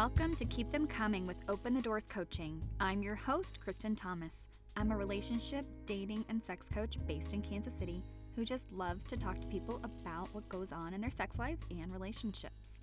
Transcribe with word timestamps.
Welcome 0.00 0.34
to 0.36 0.46
Keep 0.46 0.72
Them 0.72 0.86
Coming 0.86 1.26
with 1.26 1.36
Open 1.46 1.74
the 1.74 1.82
Doors 1.82 2.06
Coaching. 2.06 2.62
I'm 2.80 3.02
your 3.02 3.14
host, 3.14 3.60
Kristen 3.60 3.94
Thomas. 3.94 4.34
I'm 4.74 4.92
a 4.92 4.96
relationship, 4.96 5.66
dating, 5.84 6.24
and 6.30 6.42
sex 6.42 6.70
coach 6.72 6.96
based 7.06 7.34
in 7.34 7.42
Kansas 7.42 7.74
City 7.78 8.02
who 8.34 8.46
just 8.46 8.64
loves 8.72 9.04
to 9.04 9.18
talk 9.18 9.38
to 9.42 9.46
people 9.48 9.78
about 9.84 10.32
what 10.32 10.48
goes 10.48 10.72
on 10.72 10.94
in 10.94 11.02
their 11.02 11.10
sex 11.10 11.38
lives 11.38 11.66
and 11.70 11.92
relationships. 11.92 12.78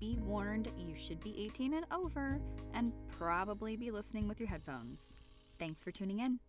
Be 0.00 0.18
warned, 0.20 0.70
you 0.76 0.94
should 0.94 1.18
be 1.20 1.46
18 1.46 1.72
and 1.72 1.86
over 1.90 2.38
and 2.74 2.92
probably 3.08 3.78
be 3.78 3.90
listening 3.90 4.28
with 4.28 4.38
your 4.38 4.50
headphones. 4.50 5.14
Thanks 5.58 5.82
for 5.82 5.90
tuning 5.90 6.20
in. 6.20 6.40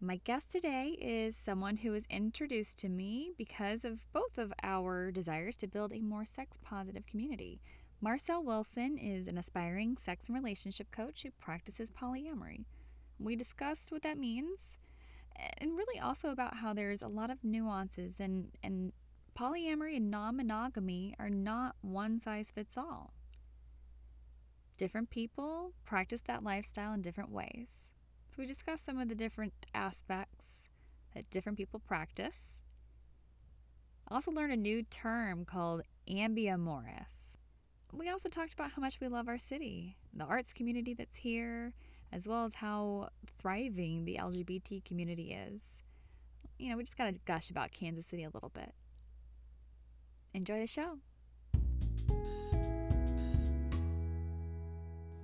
My 0.00 0.22
guest 0.24 0.50
today 0.50 0.96
is 0.98 1.36
someone 1.36 1.76
who 1.76 1.90
was 1.90 2.06
introduced 2.08 2.78
to 2.78 2.88
me 2.88 3.32
because 3.36 3.84
of 3.84 4.10
both 4.14 4.38
of 4.38 4.54
our 4.62 5.10
desires 5.10 5.56
to 5.56 5.66
build 5.66 5.92
a 5.92 6.00
more 6.00 6.24
sex 6.24 6.58
positive 6.64 7.04
community. 7.04 7.60
Marcel 8.00 8.42
Wilson 8.44 8.98
is 8.98 9.26
an 9.26 9.38
aspiring 9.38 9.96
sex 9.96 10.28
and 10.28 10.36
relationship 10.36 10.90
coach 10.90 11.22
who 11.22 11.30
practices 11.40 11.88
polyamory. 11.90 12.66
We 13.18 13.36
discussed 13.36 13.90
what 13.90 14.02
that 14.02 14.18
means 14.18 14.76
and 15.58 15.76
really 15.76 15.98
also 15.98 16.28
about 16.28 16.56
how 16.56 16.74
there's 16.74 17.02
a 17.02 17.08
lot 17.08 17.30
of 17.30 17.42
nuances 17.42 18.16
and, 18.20 18.48
and 18.62 18.92
polyamory 19.38 19.96
and 19.96 20.10
non 20.10 20.36
monogamy 20.36 21.14
are 21.18 21.30
not 21.30 21.76
one 21.80 22.20
size 22.20 22.50
fits 22.54 22.76
all. 22.76 23.14
Different 24.76 25.08
people 25.08 25.72
practice 25.86 26.20
that 26.26 26.44
lifestyle 26.44 26.92
in 26.92 27.00
different 27.00 27.30
ways. 27.30 27.70
So 28.28 28.36
we 28.38 28.46
discussed 28.46 28.84
some 28.84 28.98
of 28.98 29.08
the 29.08 29.14
different 29.14 29.54
aspects 29.74 30.68
that 31.14 31.30
different 31.30 31.56
people 31.56 31.80
practice. 31.80 32.40
I 34.06 34.14
also 34.14 34.30
learned 34.30 34.52
a 34.52 34.56
new 34.56 34.82
term 34.82 35.46
called 35.46 35.82
ambiamorous. 36.08 37.25
We 37.92 38.10
also 38.10 38.28
talked 38.28 38.52
about 38.52 38.72
how 38.72 38.82
much 38.82 38.98
we 39.00 39.08
love 39.08 39.28
our 39.28 39.38
city, 39.38 39.96
the 40.12 40.24
arts 40.24 40.52
community 40.52 40.92
that's 40.94 41.16
here, 41.16 41.72
as 42.12 42.26
well 42.26 42.44
as 42.44 42.54
how 42.54 43.08
thriving 43.38 44.04
the 44.04 44.18
LGBT 44.20 44.84
community 44.84 45.32
is. 45.32 45.62
You 46.58 46.70
know, 46.70 46.76
we 46.76 46.82
just 46.82 46.96
got 46.96 47.06
to 47.06 47.12
gush 47.26 47.50
about 47.50 47.72
Kansas 47.72 48.06
City 48.06 48.24
a 48.24 48.30
little 48.32 48.50
bit. 48.50 48.74
Enjoy 50.34 50.60
the 50.60 50.66
show. 50.66 50.98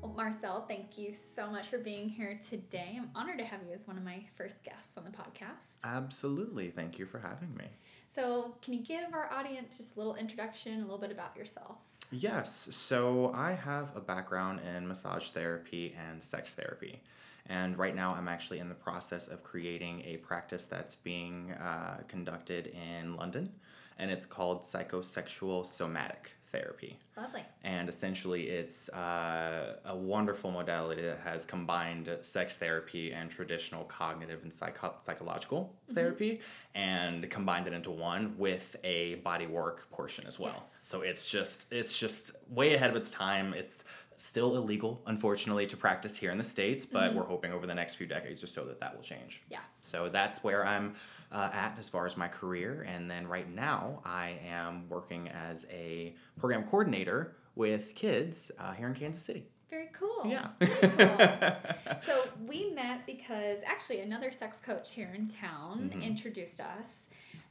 Well, 0.01 0.13
Marcel, 0.17 0.65
thank 0.67 0.99
you 0.99 1.13
so 1.13 1.51
much 1.51 1.69
for 1.69 1.79
being 1.79 2.09
here 2.09 2.39
today. 2.49 2.99
I'm 2.99 3.11
honored 3.15 3.39
to 3.39 3.45
have 3.45 3.61
you 3.67 3.73
as 3.75 3.87
one 3.87 3.97
of 3.97 4.05
my 4.05 4.25
first 4.37 4.63
guests 4.65 4.97
on 4.97 5.05
the 5.05 5.11
podcast. 5.11 5.79
Absolutely. 5.85 6.71
Thank 6.71 6.99
you 6.99 7.07
for 7.07 7.19
having 7.19 7.55
me. 7.55 7.67
So, 8.15 8.57
can 8.63 8.75
you 8.75 8.81
give 8.81 9.15
our 9.15 9.31
audience 9.33 9.79
just 9.79 9.95
a 9.95 9.99
little 9.99 10.17
introduction, 10.17 10.79
a 10.79 10.83
little 10.83 10.99
bit 10.99 11.11
about 11.11 11.37
yourself? 11.37 11.77
Yes. 12.15 12.69
So, 12.71 13.33
I 13.35 13.53
have 13.53 13.97
a 13.97 14.01
background 14.01 14.61
in 14.77 14.87
massage 14.87 15.31
therapy 15.31 15.95
and 15.99 16.23
sex 16.23 16.53
therapy. 16.53 17.01
And 17.47 17.77
right 17.79 17.97
now, 17.97 18.15
I'm 18.15 18.29
actually 18.29 18.59
in 18.59 18.69
the 18.69 18.75
process 18.75 19.29
of 19.29 19.43
creating 19.43 20.03
a 20.05 20.19
practice 20.19 20.67
that's 20.67 20.95
being 20.95 21.53
uh, 21.53 22.03
conducted 22.09 22.67
in 22.67 23.17
London, 23.17 23.51
and 23.99 24.11
it's 24.11 24.27
called 24.27 24.61
psychosexual 24.61 25.65
somatic 25.65 26.37
therapy. 26.53 26.99
Lovely. 27.17 27.43
And 27.65 27.89
essentially, 27.89 28.49
it's 28.49 28.89
uh, 28.91 29.79
a 29.85 29.97
wonderful 29.97 30.51
modality 30.51 31.03
that 31.03 31.19
has 31.25 31.45
combined 31.45 32.11
sex 32.21 32.59
therapy 32.59 33.13
and 33.13 33.31
traditional 33.31 33.85
cognitive 33.85 34.43
and 34.43 34.53
psycho- 34.53 34.95
psychological 35.03 35.75
mm-hmm. 35.85 35.95
therapy 35.95 36.41
and 36.75 37.29
combined 37.31 37.67
it 37.67 37.73
into 37.73 37.91
one 37.91 38.35
with 38.39 38.77
a 38.85 39.17
body 39.17 39.47
work 39.47 39.91
portion 39.91 40.27
as 40.27 40.39
well. 40.39 40.55
Yes. 40.57 40.79
So 40.83 41.01
it's 41.01 41.29
just 41.29 41.67
it's 41.71 41.99
just 41.99 42.33
way 42.49 42.75
ahead 42.75 42.91
of 42.91 42.97
its 42.97 43.11
time. 43.11 43.55
It's 43.55 43.85
still 44.23 44.57
illegal, 44.57 45.03
unfortunately, 45.07 45.67
to 45.67 45.77
practice 45.77 46.17
here 46.17 46.31
in 46.31 46.39
the 46.39 46.45
States, 46.45 46.87
but 46.87 47.11
mm-hmm. 47.11 47.19
we're 47.19 47.25
hoping 47.25 47.53
over 47.53 47.67
the 47.67 47.75
next 47.75 47.97
few 47.97 48.07
decades 48.07 48.43
or 48.43 48.47
so 48.47 48.65
that 48.65 48.79
that 48.81 48.95
will 48.95 49.03
change. 49.03 49.43
Yeah. 49.51 49.59
So 49.81 50.09
that's 50.09 50.45
where 50.45 50.65
I'm 50.65 50.95
uh, 51.33 51.51
at 51.53 51.77
as 51.79 51.89
far 51.89 52.07
as 52.07 52.17
my 52.17 52.29
career. 52.29 52.87
And 52.89 53.11
then 53.11 53.27
right 53.27 53.53
now, 53.53 54.01
I 54.05 54.39
am 54.49 54.89
working 54.89 55.29
as 55.29 55.67
a 55.71 56.15
program 56.39 56.63
coordinator 56.63 57.35
with 57.57 57.95
kids 57.95 58.51
uh, 58.59 58.73
here 58.73 58.87
in 58.87 58.95
Kansas 58.95 59.23
City. 59.23 59.45
Very 59.69 59.89
cool. 59.93 60.27
Yeah. 60.27 60.49
Cool. 60.61 61.99
so 62.01 62.31
we 62.47 62.71
met 62.71 63.07
because 63.07 63.61
actually 63.67 64.01
another 64.01 64.31
sex 64.31 64.59
coach 64.65 64.91
here 64.91 65.13
in 65.17 65.27
town 65.27 65.91
mm-hmm. 65.91 66.03
introduced 66.03 66.61
us 66.61 67.02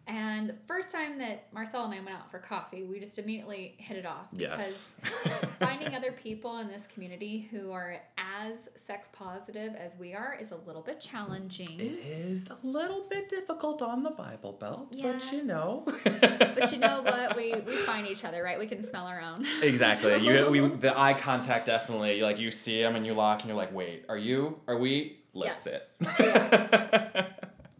and 0.07 0.49
the 0.49 0.55
first 0.67 0.91
time 0.91 1.19
that 1.19 1.53
Marcel 1.53 1.85
and 1.85 1.93
I 1.93 1.97
went 1.97 2.17
out 2.17 2.31
for 2.31 2.39
coffee, 2.39 2.83
we 2.83 2.99
just 2.99 3.19
immediately 3.19 3.75
hit 3.77 3.97
it 3.97 4.05
off 4.05 4.27
because 4.31 4.91
yes. 5.03 5.45
finding 5.59 5.95
other 5.95 6.11
people 6.11 6.57
in 6.57 6.67
this 6.67 6.87
community 6.87 7.47
who 7.51 7.71
are 7.71 8.01
as 8.17 8.69
sex 8.75 9.09
positive 9.13 9.75
as 9.75 9.95
we 9.97 10.13
are 10.13 10.35
is 10.39 10.51
a 10.51 10.57
little 10.57 10.81
bit 10.81 10.99
challenging. 10.99 11.79
It 11.79 11.99
is 12.03 12.49
a 12.49 12.57
little 12.63 13.05
bit 13.09 13.29
difficult 13.29 13.81
on 13.81 14.01
the 14.01 14.09
Bible 14.09 14.53
Belt, 14.53 14.87
yes. 14.91 15.23
but 15.23 15.33
you 15.33 15.43
know. 15.43 15.85
but 16.03 16.71
you 16.71 16.79
know 16.79 17.03
what? 17.03 17.35
We 17.37 17.53
we 17.65 17.75
find 17.75 18.07
each 18.07 18.25
other, 18.25 18.41
right? 18.43 18.57
We 18.57 18.67
can 18.67 18.81
smell 18.81 19.05
our 19.05 19.21
own. 19.21 19.45
Exactly. 19.61 20.11
so. 20.11 20.17
You 20.17 20.49
we 20.49 20.59
the 20.59 20.97
eye 20.99 21.13
contact 21.13 21.67
definitely 21.67 22.21
like 22.21 22.39
you 22.39 22.51
see 22.51 22.81
them 22.81 22.95
and 22.95 23.05
you 23.05 23.13
lock 23.13 23.41
and 23.41 23.49
you're 23.49 23.57
like, 23.57 23.73
wait, 23.73 24.05
are 24.09 24.17
you? 24.17 24.59
Are 24.67 24.77
we? 24.77 25.19
Let's 25.33 25.65
yes. 25.65 25.87
sit. 25.99 26.19
Yeah. 26.19 27.27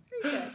Very 0.09 0.21
good. 0.23 0.51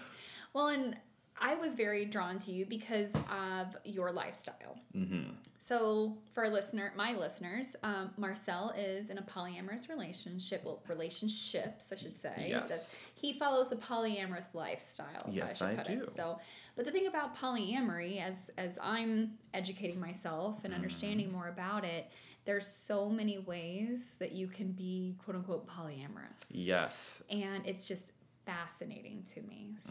Well, 0.54 0.68
and 0.68 0.96
I 1.46 1.54
was 1.54 1.76
very 1.76 2.04
drawn 2.04 2.38
to 2.38 2.50
you 2.50 2.66
because 2.66 3.12
of 3.30 3.76
your 3.84 4.10
lifestyle. 4.10 4.80
Mm-hmm. 4.96 5.30
So, 5.58 6.16
for 6.32 6.44
our 6.44 6.50
listener, 6.50 6.92
my 6.96 7.12
listeners, 7.14 7.76
um, 7.84 8.10
Marcel 8.16 8.74
is 8.76 9.10
in 9.10 9.18
a 9.18 9.22
polyamorous 9.22 9.88
relationship. 9.88 10.62
Well, 10.64 10.82
relationships, 10.88 11.88
I 11.92 11.96
should 11.96 12.12
say. 12.12 12.46
Yes. 12.48 13.06
he 13.14 13.32
follows 13.32 13.68
the 13.68 13.76
polyamorous 13.76 14.46
lifestyle. 14.54 15.22
Yes, 15.30 15.62
I, 15.62 15.72
I 15.72 15.82
do. 15.84 16.02
It. 16.02 16.10
So, 16.10 16.40
but 16.74 16.84
the 16.84 16.90
thing 16.90 17.06
about 17.06 17.36
polyamory, 17.36 18.20
as 18.20 18.50
as 18.58 18.76
I'm 18.82 19.32
educating 19.54 20.00
myself 20.00 20.64
and 20.64 20.72
mm-hmm. 20.72 20.82
understanding 20.82 21.30
more 21.30 21.46
about 21.46 21.84
it, 21.84 22.10
there's 22.44 22.66
so 22.66 23.08
many 23.08 23.38
ways 23.38 24.16
that 24.18 24.32
you 24.32 24.48
can 24.48 24.72
be 24.72 25.14
quote 25.24 25.36
unquote 25.36 25.68
polyamorous. 25.68 26.44
Yes. 26.50 27.22
And 27.30 27.64
it's 27.66 27.86
just 27.86 28.10
fascinating 28.46 29.24
to 29.34 29.42
me. 29.42 29.74
Mm. 29.84 29.90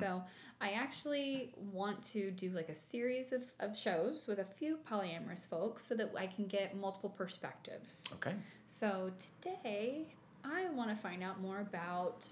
I 0.62 0.72
actually 0.72 1.54
want 1.58 2.02
to 2.12 2.32
do 2.32 2.50
like 2.52 2.70
a 2.70 2.74
series 2.74 3.34
of, 3.34 3.44
of 3.60 3.78
shows 3.78 4.26
with 4.28 4.40
a 4.40 4.46
few 4.46 4.80
polyamorous 4.90 5.48
folks 5.48 5.86
so 5.86 5.96
that 5.96 6.12
I 6.18 6.28
can 6.28 6.48
get 6.48 6.78
multiple 6.78 7.10
perspectives. 7.10 8.04
Okay. 8.14 8.34
So 8.68 9.12
today 9.42 10.08
I 10.44 10.70
want 10.70 10.90
to 10.90 10.96
find 10.96 11.24
out 11.24 11.42
more 11.42 11.60
about 11.60 12.26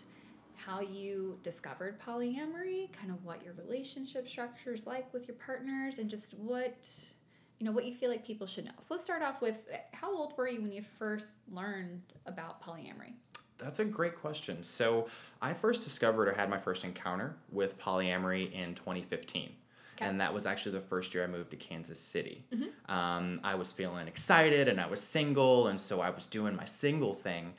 how 0.55 0.81
you 0.81 1.37
discovered 1.43 1.99
polyamory, 1.99 2.91
kind 2.93 3.11
of 3.11 3.23
what 3.25 3.43
your 3.43 3.53
relationship 3.53 4.27
structure 4.27 4.73
is 4.73 4.85
like 4.85 5.11
with 5.13 5.27
your 5.27 5.35
partners, 5.37 5.97
and 5.97 6.09
just 6.09 6.33
what 6.35 6.89
you 7.59 7.65
know 7.65 7.71
what 7.71 7.85
you 7.85 7.93
feel 7.93 8.09
like 8.09 8.25
people 8.25 8.47
should 8.47 8.65
know. 8.65 8.71
So 8.79 8.87
let's 8.91 9.03
start 9.03 9.21
off 9.21 9.41
with 9.41 9.67
eh, 9.71 9.77
how 9.93 10.15
old 10.15 10.37
were 10.37 10.47
you 10.47 10.61
when 10.61 10.71
you 10.71 10.81
first 10.81 11.37
learned 11.51 12.01
about 12.25 12.61
polyamory? 12.61 13.13
That's 13.63 13.79
a 13.79 13.85
great 13.85 14.19
question. 14.19 14.61
So, 14.63 15.07
I 15.41 15.53
first 15.53 15.83
discovered 15.83 16.27
or 16.27 16.33
had 16.33 16.49
my 16.49 16.57
first 16.57 16.83
encounter 16.83 17.35
with 17.51 17.79
polyamory 17.79 18.51
in 18.51 18.75
2015. 18.75 19.51
Okay. 19.95 20.05
And 20.05 20.19
that 20.21 20.33
was 20.33 20.45
actually 20.45 20.71
the 20.73 20.81
first 20.81 21.13
year 21.13 21.23
I 21.23 21.27
moved 21.27 21.51
to 21.51 21.57
Kansas 21.57 21.99
City. 21.99 22.43
Mm-hmm. 22.53 22.91
Um, 22.91 23.39
I 23.43 23.55
was 23.55 23.71
feeling 23.71 24.07
excited 24.07 24.67
and 24.67 24.81
I 24.81 24.87
was 24.87 24.99
single, 24.99 25.67
and 25.67 25.79
so 25.79 26.01
I 26.01 26.09
was 26.09 26.27
doing 26.27 26.55
my 26.55 26.65
single 26.65 27.13
thing 27.13 27.53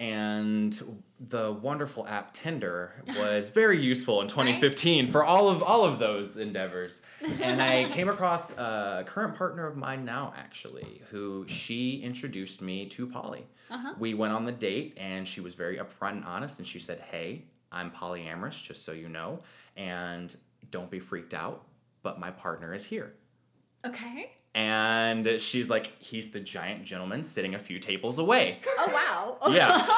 and 0.00 1.02
the 1.20 1.52
wonderful 1.52 2.06
app 2.08 2.32
Tinder 2.32 2.94
was 3.18 3.50
very 3.50 3.78
useful 3.78 4.22
in 4.22 4.28
2015 4.28 5.04
right? 5.04 5.12
for 5.12 5.22
all 5.22 5.50
of 5.50 5.62
all 5.62 5.84
of 5.84 5.98
those 5.98 6.36
endeavors. 6.36 7.02
And 7.40 7.60
I 7.62 7.84
came 7.90 8.08
across 8.08 8.52
a 8.52 9.04
current 9.06 9.34
partner 9.34 9.66
of 9.66 9.76
mine 9.76 10.04
now, 10.04 10.32
actually, 10.36 11.02
who 11.10 11.46
she 11.46 12.00
introduced 12.02 12.60
me 12.60 12.86
to 12.86 13.06
poly. 13.06 13.46
Uh-huh. 13.70 13.94
We 13.98 14.14
went 14.14 14.32
on 14.32 14.44
the 14.44 14.52
date, 14.52 14.96
and 14.98 15.26
she 15.28 15.40
was 15.40 15.54
very 15.54 15.76
upfront 15.76 16.12
and 16.12 16.24
honest, 16.24 16.58
and 16.58 16.66
she 16.66 16.80
said, 16.80 17.00
"Hey, 17.00 17.44
I'm 17.70 17.90
polyamorous, 17.90 18.62
just 18.62 18.84
so 18.84 18.92
you 18.92 19.08
know, 19.08 19.38
and 19.76 20.34
don't 20.70 20.90
be 20.90 20.98
freaked 20.98 21.34
out, 21.34 21.66
but 22.02 22.18
my 22.18 22.30
partner 22.30 22.74
is 22.74 22.84
here." 22.84 23.14
Okay. 23.86 24.32
And 24.54 25.40
she's 25.40 25.68
like, 25.68 25.92
he's 26.00 26.30
the 26.30 26.40
giant 26.40 26.84
gentleman 26.84 27.22
sitting 27.22 27.54
a 27.54 27.58
few 27.58 27.78
tables 27.78 28.18
away. 28.18 28.58
Oh 28.78 29.38
wow. 29.42 29.50
yeah. 29.52 29.86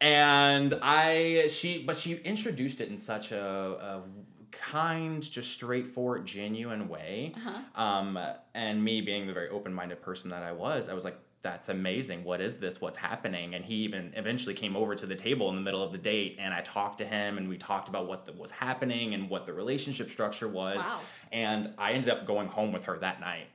And 0.00 0.78
I 0.82 1.46
she 1.48 1.82
but 1.82 1.96
she 1.96 2.16
introduced 2.16 2.82
it 2.82 2.90
in 2.90 2.98
such 2.98 3.32
a, 3.32 3.42
a 3.42 4.02
kind, 4.50 5.22
just 5.22 5.52
straightforward, 5.52 6.26
genuine 6.26 6.88
way. 6.88 7.32
Uh-huh. 7.36 7.82
Um, 7.82 8.18
and 8.54 8.84
me 8.84 9.00
being 9.00 9.26
the 9.26 9.32
very 9.32 9.48
open 9.48 9.72
minded 9.72 10.02
person 10.02 10.30
that 10.30 10.42
I 10.42 10.52
was, 10.52 10.88
I 10.88 10.94
was 10.94 11.04
like, 11.04 11.16
that's 11.42 11.68
amazing. 11.68 12.24
What 12.24 12.40
is 12.40 12.56
this? 12.56 12.80
What's 12.80 12.96
happening? 12.96 13.54
And 13.54 13.64
he 13.64 13.76
even 13.76 14.12
eventually 14.16 14.54
came 14.54 14.76
over 14.76 14.94
to 14.94 15.06
the 15.06 15.14
table 15.14 15.50
in 15.50 15.56
the 15.56 15.60
middle 15.60 15.82
of 15.82 15.92
the 15.92 15.98
date, 15.98 16.36
and 16.38 16.54
I 16.54 16.62
talked 16.62 16.98
to 16.98 17.04
him, 17.04 17.36
and 17.36 17.48
we 17.48 17.58
talked 17.58 17.88
about 17.88 18.06
what 18.06 18.24
the, 18.24 18.32
was 18.32 18.50
happening 18.50 19.12
and 19.12 19.28
what 19.28 19.44
the 19.44 19.52
relationship 19.52 20.08
structure 20.08 20.48
was. 20.48 20.78
Wow. 20.78 21.00
And 21.32 21.72
I 21.76 21.92
ended 21.92 22.10
up 22.10 22.26
going 22.26 22.48
home 22.48 22.72
with 22.72 22.86
her 22.86 22.98
that 22.98 23.20
night 23.20 23.46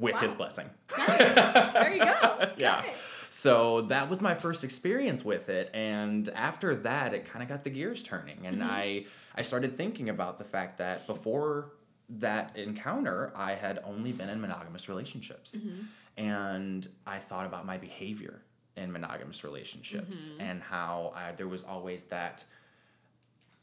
with 0.00 0.14
Wow. 0.14 0.20
his 0.20 0.32
blessing. 0.32 0.68
Nice. 0.98 1.34
there 1.72 1.92
you 1.94 2.00
go. 2.02 2.50
Yeah. 2.56 2.82
So 3.28 3.82
that 3.82 4.08
was 4.10 4.20
my 4.20 4.34
first 4.34 4.64
experience 4.64 5.24
with 5.24 5.48
it, 5.48 5.70
and 5.72 6.28
after 6.30 6.74
that, 6.74 7.14
it 7.14 7.24
kind 7.24 7.42
of 7.42 7.48
got 7.48 7.62
the 7.64 7.70
gears 7.70 8.02
turning, 8.02 8.44
and 8.46 8.58
Mm-hmm. 8.60 8.70
I 8.70 9.04
I 9.36 9.42
started 9.42 9.72
thinking 9.74 10.08
about 10.08 10.36
the 10.38 10.44
fact 10.44 10.78
that 10.78 11.06
before 11.06 11.72
that 12.18 12.56
encounter, 12.56 13.32
I 13.36 13.52
had 13.54 13.78
only 13.84 14.10
been 14.12 14.28
in 14.28 14.40
monogamous 14.40 14.88
relationships, 14.88 15.52
Mm-hmm. 15.56 15.82
and 16.22 16.88
I 17.06 17.18
thought 17.18 17.46
about 17.46 17.64
my 17.64 17.78
behavior 17.78 18.42
in 18.76 18.90
monogamous 18.92 19.44
relationships 19.44 20.16
Mm-hmm. 20.16 20.40
and 20.40 20.62
how 20.62 21.12
I, 21.16 21.32
there 21.32 21.48
was 21.48 21.62
always 21.62 22.04
that 22.04 22.44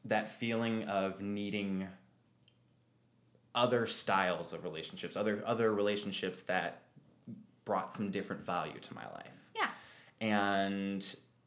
that 0.05 0.29
feeling 0.29 0.83
of 0.85 1.21
needing 1.21 1.87
other 3.57 3.87
styles 3.87 4.53
of 4.53 4.63
relationships, 4.63 5.17
other 5.17 5.41
other 5.45 5.73
relationships 5.73 6.41
that 6.41 6.83
brought 7.65 7.91
some 7.91 8.11
different 8.11 8.41
value 8.41 8.79
to 8.79 8.93
my 8.93 9.05
life. 9.15 9.35
Yeah. 9.55 9.69
And 10.21 11.03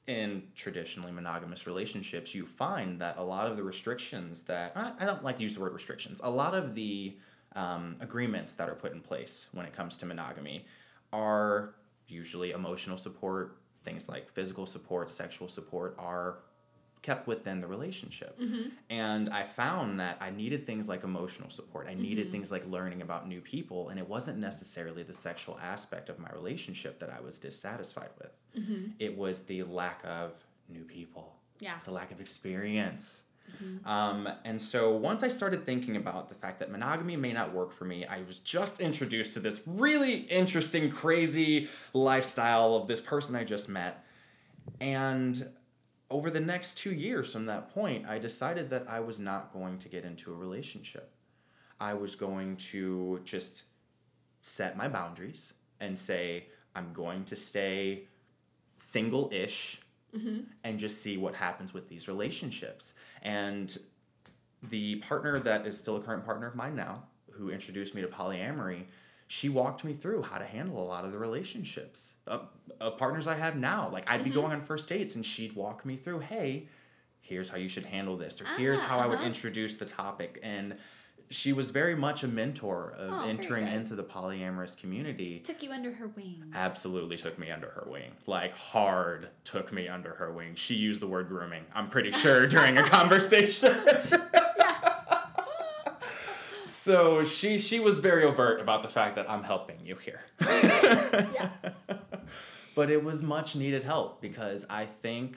in 0.06 0.42
traditionally 0.56 1.12
monogamous 1.12 1.66
relationships, 1.68 2.34
you 2.34 2.44
find 2.44 3.00
that 3.00 3.16
a 3.16 3.22
lot 3.22 3.46
of 3.46 3.56
the 3.56 3.62
restrictions 3.62 4.42
that 4.42 4.72
I 4.76 5.04
don't 5.04 5.22
like 5.22 5.36
to 5.36 5.42
use 5.42 5.54
the 5.54 5.60
word 5.60 5.72
restrictions. 5.72 6.20
A 6.24 6.30
lot 6.30 6.52
of 6.52 6.74
the 6.74 7.16
um, 7.54 7.96
agreements 8.00 8.54
that 8.54 8.68
are 8.68 8.74
put 8.74 8.92
in 8.92 9.00
place 9.00 9.46
when 9.52 9.64
it 9.64 9.72
comes 9.72 9.96
to 9.98 10.06
monogamy 10.06 10.66
are 11.12 11.76
usually 12.08 12.50
emotional 12.50 12.96
support, 12.96 13.58
things 13.84 14.08
like 14.08 14.28
physical 14.28 14.66
support, 14.66 15.08
sexual 15.08 15.48
support 15.48 15.94
are 15.96 16.40
kept 17.02 17.26
within 17.26 17.60
the 17.60 17.66
relationship. 17.66 18.38
Mm-hmm. 18.38 18.68
And 18.90 19.30
I 19.30 19.42
found 19.44 20.00
that 20.00 20.18
I 20.20 20.30
needed 20.30 20.66
things 20.66 20.88
like 20.88 21.02
emotional 21.04 21.50
support. 21.50 21.86
I 21.88 21.94
needed 21.94 22.24
mm-hmm. 22.24 22.32
things 22.32 22.50
like 22.50 22.66
learning 22.66 23.02
about 23.02 23.26
new 23.28 23.40
people, 23.40 23.88
and 23.88 23.98
it 23.98 24.08
wasn't 24.08 24.38
necessarily 24.38 25.02
the 25.02 25.12
sexual 25.12 25.58
aspect 25.62 26.08
of 26.08 26.18
my 26.18 26.30
relationship 26.32 26.98
that 26.98 27.10
I 27.10 27.20
was 27.20 27.38
dissatisfied 27.38 28.10
with. 28.18 28.32
Mm-hmm. 28.58 28.90
It 28.98 29.16
was 29.16 29.42
the 29.42 29.62
lack 29.62 30.02
of 30.04 30.42
new 30.68 30.84
people, 30.84 31.36
Yeah. 31.58 31.78
the 31.84 31.92
lack 31.92 32.12
of 32.12 32.20
experience. 32.20 33.22
Um, 33.84 34.28
and 34.44 34.60
so 34.60 34.92
once 34.92 35.22
I 35.22 35.28
started 35.28 35.66
thinking 35.66 35.96
about 35.96 36.28
the 36.28 36.34
fact 36.34 36.58
that 36.60 36.70
monogamy 36.70 37.16
may 37.16 37.32
not 37.32 37.52
work 37.52 37.72
for 37.72 37.84
me, 37.84 38.06
I 38.06 38.22
was 38.22 38.38
just 38.38 38.80
introduced 38.80 39.34
to 39.34 39.40
this 39.40 39.60
really 39.66 40.18
interesting, 40.18 40.90
crazy 40.90 41.68
lifestyle 41.92 42.74
of 42.74 42.86
this 42.86 43.00
person 43.00 43.34
I 43.34 43.44
just 43.44 43.68
met. 43.68 44.04
And 44.80 45.48
over 46.10 46.28
the 46.30 46.40
next 46.40 46.76
two 46.76 46.92
years 46.92 47.32
from 47.32 47.46
that 47.46 47.72
point, 47.72 48.06
I 48.08 48.18
decided 48.18 48.70
that 48.70 48.86
I 48.88 49.00
was 49.00 49.18
not 49.18 49.52
going 49.52 49.78
to 49.78 49.88
get 49.88 50.04
into 50.04 50.32
a 50.32 50.36
relationship. 50.36 51.12
I 51.78 51.94
was 51.94 52.16
going 52.16 52.56
to 52.56 53.20
just 53.24 53.64
set 54.42 54.76
my 54.76 54.88
boundaries 54.88 55.52
and 55.78 55.96
say, 55.96 56.46
I'm 56.74 56.92
going 56.92 57.24
to 57.24 57.36
stay 57.36 58.08
single 58.76 59.30
ish 59.32 59.80
mm-hmm. 60.14 60.40
and 60.64 60.78
just 60.78 61.02
see 61.02 61.16
what 61.16 61.34
happens 61.34 61.72
with 61.72 61.88
these 61.88 62.08
relationships. 62.08 62.92
And 63.22 63.78
the 64.62 64.96
partner 64.96 65.38
that 65.38 65.66
is 65.66 65.78
still 65.78 65.96
a 65.96 66.00
current 66.00 66.24
partner 66.24 66.48
of 66.48 66.54
mine 66.54 66.74
now, 66.74 67.04
who 67.30 67.50
introduced 67.50 67.94
me 67.94 68.02
to 68.02 68.08
polyamory, 68.08 68.84
she 69.32 69.48
walked 69.48 69.84
me 69.84 69.92
through 69.94 70.22
how 70.22 70.38
to 70.38 70.44
handle 70.44 70.82
a 70.82 70.84
lot 70.84 71.04
of 71.04 71.12
the 71.12 71.18
relationships 71.18 72.14
of, 72.26 72.48
of 72.80 72.98
partners 72.98 73.28
I 73.28 73.36
have 73.36 73.54
now. 73.54 73.88
Like 73.88 74.10
I'd 74.10 74.24
be 74.24 74.30
going 74.30 74.50
on 74.50 74.60
first 74.60 74.88
dates 74.88 75.14
and 75.14 75.24
she'd 75.24 75.54
walk 75.54 75.86
me 75.86 75.94
through, 75.94 76.18
hey, 76.18 76.66
here's 77.20 77.48
how 77.48 77.56
you 77.56 77.68
should 77.68 77.84
handle 77.86 78.16
this, 78.16 78.40
or 78.40 78.44
here's 78.58 78.80
Ah, 78.80 78.84
how 78.86 78.98
I 78.98 79.06
would 79.06 79.18
uh-huh. 79.18 79.26
introduce 79.28 79.76
the 79.76 79.84
topic. 79.84 80.40
And 80.42 80.74
she 81.28 81.52
was 81.52 81.70
very 81.70 81.94
much 81.94 82.24
a 82.24 82.26
mentor 82.26 82.92
of 82.98 83.12
Oh, 83.24 83.28
entering 83.28 83.68
into 83.68 83.94
the 83.94 84.02
polyamorous 84.02 84.76
community 84.76 85.38
Took 85.38 85.62
you 85.62 85.70
under 85.70 85.92
her 85.92 86.08
wing. 86.08 86.50
absolutely 86.52 87.16
took 87.16 87.38
me 87.38 87.52
under 87.52 87.68
her 87.68 87.86
wing. 87.88 88.10
Like 88.26 88.56
hard 88.58 89.28
took 89.44 89.72
me 89.72 89.86
under 89.86 90.14
her 90.14 90.32
wing. 90.32 90.56
She 90.56 90.74
used 90.74 91.00
the 91.00 91.06
word 91.06 91.28
grooming. 91.28 91.62
I'm 91.72 91.88
pretty 91.88 92.10
sure 92.10 92.48
during 92.48 92.78
a 92.78 92.82
conversation. 92.98 93.76
so 96.80 97.24
she 97.24 97.58
she 97.58 97.78
was 97.78 98.00
very 98.00 98.24
overt 98.24 98.60
about 98.60 98.82
the 98.82 98.88
fact 98.88 99.14
that 99.16 99.28
I'm 99.30 99.42
helping 99.42 99.84
you 99.84 99.96
here. 99.96 100.22
yeah. 100.40 101.50
But 102.74 102.88
it 102.88 103.02
was 103.04 103.20
much 103.22 103.56
needed 103.56 103.82
help 103.82 104.22
because 104.22 104.64
I 104.70 104.86
think 104.86 105.36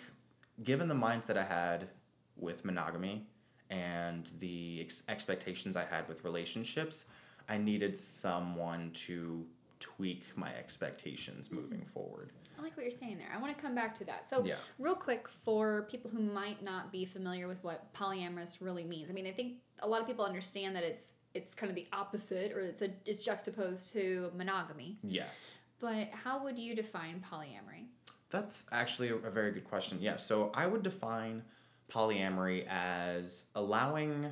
given 0.63 0.87
the 0.87 0.93
mindset 0.95 1.35
I 1.35 1.43
had 1.43 1.89
with 2.37 2.63
monogamy 2.63 3.25
and 3.71 4.29
the 4.39 4.81
ex- 4.81 5.03
expectations 5.09 5.75
I 5.75 5.83
had 5.83 6.07
with 6.07 6.23
relationships, 6.23 7.05
I 7.49 7.57
needed 7.57 7.95
someone 7.97 8.91
to 9.07 9.45
tweak 9.79 10.23
my 10.37 10.53
expectations 10.55 11.51
moving 11.51 11.83
forward. 11.83 12.29
I 12.57 12.61
like 12.61 12.77
what 12.77 12.83
you're 12.83 12.91
saying 12.91 13.17
there. 13.17 13.27
I 13.35 13.41
want 13.41 13.53
to 13.57 13.61
come 13.61 13.73
back 13.75 13.95
to 13.95 14.05
that. 14.05 14.29
So, 14.29 14.45
Yeah. 14.45 14.55
real 14.77 14.95
quick, 14.95 15.27
for 15.27 15.87
people 15.89 16.11
who 16.11 16.19
might 16.19 16.61
not 16.63 16.91
be 16.91 17.03
familiar 17.03 17.47
with 17.47 17.61
what 17.63 17.91
polyamorous 17.93 18.61
really 18.61 18.83
means, 18.85 19.09
I 19.09 19.13
mean, 19.13 19.25
I 19.27 19.31
think 19.31 19.57
a 19.79 19.87
lot 19.87 19.99
of 20.01 20.07
people 20.07 20.23
understand 20.23 20.75
that 20.75 20.83
it's 20.83 21.13
it's 21.33 21.53
kind 21.53 21.69
of 21.69 21.75
the 21.75 21.87
opposite, 21.91 22.51
or 22.51 22.59
it's 22.59 22.81
a 22.81 22.89
it's 23.05 23.23
juxtaposed 23.23 23.93
to 23.93 24.31
monogamy. 24.35 24.97
Yes. 25.03 25.57
But 25.79 26.09
how 26.11 26.43
would 26.43 26.57
you 26.57 26.75
define 26.75 27.21
polyamory? 27.29 27.85
That's 28.29 28.63
actually 28.71 29.09
a, 29.09 29.15
a 29.15 29.29
very 29.29 29.51
good 29.51 29.65
question. 29.65 29.97
Yeah, 30.01 30.17
so 30.17 30.51
I 30.53 30.65
would 30.65 30.83
define 30.83 31.43
polyamory 31.91 32.65
as 32.67 33.45
allowing 33.53 34.31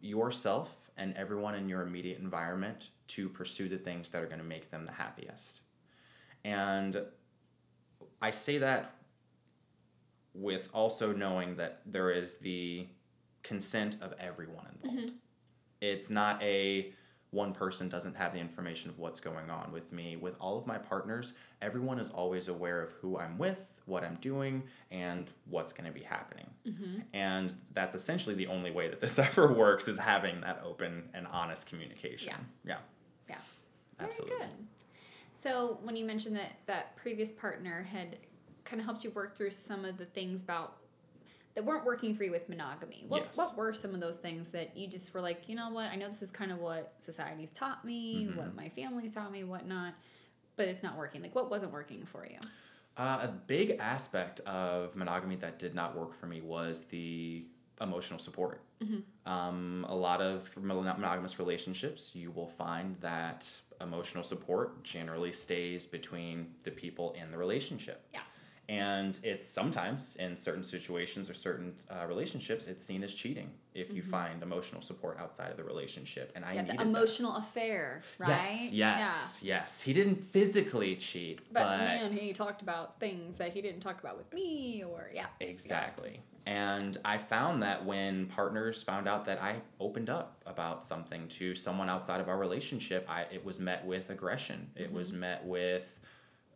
yourself 0.00 0.90
and 0.96 1.14
everyone 1.16 1.54
in 1.54 1.68
your 1.68 1.82
immediate 1.82 2.18
environment 2.20 2.90
to 3.08 3.28
pursue 3.28 3.68
the 3.68 3.78
things 3.78 4.10
that 4.10 4.22
are 4.22 4.26
going 4.26 4.38
to 4.38 4.44
make 4.44 4.70
them 4.70 4.86
the 4.86 4.92
happiest. 4.92 5.60
And 6.44 7.02
I 8.20 8.30
say 8.30 8.58
that 8.58 8.94
with 10.34 10.68
also 10.72 11.12
knowing 11.12 11.56
that 11.56 11.80
there 11.86 12.10
is 12.10 12.36
the 12.36 12.86
consent 13.42 13.96
of 14.00 14.14
everyone 14.18 14.76
involved. 14.82 15.08
Mm-hmm. 15.08 15.16
It's 15.80 16.10
not 16.10 16.42
a 16.42 16.92
one 17.30 17.52
person 17.52 17.88
doesn't 17.88 18.16
have 18.16 18.32
the 18.32 18.38
information 18.40 18.88
of 18.88 18.98
what's 18.98 19.20
going 19.20 19.50
on 19.50 19.72
with 19.72 19.92
me. 19.92 20.16
With 20.16 20.36
all 20.40 20.56
of 20.56 20.66
my 20.66 20.78
partners, 20.78 21.34
everyone 21.60 21.98
is 21.98 22.08
always 22.08 22.48
aware 22.48 22.80
of 22.80 22.92
who 22.92 23.18
I'm 23.18 23.36
with, 23.36 23.74
what 23.84 24.04
I'm 24.04 24.16
doing, 24.16 24.62
and 24.90 25.30
what's 25.48 25.72
going 25.72 25.86
to 25.86 25.92
be 25.92 26.04
happening. 26.04 26.46
Mm-hmm. 26.66 27.00
And 27.12 27.54
that's 27.72 27.94
essentially 27.94 28.34
the 28.34 28.46
only 28.46 28.70
way 28.70 28.88
that 28.88 29.00
this 29.00 29.18
ever 29.18 29.52
works 29.52 29.88
is 29.88 29.98
having 29.98 30.40
that 30.42 30.62
open 30.64 31.10
and 31.14 31.26
honest 31.26 31.66
communication. 31.66 32.28
Yeah. 32.64 32.76
Yeah. 32.76 32.78
Yeah. 33.28 34.04
Absolutely. 34.04 34.36
Good. 34.38 34.48
So 35.42 35.78
when 35.82 35.96
you 35.96 36.04
mentioned 36.04 36.36
that 36.36 36.52
that 36.66 36.96
previous 36.96 37.30
partner 37.30 37.82
had 37.82 38.18
kind 38.64 38.80
of 38.80 38.86
helped 38.86 39.04
you 39.04 39.10
work 39.10 39.36
through 39.36 39.50
some 39.50 39.84
of 39.84 39.96
the 39.98 40.06
things 40.06 40.42
about 40.42 40.78
that 41.56 41.64
weren't 41.64 41.84
working 41.86 42.14
for 42.14 42.22
you 42.22 42.30
with 42.30 42.48
monogamy. 42.50 43.04
What 43.08 43.22
Yes. 43.24 43.36
what 43.36 43.56
were 43.56 43.72
some 43.72 43.94
of 43.94 44.00
those 44.00 44.18
things 44.18 44.48
that 44.48 44.76
you 44.76 44.86
just 44.86 45.12
were 45.14 45.22
like, 45.22 45.48
you 45.48 45.56
know 45.56 45.70
what, 45.70 45.90
I 45.90 45.96
know 45.96 46.06
this 46.06 46.20
is 46.22 46.30
kind 46.30 46.52
of 46.52 46.58
what 46.58 46.92
society's 46.98 47.50
taught 47.50 47.84
me, 47.84 48.26
Mm-hmm. 48.26 48.38
what 48.38 48.54
my 48.54 48.68
family's 48.68 49.14
taught 49.14 49.32
me, 49.32 49.42
whatnot, 49.42 49.94
but 50.56 50.68
it's 50.68 50.82
not 50.82 50.96
working. 50.98 51.22
Like 51.22 51.34
what 51.34 51.50
wasn't 51.50 51.72
working 51.72 52.04
for 52.04 52.26
you? 52.26 52.38
Uh, 52.98 53.20
a 53.22 53.28
big 53.28 53.78
aspect 53.80 54.40
of 54.40 54.94
monogamy 54.96 55.36
that 55.36 55.58
did 55.58 55.74
not 55.74 55.96
work 55.96 56.14
for 56.14 56.26
me 56.26 56.42
was 56.42 56.82
the 56.90 57.44
emotional 57.80 58.18
support. 58.18 58.60
Um, 59.24 59.86
a 59.88 59.94
lot 59.94 60.20
of 60.20 60.50
monogamous 60.56 61.38
relationships, 61.38 62.10
you 62.14 62.30
will 62.30 62.46
find 62.46 62.96
that 63.00 63.46
emotional 63.80 64.22
support 64.22 64.82
generally 64.84 65.32
stays 65.32 65.86
between 65.86 66.54
the 66.64 66.70
people 66.70 67.14
in 67.20 67.30
the 67.30 67.38
relationship. 67.38 68.06
Yeah. 68.12 68.20
And 68.68 69.18
it's 69.22 69.46
sometimes 69.46 70.16
in 70.16 70.36
certain 70.36 70.64
situations 70.64 71.30
or 71.30 71.34
certain 71.34 71.74
uh, 71.88 72.06
relationships, 72.06 72.66
it's 72.66 72.84
seen 72.84 73.04
as 73.04 73.14
cheating 73.14 73.50
if 73.74 73.92
you 73.94 74.02
find 74.02 74.42
emotional 74.42 74.80
support 74.80 75.18
outside 75.20 75.50
of 75.52 75.56
the 75.56 75.62
relationship. 75.62 76.32
And 76.34 76.44
I 76.44 76.54
Yeah, 76.54 76.62
needed 76.62 76.80
the 76.80 76.84
that. 76.84 76.86
emotional 76.88 77.36
affair, 77.36 78.02
right? 78.18 78.28
Yes, 78.28 78.72
yes, 78.72 79.38
yes. 79.40 79.80
He 79.82 79.92
didn't 79.92 80.24
physically 80.24 80.96
cheat, 80.96 81.40
But, 81.52 81.60
but, 81.60 81.78
man, 81.78 82.10
he 82.10 82.32
talked 82.32 82.62
about 82.62 82.98
things 82.98 83.38
that 83.38 83.52
he 83.52 83.62
didn't 83.62 83.80
talk 83.80 84.00
about 84.00 84.16
with 84.16 84.32
me, 84.32 84.82
or 84.82 85.10
yeah. 85.14 85.26
Exactly. 85.38 86.20
And 86.46 86.96
I 87.04 87.18
found 87.18 87.62
that 87.62 87.84
when 87.84 88.26
partners 88.26 88.82
found 88.82 89.08
out 89.08 89.24
that 89.26 89.42
I 89.42 89.56
opened 89.80 90.08
up 90.08 90.42
about 90.46 90.84
something 90.84 91.26
to 91.28 91.54
someone 91.54 91.88
outside 91.88 92.20
of 92.20 92.28
our 92.28 92.38
relationship, 92.38 93.04
I 93.08 93.22
it 93.32 93.44
was 93.44 93.58
met 93.58 93.84
with 93.84 94.10
aggression. 94.10 94.70
It 94.76 94.92
was 94.92 95.12
met 95.12 95.44
with 95.44 95.98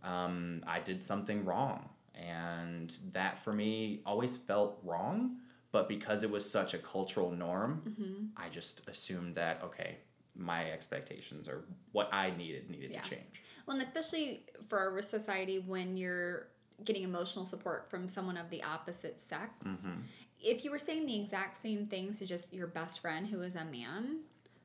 um, 0.05 0.63
I 0.67 0.81
did 0.81 1.03
something 1.03 1.45
wrong. 1.45 1.89
And 2.29 2.95
that 3.13 3.39
for 3.39 3.53
me 3.53 4.01
always 4.05 4.37
felt 4.37 4.79
wrong, 4.85 5.37
but 5.73 5.89
because 5.89 6.23
it 6.23 6.31
was 6.31 6.49
such 6.49 6.75
a 6.75 6.79
cultural 6.79 7.31
norm, 7.31 8.33
I 8.37 8.49
just 8.49 8.83
assumed 8.89 9.35
that 9.37 9.63
okay, 9.65 9.97
my 10.37 10.71
expectations 10.71 11.49
or 11.49 11.65
what 11.93 12.09
I 12.13 12.31
needed 12.31 12.69
needed 12.71 12.91
Yeah. 12.93 13.01
to 13.03 13.11
change. 13.11 13.43
Well, 13.67 13.77
and 13.77 13.85
especially 13.85 14.47
for 14.69 14.79
our 14.79 15.03
society, 15.03 15.59
when 15.61 15.97
you're 15.97 16.49
getting 16.85 17.03
emotional 17.03 17.45
support 17.45 17.89
from 17.89 18.09
someone 18.09 18.37
of 18.37 18.49
the 18.51 18.63
opposite 18.63 19.21
sex, 19.29 19.53
Mm-hmm. 19.67 20.01
if 20.43 20.65
you 20.65 20.71
were 20.71 20.79
saying 20.79 21.07
the 21.07 21.21
exact 21.21 21.61
same 21.63 21.85
things 21.87 22.19
to 22.19 22.27
just 22.27 22.53
your 22.53 22.67
best 22.67 23.01
friend 23.01 23.27
who 23.27 23.41
is 23.43 23.57
a 23.57 23.65
man, 23.65 24.21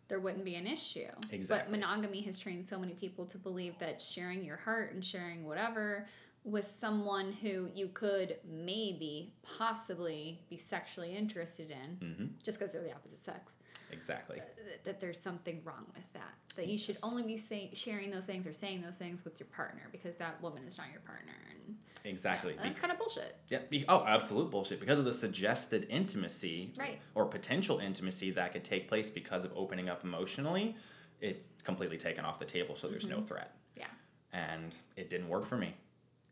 there 0.07 0.19
wouldn't 0.19 0.45
be 0.45 0.55
an 0.55 0.67
issue. 0.67 1.07
Exactly. 1.31 1.71
But 1.71 1.71
monogamy 1.71 2.21
has 2.21 2.37
trained 2.37 2.63
so 2.63 2.77
many 2.79 2.93
people 2.93 3.25
to 3.25 3.37
believe 3.37 3.77
that 3.79 3.99
sharing 4.01 4.43
your 4.43 4.57
heart 4.57 4.93
and 4.93 5.03
sharing 5.03 5.45
whatever 5.45 6.07
with 6.45 6.65
someone 6.79 7.31
who 7.33 7.67
you 7.73 7.87
could 7.89 8.37
maybe 8.47 9.33
possibly 9.57 10.39
be 10.49 10.55
sexually 10.57 11.15
interested 11.15 11.71
in 11.71 11.97
hmm 12.15 12.25
just 12.43 12.57
because 12.59 12.71
they're 12.71 12.83
the 12.83 12.93
opposite 12.93 13.23
sex 13.23 13.51
Exactly. 13.91 14.37
that, 14.37 14.83
that 14.83 14.99
there's 14.99 15.19
something 15.19 15.61
wrong 15.63 15.85
with 15.95 16.11
that 16.13 16.33
that 16.55 16.67
you 16.67 16.77
should 16.77 16.97
only 17.03 17.21
be 17.23 17.35
say, 17.37 17.69
sharing 17.73 18.09
those 18.09 18.25
things 18.25 18.47
or 18.47 18.53
saying 18.53 18.81
those 18.81 18.95
things 18.97 19.23
with 19.25 19.39
your 19.39 19.47
partner 19.47 19.83
because 19.91 20.15
that 20.15 20.41
woman 20.41 20.63
is 20.65 20.77
not 20.77 20.87
your 20.91 21.01
partner 21.01 21.33
and 21.51 21.75
Exactly. 22.03 22.53
yeah, 22.55 22.63
that's 22.63 22.77
kind 22.79 22.93
of 22.93 22.99
bullshit 22.99 23.35
Yeah. 23.49 23.59
Oh, 23.89 24.05
absolute 24.05 24.51
bullshit. 24.51 24.79
Because 24.79 24.99
of 24.99 25.05
the 25.05 25.11
suggested 25.13 25.87
intimacy 25.89 26.71
Right. 26.77 26.99
or 27.15 27.25
potential 27.25 27.79
intimacy 27.79 28.29
that 28.31 28.53
could 28.53 28.63
take 28.63 28.87
place 28.87 29.09
because 29.09 29.43
of 29.43 29.51
opening 29.55 29.89
up 29.89 30.03
emotionally, 30.03 30.75
it's 31.19 31.49
completely 31.63 31.97
taken 31.97 32.23
off 32.23 32.37
the 32.37 32.45
table. 32.45 32.75
So 32.75 32.87
there's 32.87 33.07
no 33.07 33.21
threat. 33.21 33.55
yeah 33.75 33.85
And 34.33 34.75
it 34.95 35.09
didn't 35.09 35.29
work 35.29 35.45
for 35.45 35.57
me. 35.57 35.73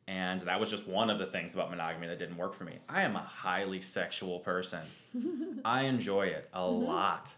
And 0.07 0.41
that 0.41 0.59
was 0.59 0.69
just 0.69 0.85
one 0.87 1.09
of 1.09 1.17
the 1.19 1.25
things 1.25 1.53
about 1.53 1.69
monogamy 1.69 2.07
that 2.07 2.19
didn't 2.19 2.37
work 2.37 2.53
for 2.53 2.65
me. 2.65 2.77
I 2.89 3.03
am 3.03 3.15
a 3.15 3.19
highly 3.19 3.79
sexual 3.81 4.39
person. 4.39 4.81
I 5.65 5.83
enjoy 5.83 6.27
it 6.27 6.49
a 6.53 6.67
lot. 6.67 7.31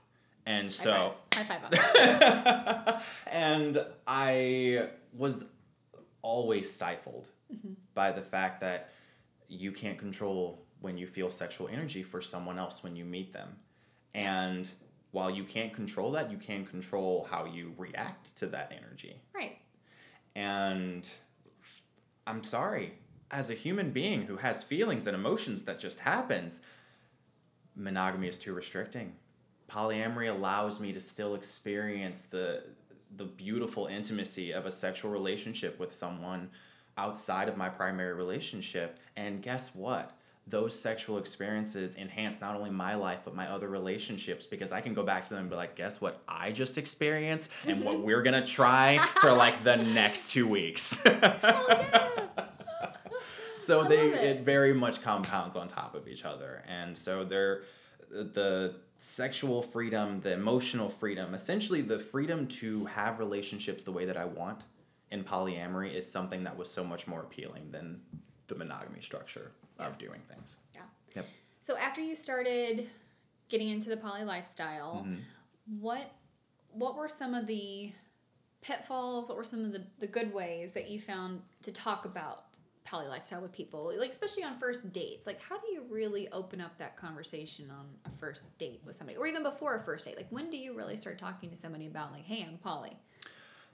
And 0.47 0.71
so. 0.71 1.15
high 1.33 1.43
five, 1.43 1.61
high 1.61 2.83
five 2.85 3.19
and 3.31 3.85
I 4.07 4.89
was 5.13 5.45
always 6.21 6.71
stifled 6.73 7.27
Mm-hmm. 7.53 7.73
by 7.93 8.11
the 8.11 8.23
fact 8.23 8.59
that 8.61 8.89
you 9.47 9.71
can't 9.71 9.99
control 9.99 10.65
when 10.81 10.97
you 10.97 11.05
feel 11.05 11.29
sexual 11.29 11.67
energy 11.67 12.01
for 12.01 12.19
someone 12.19 12.57
else 12.57 12.81
when 12.81 12.95
you 12.95 13.05
meet 13.05 13.31
them. 13.33 13.49
And 14.15 14.67
while 15.11 15.29
you 15.29 15.43
can't 15.43 15.71
control 15.71 16.11
that, 16.13 16.31
you 16.31 16.37
can 16.37 16.65
control 16.65 17.27
how 17.29 17.45
you 17.45 17.71
react 17.77 18.35
to 18.37 18.47
that 18.47 18.73
energy. 18.75 19.19
right 19.35 19.59
And 20.35 21.07
I'm 22.27 22.43
sorry, 22.43 22.93
as 23.31 23.49
a 23.49 23.53
human 23.53 23.91
being 23.91 24.23
who 24.23 24.37
has 24.37 24.63
feelings 24.63 25.05
and 25.05 25.15
emotions 25.15 25.63
that 25.63 25.79
just 25.79 25.99
happens, 25.99 26.59
monogamy 27.75 28.27
is 28.27 28.37
too 28.37 28.53
restricting. 28.53 29.15
Polyamory 29.69 30.29
allows 30.29 30.79
me 30.79 30.93
to 30.93 30.99
still 30.99 31.35
experience 31.35 32.23
the 32.29 32.63
the 33.17 33.25
beautiful 33.25 33.85
intimacy 33.87 34.51
of 34.51 34.65
a 34.65 34.71
sexual 34.71 35.09
relationship 35.09 35.79
with 35.79 35.91
someone 35.91 36.49
outside 36.97 37.47
of 37.47 37.55
my 37.55 37.69
primary 37.69 38.13
relationship. 38.13 38.99
And 39.15 39.41
guess 39.41 39.73
what? 39.73 40.11
Those 40.47 40.77
sexual 40.77 41.17
experiences 41.17 41.95
enhance 41.95 42.41
not 42.41 42.55
only 42.55 42.71
my 42.71 42.95
life 42.95 43.19
but 43.23 43.33
my 43.33 43.47
other 43.47 43.69
relationships 43.69 44.45
because 44.45 44.71
I 44.71 44.81
can 44.81 44.93
go 44.93 45.01
back 45.03 45.23
to 45.23 45.29
them 45.29 45.41
and 45.41 45.49
be 45.49 45.55
like, 45.55 45.75
guess 45.75 46.01
what 46.01 46.21
I 46.27 46.51
just 46.51 46.77
experienced 46.77 47.49
and 47.65 47.83
what 47.83 47.99
we're 48.03 48.21
gonna 48.21 48.45
try 48.45 48.97
for 49.21 49.31
like 49.31 49.63
the 49.63 49.77
next 49.77 50.31
two 50.31 50.47
weeks. 50.47 50.97
Oh, 51.05 52.04
so 53.65 53.81
I 53.81 53.87
they 53.87 54.09
it. 54.09 54.23
it. 54.23 54.41
very 54.41 54.73
much 54.73 55.01
compounds 55.01 55.55
on 55.55 55.67
top 55.67 55.95
of 55.95 56.07
each 56.07 56.23
other 56.25 56.63
and 56.67 56.95
so 56.97 57.23
they're 57.23 57.63
the 58.09 58.75
sexual 58.97 59.61
freedom 59.61 60.21
the 60.21 60.31
emotional 60.33 60.87
freedom 60.89 61.33
essentially 61.33 61.81
the 61.81 61.99
freedom 61.99 62.47
to 62.47 62.85
have 62.85 63.19
relationships 63.19 63.83
the 63.83 63.91
way 63.91 64.05
that 64.05 64.15
i 64.17 64.23
want 64.25 64.61
in 65.11 65.23
polyamory 65.23 65.93
is 65.93 66.09
something 66.09 66.43
that 66.43 66.55
was 66.57 66.69
so 66.69 66.83
much 66.83 67.05
more 67.07 67.21
appealing 67.21 67.69
than 67.71 67.99
the 68.47 68.55
monogamy 68.55 69.01
structure 69.01 69.51
of 69.79 69.97
doing 69.97 70.21
things 70.31 70.57
yeah 70.73 70.81
Yep. 71.15 71.25
so 71.61 71.75
after 71.77 71.99
you 72.01 72.15
started 72.15 72.87
getting 73.49 73.69
into 73.69 73.89
the 73.89 73.97
poly 73.97 74.23
lifestyle 74.23 75.05
Mhm. 75.07 75.19
what 75.81 76.11
what 76.71 76.95
were 76.95 77.09
some 77.09 77.33
of 77.33 77.47
the 77.47 77.91
pitfalls 78.61 79.27
what 79.27 79.37
were 79.37 79.43
some 79.43 79.63
of 79.65 79.71
the, 79.73 79.83
the 79.99 80.07
good 80.07 80.33
ways 80.33 80.71
that 80.73 80.89
you 80.89 80.99
found 80.99 81.41
to 81.63 81.71
talk 81.71 82.05
about 82.05 82.44
poly 82.85 83.07
lifestyle 83.07 83.41
with 83.41 83.51
people 83.51 83.91
like 83.97 84.11
especially 84.11 84.43
on 84.43 84.57
first 84.57 84.93
dates 84.93 85.25
like 85.25 85.41
how 85.41 85.57
do 85.57 85.71
you 85.71 85.83
really 85.89 86.29
open 86.31 86.61
up 86.61 86.77
that 86.77 86.95
conversation 86.95 87.69
on 87.71 87.85
a 88.05 88.09
first 88.17 88.55
date 88.57 88.81
with 88.85 88.95
somebody 88.95 89.17
or 89.17 89.25
even 89.25 89.43
before 89.43 89.75
a 89.75 89.79
first 89.79 90.05
date 90.05 90.15
like 90.15 90.27
when 90.29 90.49
do 90.49 90.57
you 90.57 90.75
really 90.75 90.95
start 90.95 91.17
talking 91.17 91.49
to 91.49 91.55
somebody 91.55 91.87
about 91.87 92.11
like 92.11 92.23
hey 92.23 92.45
i'm 92.47 92.57
poly 92.57 92.95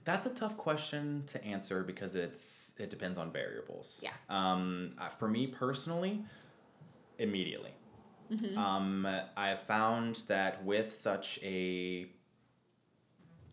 That's 0.04 0.26
a 0.26 0.30
tough 0.30 0.56
question 0.56 1.22
to 1.26 1.44
answer 1.44 1.84
because 1.84 2.14
it's 2.14 2.72
it 2.78 2.90
depends 2.90 3.18
on 3.18 3.30
variables. 3.30 4.00
Yeah. 4.02 4.10
Um, 4.28 4.94
uh, 4.98 5.08
for 5.08 5.28
me 5.28 5.46
personally, 5.46 6.24
immediately. 7.18 7.72
Mm-hmm. 8.32 8.58
Um, 8.58 9.06
I 9.36 9.48
have 9.48 9.60
found 9.60 10.22
that 10.26 10.64
with 10.64 10.94
such 10.94 11.38
a 11.42 12.06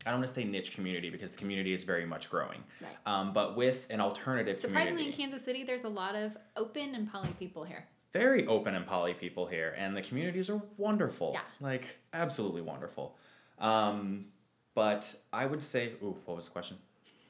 I 0.05 0.11
don't 0.11 0.19
want 0.19 0.27
to 0.27 0.33
say 0.33 0.43
niche 0.43 0.73
community 0.73 1.09
because 1.09 1.31
the 1.31 1.37
community 1.37 1.73
is 1.73 1.83
very 1.83 2.05
much 2.05 2.29
growing. 2.29 2.63
Right. 2.81 2.91
Um, 3.05 3.33
but 3.33 3.55
with 3.55 3.87
an 3.89 3.99
alternative 4.01 4.59
surprisingly 4.59 5.07
in 5.07 5.13
kansas 5.13 5.43
city 5.43 5.63
there's 5.63 5.83
a 5.83 5.89
lot 5.89 6.15
of 6.15 6.37
open 6.55 6.95
and 6.95 7.11
poly 7.11 7.29
people 7.37 7.63
here 7.63 7.85
very 8.13 8.47
open 8.47 8.75
and 8.75 8.85
poly 8.85 9.13
people 9.13 9.45
here, 9.45 9.75
and 9.77 9.95
the 9.95 10.01
communities 10.01 10.49
are 10.49 10.61
wonderful. 10.77 11.31
Yeah. 11.33 11.41
Like 11.59 11.97
absolutely 12.13 12.61
wonderful. 12.61 13.15
Um, 13.59 14.25
but 14.73 15.13
I 15.31 15.45
would 15.45 15.61
say, 15.61 15.93
ooh, 16.03 16.15
what 16.25 16.35
was 16.35 16.45
the 16.45 16.51
question? 16.51 16.77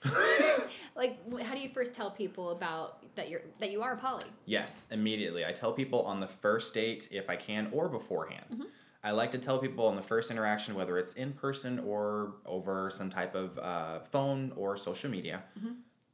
like 0.96 1.20
how 1.44 1.54
do 1.54 1.60
you 1.60 1.68
first 1.68 1.94
tell 1.94 2.10
people 2.10 2.52
about 2.52 3.04
that 3.16 3.30
you're 3.30 3.42
that 3.60 3.70
you 3.70 3.82
are 3.82 3.98
poly 3.98 4.24
Yes, 4.46 4.88
immediately. 4.92 5.46
I 5.46 5.52
tell 5.52 5.74
people 5.74 6.04
on 6.04 6.22
the 6.22 6.28
first 6.28 6.74
date 6.74 7.10
if 7.12 7.30
I 7.30 7.36
can 7.36 7.68
or 7.74 7.90
beforehand. 7.90 8.46
Mm-hmm. 8.54 8.64
I 9.04 9.12
like 9.12 9.32
to 9.32 9.38
tell 9.38 9.60
people 9.60 9.88
on 9.88 9.96
the 9.96 10.02
first 10.02 10.30
interaction, 10.30 10.76
whether 10.76 10.98
it's 10.98 11.14
in 11.14 11.32
person 11.34 11.80
or 11.80 12.34
over 12.46 12.90
some 12.90 13.10
type 13.10 13.34
of 13.36 13.58
uh, 13.58 14.00
phone 14.02 14.52
or 14.56 14.76
social 14.76 15.10
media, 15.10 15.44
Mm-hmm. 15.58 15.74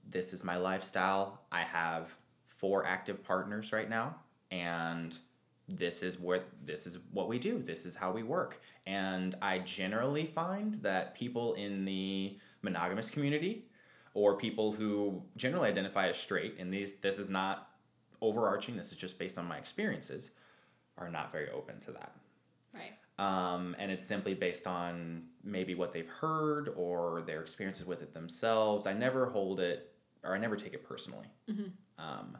this 0.09 0.33
is 0.33 0.43
my 0.43 0.57
lifestyle. 0.57 1.41
I 1.51 1.61
have 1.63 2.15
four 2.47 2.85
active 2.85 3.23
partners 3.23 3.71
right 3.73 3.89
now, 3.89 4.15
and 4.51 5.15
this 5.67 6.03
is 6.03 6.19
what 6.19 6.47
this 6.63 6.85
is 6.85 6.99
what 7.11 7.27
we 7.27 7.39
do. 7.39 7.57
This 7.59 7.85
is 7.87 7.95
how 7.95 8.11
we 8.11 8.21
work. 8.21 8.61
And 8.85 9.33
I 9.41 9.59
generally 9.59 10.25
find 10.25 10.75
that 10.75 11.15
people 11.15 11.55
in 11.55 11.85
the 11.85 12.37
monogamous 12.61 13.09
community 13.09 13.65
or 14.13 14.37
people 14.37 14.71
who 14.73 15.23
generally 15.35 15.67
identify 15.69 16.07
as 16.07 16.17
straight, 16.17 16.55
and 16.59 16.71
these 16.71 16.93
this 16.95 17.17
is 17.17 17.31
not 17.31 17.67
overarching, 18.21 18.77
this 18.77 18.91
is 18.91 18.97
just 18.97 19.17
based 19.17 19.39
on 19.39 19.45
my 19.47 19.57
experiences, 19.57 20.29
are 20.99 21.09
not 21.09 21.31
very 21.31 21.49
open 21.49 21.79
to 21.79 21.91
that. 21.91 22.15
Um, 23.17 23.75
and 23.79 23.91
it's 23.91 24.05
simply 24.05 24.33
based 24.33 24.67
on 24.67 25.23
maybe 25.43 25.73
what 25.73 25.93
they've 25.93 26.07
heard 26.07 26.69
or 26.75 27.21
their 27.25 27.41
experiences 27.41 27.85
with 27.85 28.01
it 28.01 28.13
themselves. 28.13 28.85
I 28.85 28.93
never 28.93 29.27
hold 29.27 29.59
it 29.59 29.93
or 30.23 30.35
I 30.35 30.37
never 30.37 30.55
take 30.55 30.73
it 30.73 30.83
personally. 30.83 31.27
Um, 31.97 32.37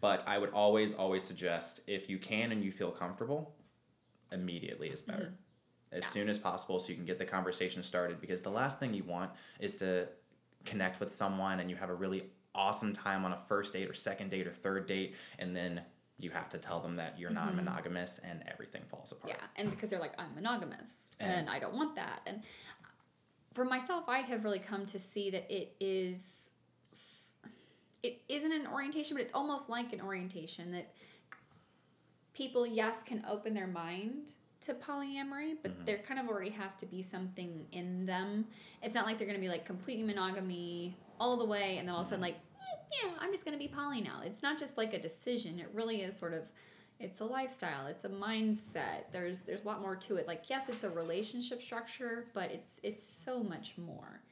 but 0.00 0.22
I 0.28 0.38
would 0.38 0.50
always, 0.50 0.94
always 0.94 1.24
suggest 1.24 1.80
if 1.86 2.08
you 2.08 2.18
can 2.18 2.52
and 2.52 2.62
you 2.62 2.70
feel 2.70 2.90
comfortable, 2.90 3.54
immediately 4.30 4.88
is 4.88 5.00
better. 5.00 5.34
As 5.90 6.02
Yeah. 6.04 6.08
soon 6.10 6.28
as 6.28 6.38
possible 6.38 6.78
so 6.80 6.88
you 6.88 6.94
can 6.94 7.04
get 7.04 7.18
the 7.18 7.24
conversation 7.24 7.82
started 7.82 8.20
because 8.20 8.40
the 8.40 8.50
last 8.50 8.78
thing 8.78 8.94
you 8.94 9.04
want 9.04 9.32
is 9.58 9.76
to 9.78 10.08
connect 10.64 11.00
with 11.00 11.12
someone 11.12 11.60
and 11.60 11.68
you 11.70 11.76
have 11.76 11.90
a 11.90 11.94
really 11.94 12.30
awesome 12.54 12.92
time 12.92 13.24
on 13.24 13.32
a 13.32 13.36
first 13.36 13.72
date 13.72 13.88
or 13.90 13.92
second 13.94 14.30
date 14.30 14.46
or 14.46 14.52
third 14.52 14.86
date 14.86 15.16
and 15.40 15.56
then 15.56 15.82
you 16.18 16.30
have 16.30 16.48
to 16.50 16.58
tell 16.58 16.80
them 16.80 16.96
that 16.96 17.18
you're 17.18 17.30
non-monogamous 17.30 18.20
and 18.22 18.42
everything 18.46 18.82
falls 18.88 19.12
apart. 19.12 19.30
Yeah, 19.36 19.46
and 19.56 19.70
because 19.70 19.90
they're 19.90 19.98
like, 20.00 20.14
I'm 20.18 20.34
monogamous 20.34 21.08
And- 21.20 21.30
and, 21.30 21.50
I 21.50 21.58
don't 21.58 21.74
want 21.74 21.96
that. 21.96 22.20
And 22.26 22.42
for 23.52 23.64
myself, 23.64 24.04
I 24.08 24.18
have 24.20 24.44
really 24.44 24.58
come 24.58 24.86
to 24.86 24.98
see 24.98 25.30
that 25.30 25.50
it 25.52 25.74
is 25.80 26.50
it 28.02 28.20
isn't 28.28 28.52
an 28.52 28.66
orientation, 28.66 29.16
but 29.16 29.22
it's 29.22 29.32
almost 29.32 29.70
like 29.70 29.92
an 29.94 30.00
orientation 30.02 30.70
that 30.72 30.92
people, 32.34 32.66
yes, 32.66 32.98
can 33.06 33.24
open 33.28 33.54
their 33.54 33.66
mind 33.66 34.32
to 34.60 34.74
polyamory, 34.74 35.54
but 35.62 35.86
there 35.86 35.98
kind 35.98 36.20
of 36.20 36.28
already 36.28 36.50
has 36.50 36.74
to 36.76 36.86
be 36.86 37.00
something 37.00 37.66
in 37.72 38.04
them. 38.06 38.46
It's 38.82 38.94
not 38.94 39.06
like 39.06 39.16
they're 39.18 39.26
going 39.26 39.38
to 39.38 39.42
be 39.42 39.48
like 39.48 39.64
completely 39.64 40.04
monogamy 40.04 40.96
all 41.18 41.36
the 41.38 41.44
way, 41.46 41.78
and 41.78 41.88
then 41.88 41.94
all 41.94 42.00
of 42.02 42.06
a 42.06 42.10
sudden, 42.10 42.20
like, 42.22 42.34
"Eh, 42.34 42.38
yeah, 43.02 43.10
I'm 43.20 43.32
just 43.32 43.44
going 43.44 43.56
to 43.56 43.62
be 43.62 43.68
poly 43.68 44.00
now. 44.00 44.20
It's 44.24 44.42
not 44.42 44.58
just 44.58 44.76
like 44.76 44.94
a 44.94 44.98
decision. 45.00 45.58
It 45.58 45.68
really 45.72 46.02
is 46.02 46.16
sort 46.16 46.34
of 46.34 46.50
it's 47.00 47.18
a 47.18 47.24
lifestyle 47.24 47.88
it's 47.88 48.04
a 48.04 48.08
mindset 48.08 49.10
there's 49.10 49.38
there's 49.40 49.64
a 49.64 49.66
lot 49.66 49.80
more 49.82 49.96
to 49.96 50.14
it 50.14 50.28
like 50.28 50.48
yes 50.48 50.68
it's 50.68 50.84
a 50.84 50.90
relationship 50.90 51.60
structure 51.60 52.26
but 52.34 52.52
it's 52.52 52.78
it's 52.84 53.02
so 53.02 53.42
much 53.42 53.72
more 53.76 54.22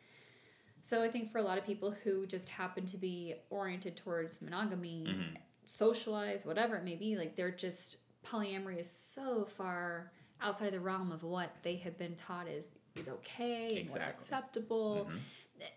so 0.84 1.02
i 1.02 1.08
think 1.08 1.28
for 1.28 1.38
a 1.38 1.42
lot 1.42 1.58
of 1.58 1.66
people 1.66 1.90
who 1.90 2.24
just 2.24 2.48
happen 2.48 2.86
to 2.86 2.96
be 2.96 3.34
oriented 3.50 3.96
towards 3.96 4.40
monogamy 4.40 5.06
Mhm. 5.08 5.36
socialized 5.66 6.46
whatever 6.46 6.76
it 6.76 6.84
may 6.84 6.94
be 6.94 7.16
like 7.16 7.34
they're 7.34 7.50
just 7.50 7.96
polyamory 8.24 8.78
is 8.78 8.88
so 8.88 9.44
far 9.44 10.12
outside 10.40 10.66
of 10.66 10.72
the 10.72 10.80
realm 10.80 11.10
of 11.10 11.24
what 11.24 11.50
they 11.62 11.74
have 11.76 11.98
been 11.98 12.14
taught 12.14 12.46
is 12.46 12.68
is 12.94 13.08
okay 13.08 13.78
and 13.80 13.90
what's 13.90 13.96
Exactly. 14.06 14.22
acceptable 14.22 15.08
Mhm. 15.10 15.18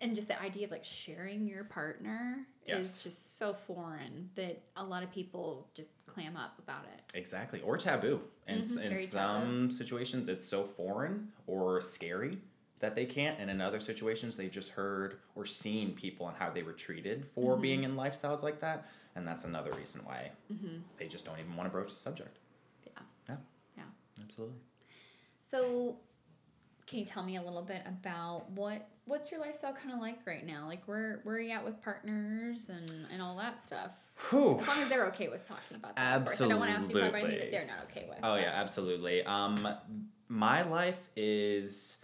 and 0.02 0.16
just 0.16 0.28
the 0.28 0.40
idea 0.40 0.66
of 0.66 0.72
like 0.72 0.86
sharing 0.86 1.48
your 1.48 1.64
partner 1.64 2.46
Yes. 2.68 2.98
is 2.98 3.04
just 3.04 3.38
so 3.38 3.54
foreign 3.54 4.30
that 4.36 4.62
a 4.76 4.84
lot 4.84 5.04
of 5.04 5.12
people 5.12 5.68
just 5.76 5.92
clam 6.08 6.36
up 6.36 6.58
about 6.60 6.86
it. 6.86 7.02
Exactly, 7.18 7.62
or 7.62 7.78
taboo. 7.78 8.22
And 8.48 8.62
s 8.62 8.72
Mhm, 8.72 8.82
in 8.84 8.90
very 8.94 9.08
some 9.08 9.72
situations, 9.72 10.30
it's 10.30 10.46
so 10.48 10.64
foreign 10.64 11.32
or 11.48 11.82
scary 11.82 12.40
that 12.80 12.96
they 12.96 13.06
can't. 13.06 13.40
And 13.40 13.50
in 13.50 13.62
other 13.62 13.80
situations, 13.80 14.36
they've 14.36 14.52
just 14.52 14.70
heard 14.70 15.20
or 15.36 15.46
seen 15.46 15.94
people 15.94 16.28
and 16.28 16.38
how 16.38 16.50
they 16.50 16.64
were 16.64 16.74
treated 16.74 17.26
for 17.26 17.54
Mm-hmm. 17.54 17.62
being 17.62 17.84
in 17.84 17.96
lifestyles 17.96 18.44
like 18.44 18.60
that. 18.62 18.88
And 19.16 19.28
that's 19.28 19.44
another 19.44 19.72
reason 19.72 20.02
why 20.04 20.32
Mm-hmm. 20.52 20.78
they 20.98 21.08
just 21.08 21.24
don't 21.26 21.40
even 21.40 21.56
want 21.56 21.68
to 21.68 21.72
broach 21.72 21.90
the 21.90 22.00
subject. 22.00 22.38
Yeah. 22.86 23.02
Yeah, 23.30 23.38
Yeah. 23.78 23.84
absolutely. 24.24 24.58
So, 25.50 25.98
can 26.88 27.00
you 27.00 27.06
tell 27.06 27.24
me 27.24 27.38
a 27.38 27.42
little 27.42 27.62
bit 27.62 27.82
about 27.86 28.50
what 28.52 28.88
what's 29.06 29.32
your 29.32 29.40
lifestyle 29.40 29.74
kind 29.74 29.94
of 29.94 30.00
like 30.00 30.20
right 30.26 30.46
now? 30.46 30.68
Like 30.68 30.88
where 30.88 31.20
where 31.24 31.36
are 31.36 31.40
you 31.40 31.52
at 31.52 31.64
with 31.64 31.82
partners 31.82 32.70
and 32.70 33.08
and 33.12 33.22
all 33.22 33.36
that 33.38 33.66
stuff? 33.66 33.96
Whew. 34.30 34.60
As 34.60 34.68
long 34.68 34.80
as 34.80 34.90
they're 34.90 35.08
okay 35.08 35.28
with 35.28 35.48
talking 35.48 35.78
about 35.78 35.96
that. 35.96 36.26
Course. 36.26 36.42
I 36.42 36.48
don't 36.48 36.60
want 36.60 36.72
to 36.72 36.78
ask 36.78 36.90
you 36.90 36.96
to 36.96 37.02
talk 37.02 37.10
about 37.10 37.24
anything 37.24 37.40
that 37.40 37.52
they're 37.52 37.68
not 37.68 37.84
okay 37.90 38.06
with. 38.08 38.20
Oh 38.20 38.36
but- 38.36 38.42
yeah, 38.42 38.52
absolutely. 38.54 39.24
Um, 39.24 39.68
my 40.28 40.62
life 40.64 41.10
is 41.16 41.98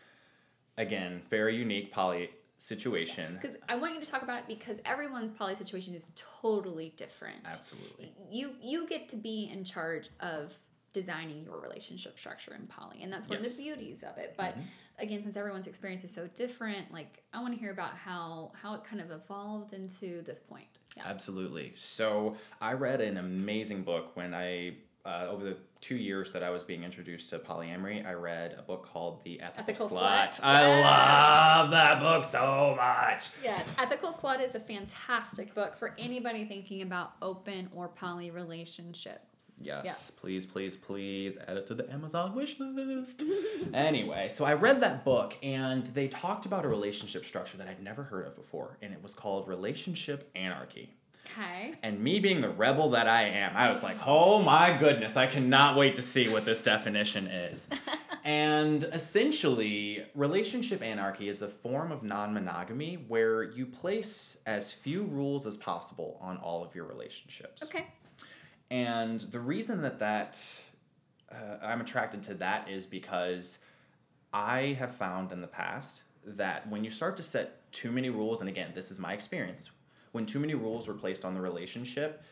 again 0.78 1.22
very 1.30 1.56
unique 1.56 1.92
poly 1.92 2.32
situation. 2.58 3.34
Because 3.40 3.58
I 3.68 3.76
want 3.76 3.96
you 3.96 4.02
to 4.02 4.10
talk 4.10 4.22
about 4.22 4.40
it 4.40 4.48
because 4.48 4.80
everyone's 4.86 5.32
poly 5.32 5.56
situation 5.56 5.96
is 5.96 6.08
totally 6.16 6.94
different. 6.96 7.38
Absolutely. 7.46 8.14
You 8.30 8.56
you 8.62 8.88
get 8.88 9.10
to 9.10 9.16
be 9.16 9.50
in 9.52 9.64
charge 9.64 10.10
of 10.20 10.56
designing 10.94 11.44
your 11.44 11.60
relationship 11.60 12.18
structure 12.20 12.54
in 12.54 12.66
poly, 12.66 13.02
and 13.04 13.12
that's 13.12 13.28
one 13.28 13.38
Yes. 13.40 13.52
of 13.52 13.58
the 13.58 13.64
beauties 13.64 14.04
of 14.04 14.18
it. 14.18 14.36
But 14.38 14.58
Mhm. 14.58 14.64
again, 15.00 15.22
since 15.24 15.36
everyone's 15.38 15.68
experience 15.68 16.04
is 16.04 16.14
so 16.14 16.28
different, 16.28 16.92
like 16.92 17.24
I 17.34 17.42
want 17.42 17.54
to 17.54 17.60
hear 17.60 17.72
about 17.72 17.96
how 17.96 18.52
how 18.56 18.74
it 18.74 18.84
kind 18.84 19.02
of 19.02 19.12
evolved 19.12 19.74
into 19.74 20.22
this 20.24 20.40
point. 20.40 20.68
Yeah. 20.98 21.04
Absolutely. 21.06 21.74
So 21.76 22.36
I 22.60 22.74
read 22.74 23.00
an 23.02 23.18
amazing 23.18 23.84
book 23.84 24.16
when 24.18 24.34
I, 24.34 24.76
uh, 25.06 25.28
over 25.30 25.44
the 25.46 25.58
two 25.80 25.96
years 25.96 26.32
that 26.32 26.44
I 26.44 26.50
was 26.50 26.64
being 26.66 26.84
introduced 26.84 27.30
to 27.30 27.40
polyamory, 27.40 28.06
I 28.06 28.14
read 28.14 28.54
a 28.54 28.62
book 28.62 28.84
called 28.92 29.24
The 29.24 29.40
Ethical, 29.40 29.64
Ethical 29.72 29.90
Slut. 29.98 30.34
Slut. 30.36 30.40
I 30.44 30.62
Yes. 30.62 31.58
love 31.58 31.72
that 31.72 32.00
book 32.02 32.24
so 32.26 32.76
much. 32.76 33.30
Yes, 33.42 33.68
Ethical 33.80 34.12
Slut 34.12 34.42
is 34.42 34.54
a 34.54 34.60
fantastic 34.60 35.56
book 35.56 35.76
for 35.78 35.96
anybody 35.98 36.44
thinking 36.46 36.82
about 36.82 37.14
open 37.22 37.70
or 37.74 37.88
poly 37.88 38.30
relationships. 38.30 39.26
Yes, 39.64 40.12
please, 40.12 40.46
please, 40.46 40.76
please 40.76 41.38
add 41.48 41.58
it 41.58 41.68
to 41.68 41.74
the 41.74 41.92
Amazon 41.92 42.36
wish 42.36 42.60
list. 42.60 43.24
anyway, 43.74 44.30
so 44.30 44.46
I 44.46 44.54
read 44.54 44.82
that 44.82 45.06
book 45.06 45.38
and 45.44 45.86
they 45.88 46.08
talked 46.08 46.46
about 46.46 46.66
a 46.66 46.68
relationship 46.68 47.26
structure 47.26 47.58
that 47.58 47.68
I'd 47.68 47.84
never 47.84 48.04
heard 48.04 48.28
of 48.28 48.36
before, 48.36 48.78
and 48.82 48.94
it 48.94 49.02
was 49.02 49.14
called 49.14 49.48
Relationship 49.48 50.30
Anarchy. 50.36 50.94
Okay. 51.26 51.74
And 51.84 52.00
me 52.00 52.20
being 52.20 52.42
the 52.42 52.50
rebel 52.50 52.90
that 52.92 53.08
I 53.08 53.24
am, 53.24 53.56
I 53.56 53.70
was 53.70 53.84
like, 53.84 53.96
oh 54.06 54.42
my 54.42 54.76
goodness, 54.80 55.16
I 55.16 55.28
cannot 55.28 55.78
wait 55.78 55.96
to 55.96 56.02
see 56.02 56.28
what 56.28 56.46
this 56.46 56.62
definition 56.62 57.28
is. 57.28 57.68
and 58.24 58.84
essentially, 58.86 60.04
relationship 60.16 60.82
anarchy 60.82 61.30
is 61.30 61.42
a 61.42 61.48
form 61.48 61.92
of 61.92 62.04
non 62.04 62.34
monogamy 62.34 62.96
where 63.08 63.44
you 63.44 63.66
place 63.66 64.38
as 64.46 64.72
few 64.72 65.04
rules 65.04 65.46
as 65.46 65.58
possible 65.58 66.18
on 66.22 66.38
all 66.38 66.64
of 66.64 66.76
your 66.76 66.86
relationships. 66.86 67.64
Okay. 67.64 67.86
And 68.72 69.20
the 69.20 69.40
reason 69.40 69.82
that 69.82 70.00
that 70.00 70.38
uh, 71.30 71.58
I'm 71.62 71.82
attracted 71.82 72.24
to 72.24 72.34
that 72.36 72.70
is 72.70 72.86
because 72.86 73.60
I 74.34 74.78
have 74.80 74.96
found 74.96 75.34
in 75.34 75.42
the 75.42 75.48
past 75.48 76.02
that 76.26 76.68
when 76.70 76.84
you 76.84 76.90
start 76.90 77.18
to 77.18 77.24
set 77.24 77.70
too 77.74 77.92
many 77.92 78.10
rules, 78.10 78.40
and 78.40 78.48
again, 78.48 78.72
this 78.74 78.90
is 78.90 78.98
my 78.98 79.12
experience, 79.12 79.70
when 80.14 80.26
too 80.26 80.40
many 80.40 80.56
rules 80.56 80.88
were 80.88 80.94
placed 80.94 81.26
on 81.26 81.34
the 81.36 81.42
relationship, 81.42 82.24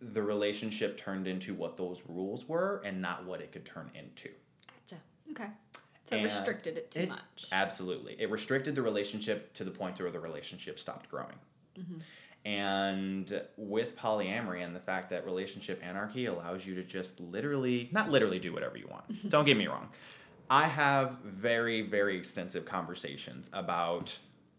the 0.00 0.22
relationship 0.22 0.96
turned 0.96 1.28
into 1.28 1.54
what 1.54 1.76
those 1.76 2.02
rules 2.08 2.48
were 2.48 2.82
and 2.84 3.00
not 3.00 3.26
what 3.26 3.42
it 3.42 3.52
could 3.52 3.66
turn 3.66 3.90
into. 3.94 4.30
Gotcha. 4.88 5.02
Okay. 5.30 5.50
So 6.04 6.16
it 6.16 6.22
restricted 6.22 6.78
it 6.78 6.90
too 6.90 7.00
it- 7.00 7.08
much. 7.10 7.46
Absolutely. 7.52 8.16
It 8.18 8.30
restricted 8.30 8.74
the 8.74 8.82
relationship 8.82 9.52
to 9.54 9.64
the 9.64 9.70
point 9.70 10.00
where 10.00 10.10
the 10.10 10.20
relationship 10.20 10.78
stopped 10.78 11.10
growing. 11.10 11.36
And 12.46 13.42
with 13.56 13.98
polyamory 13.98 14.64
and 14.64 14.74
the 14.74 14.80
fact 14.80 15.10
that 15.10 15.26
relationship 15.26 15.82
anarchy 15.84 16.26
allows 16.26 16.64
you 16.64 16.76
to 16.76 16.84
just 16.84 17.18
literally, 17.18 17.88
not 17.90 18.08
literally 18.08 18.38
do 18.38 18.52
whatever 18.52 18.78
you 18.78 18.86
want. 18.86 19.28
Don't 19.28 19.44
get 19.44 19.56
me 19.56 19.66
wrong. 19.66 19.88
I 20.48 20.68
have 20.68 21.18
very, 21.24 21.82
very 21.82 22.16
extensive 22.16 22.64
conversations 22.64 23.50
about 23.52 24.16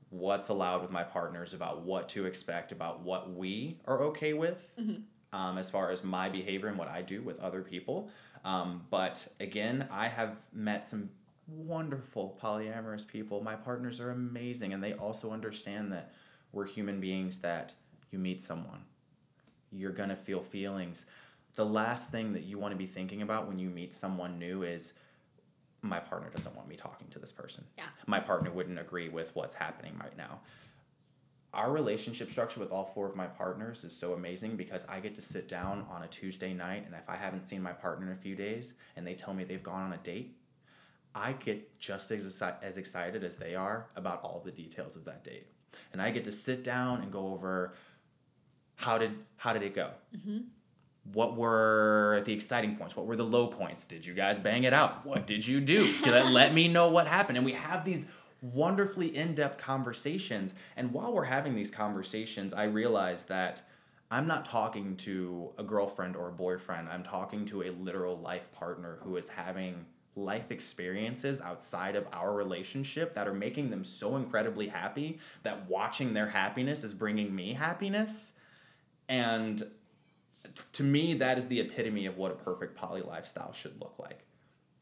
what's 0.10 0.50
allowed 0.50 0.82
with 0.82 0.92
my 0.92 1.04
partners, 1.04 1.54
about 1.54 1.84
what 1.84 2.10
to 2.10 2.26
expect, 2.26 2.74
about 2.74 3.04
what 3.04 3.34
we 3.34 3.78
are 3.86 4.04
okay 4.04 4.34
with, 4.34 4.70
um, 5.32 5.58
as 5.58 5.70
far 5.70 5.90
as 5.90 6.04
my 6.04 6.28
behavior 6.28 6.68
and 6.68 6.78
what 6.78 6.90
I 6.90 7.02
do 7.02 7.22
with 7.22 7.40
other 7.40 7.62
people. 7.62 8.10
Um, 8.44 8.86
but 8.90 9.30
again, 9.40 9.88
I 9.90 10.10
have 10.10 10.40
met 10.52 10.84
some 10.84 11.10
wonderful 11.48 12.38
polyamorous 12.44 13.08
people. 13.08 13.42
My 13.42 13.56
partners 13.56 14.02
are 14.02 14.12
amazing, 14.12 14.74
and 14.74 14.84
they 14.84 14.92
also 14.92 15.32
understand 15.32 15.94
that 15.94 16.12
we're 16.58 16.66
human 16.66 17.00
beings, 17.00 17.38
that 17.38 17.76
you 18.10 18.18
meet 18.18 18.42
someone, 18.42 18.84
you're 19.72 19.92
gonna 19.92 20.16
feel 20.16 20.42
feelings. 20.42 21.06
The 21.54 21.66
last 21.66 22.10
thing 22.10 22.34
that 22.34 22.46
you 22.46 22.58
wanna 22.58 22.76
be 22.76 22.88
thinking 22.88 23.22
about 23.22 23.48
when 23.48 23.60
you 23.60 23.70
meet 23.70 23.94
someone 23.94 24.40
new 24.40 24.64
is, 24.64 24.94
my 25.84 26.00
partner 26.00 26.32
doesn't 26.32 26.56
want 26.56 26.68
me 26.68 26.76
talking 26.76 27.08
to 27.10 27.20
this 27.20 27.32
person. 27.32 27.64
Yeah. 27.78 27.86
My 28.08 28.20
partner 28.20 28.50
wouldn't 28.50 28.80
agree 28.80 29.08
with 29.08 29.36
what's 29.36 29.54
happening 29.54 29.96
right 30.02 30.18
now. 30.18 30.40
Our 31.54 31.72
relationship 31.72 32.32
structure 32.32 32.60
with 32.60 32.72
all 32.72 32.86
four 32.86 33.06
of 33.06 33.16
my 33.16 33.28
partners 33.28 33.84
is 33.84 33.96
so 33.96 34.14
amazing 34.14 34.58
because 34.58 34.84
I 34.90 35.00
get 35.00 35.14
to 35.16 35.22
sit 35.22 35.48
down 35.48 35.86
on 35.92 36.02
a 36.02 36.08
Tuesday 36.08 36.54
night, 36.56 36.86
and 36.88 36.96
if 36.96 37.08
I 37.08 37.16
haven't 37.16 37.44
seen 37.44 37.62
my 37.62 37.72
partner 37.72 38.08
in 38.08 38.14
a 38.14 38.16
few 38.16 38.36
days 38.36 38.74
and 38.96 39.06
they 39.06 39.14
tell 39.14 39.36
me 39.36 39.44
they've 39.44 39.62
gone 39.62 39.84
on 39.84 39.94
a 39.94 39.98
date, 39.98 40.36
I 41.14 41.34
get 41.34 41.80
just 41.80 42.10
as, 42.10 42.42
as 42.64 42.78
excited 42.78 43.24
as 43.24 43.36
they 43.36 43.54
are 43.54 43.88
about 43.96 44.24
all 44.24 44.42
the 44.44 44.52
details 44.52 44.96
of 44.96 45.06
that 45.06 45.24
date. 45.24 45.46
And 45.94 46.02
I 46.02 46.12
get 46.12 46.24
to 46.26 46.32
sit 46.32 46.64
down 46.64 47.02
and 47.02 47.12
go 47.12 47.30
over 47.30 47.74
how 48.76 48.98
did 48.98 49.12
how 49.38 49.54
did 49.54 49.64
it 49.64 49.74
go? 49.74 49.92
Mm-hmm. 50.16 50.38
What 51.14 51.36
were 51.36 52.22
the 52.26 52.34
exciting 52.34 52.76
points? 52.76 52.96
What 52.96 53.06
were 53.06 53.16
the 53.16 53.24
low 53.24 53.48
points? 53.48 53.86
Did 53.86 54.06
you 54.06 54.14
guys 54.14 54.40
bang 54.40 54.66
it 54.66 54.74
out? 54.74 55.06
What 55.06 55.26
did 55.26 55.48
you 55.48 55.62
do? 55.62 55.94
Let, 56.06 56.28
let 56.28 56.54
me 56.54 56.68
know 56.68 56.90
what 56.90 57.08
happened. 57.08 57.38
And 57.38 57.46
we 57.46 57.54
have 57.54 57.86
these 57.86 58.06
wonderfully 58.42 59.16
in-depth 59.16 59.58
conversations. 59.58 60.54
And 60.76 60.92
while 60.92 61.14
we're 61.14 61.24
having 61.24 61.56
these 61.56 61.72
conversations, 61.72 62.54
I 62.54 62.66
realize 62.66 63.24
that 63.24 63.62
I'm 64.12 64.28
not 64.28 64.46
talking 64.46 64.96
to 64.98 65.52
a 65.58 65.64
girlfriend 65.64 66.16
or 66.16 66.30
a 66.30 66.32
boyfriend. 66.32 66.90
I'm 66.90 67.04
talking 67.04 67.46
to 67.46 67.64
a 67.64 67.72
literal 67.72 68.18
life 68.18 68.52
partner 68.52 69.00
who 69.02 69.16
is 69.18 69.28
having 69.30 69.86
life 70.18 70.52
experiences 70.52 71.40
outside 71.40 71.96
of 71.96 72.08
our 72.12 72.34
relationship 72.34 73.14
that 73.14 73.28
are 73.28 73.34
making 73.34 73.70
them 73.70 73.84
so 73.84 74.16
incredibly 74.16 74.68
happy 74.68 75.20
that 75.44 75.70
watching 75.70 76.14
their 76.14 76.28
happiness 76.28 76.84
is 76.84 76.94
bringing 76.94 77.34
me 77.34 77.54
happiness. 77.54 78.34
And 79.08 79.64
to 80.74 80.84
me, 80.84 81.14
that 81.16 81.38
is 81.38 81.46
the 81.46 81.60
epitome 81.62 82.06
of 82.08 82.18
what 82.18 82.32
a 82.32 82.36
perfect 82.36 82.76
poly 82.76 83.02
lifestyle 83.02 83.54
should 83.54 83.80
look 83.80 83.96
like. 84.00 84.26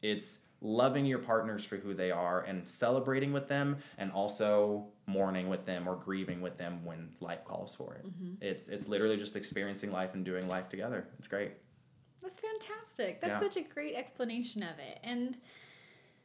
It's 0.02 0.38
loving 0.62 1.04
your 1.04 1.18
partners 1.18 1.64
for 1.64 1.76
who 1.76 1.92
they 1.92 2.10
are 2.10 2.40
and 2.40 2.66
celebrating 2.66 3.32
with 3.32 3.46
them 3.46 3.76
and 3.98 4.10
also 4.10 4.86
mourning 5.06 5.48
with 5.48 5.66
them 5.66 5.86
or 5.86 5.96
grieving 5.96 6.40
with 6.40 6.56
them 6.56 6.84
when 6.84 7.10
life 7.20 7.44
calls 7.44 7.74
for 7.74 7.94
it. 7.94 8.06
Mm-hmm. 8.06 8.34
It's 8.40 8.68
it's 8.68 8.88
literally 8.88 9.16
just 9.16 9.36
experiencing 9.36 9.92
life 9.92 10.14
and 10.14 10.24
doing 10.24 10.48
life 10.48 10.68
together. 10.68 11.08
It's 11.18 11.28
great. 11.28 11.52
That's 12.26 12.40
fantastic. 12.40 13.20
That's 13.20 13.40
Yeah. 13.40 13.48
such 13.48 13.56
a 13.56 13.62
great 13.62 13.94
explanation 13.94 14.62
of 14.64 14.78
it. 14.80 14.98
And 15.04 15.38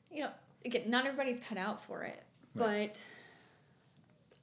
you 0.10 0.24
know, 0.24 0.32
again, 0.66 0.90
not 0.90 1.06
everybody's 1.06 1.40
cut 1.40 1.58
out 1.58 1.82
for 1.84 2.04
it, 2.04 2.24
but 2.56 2.98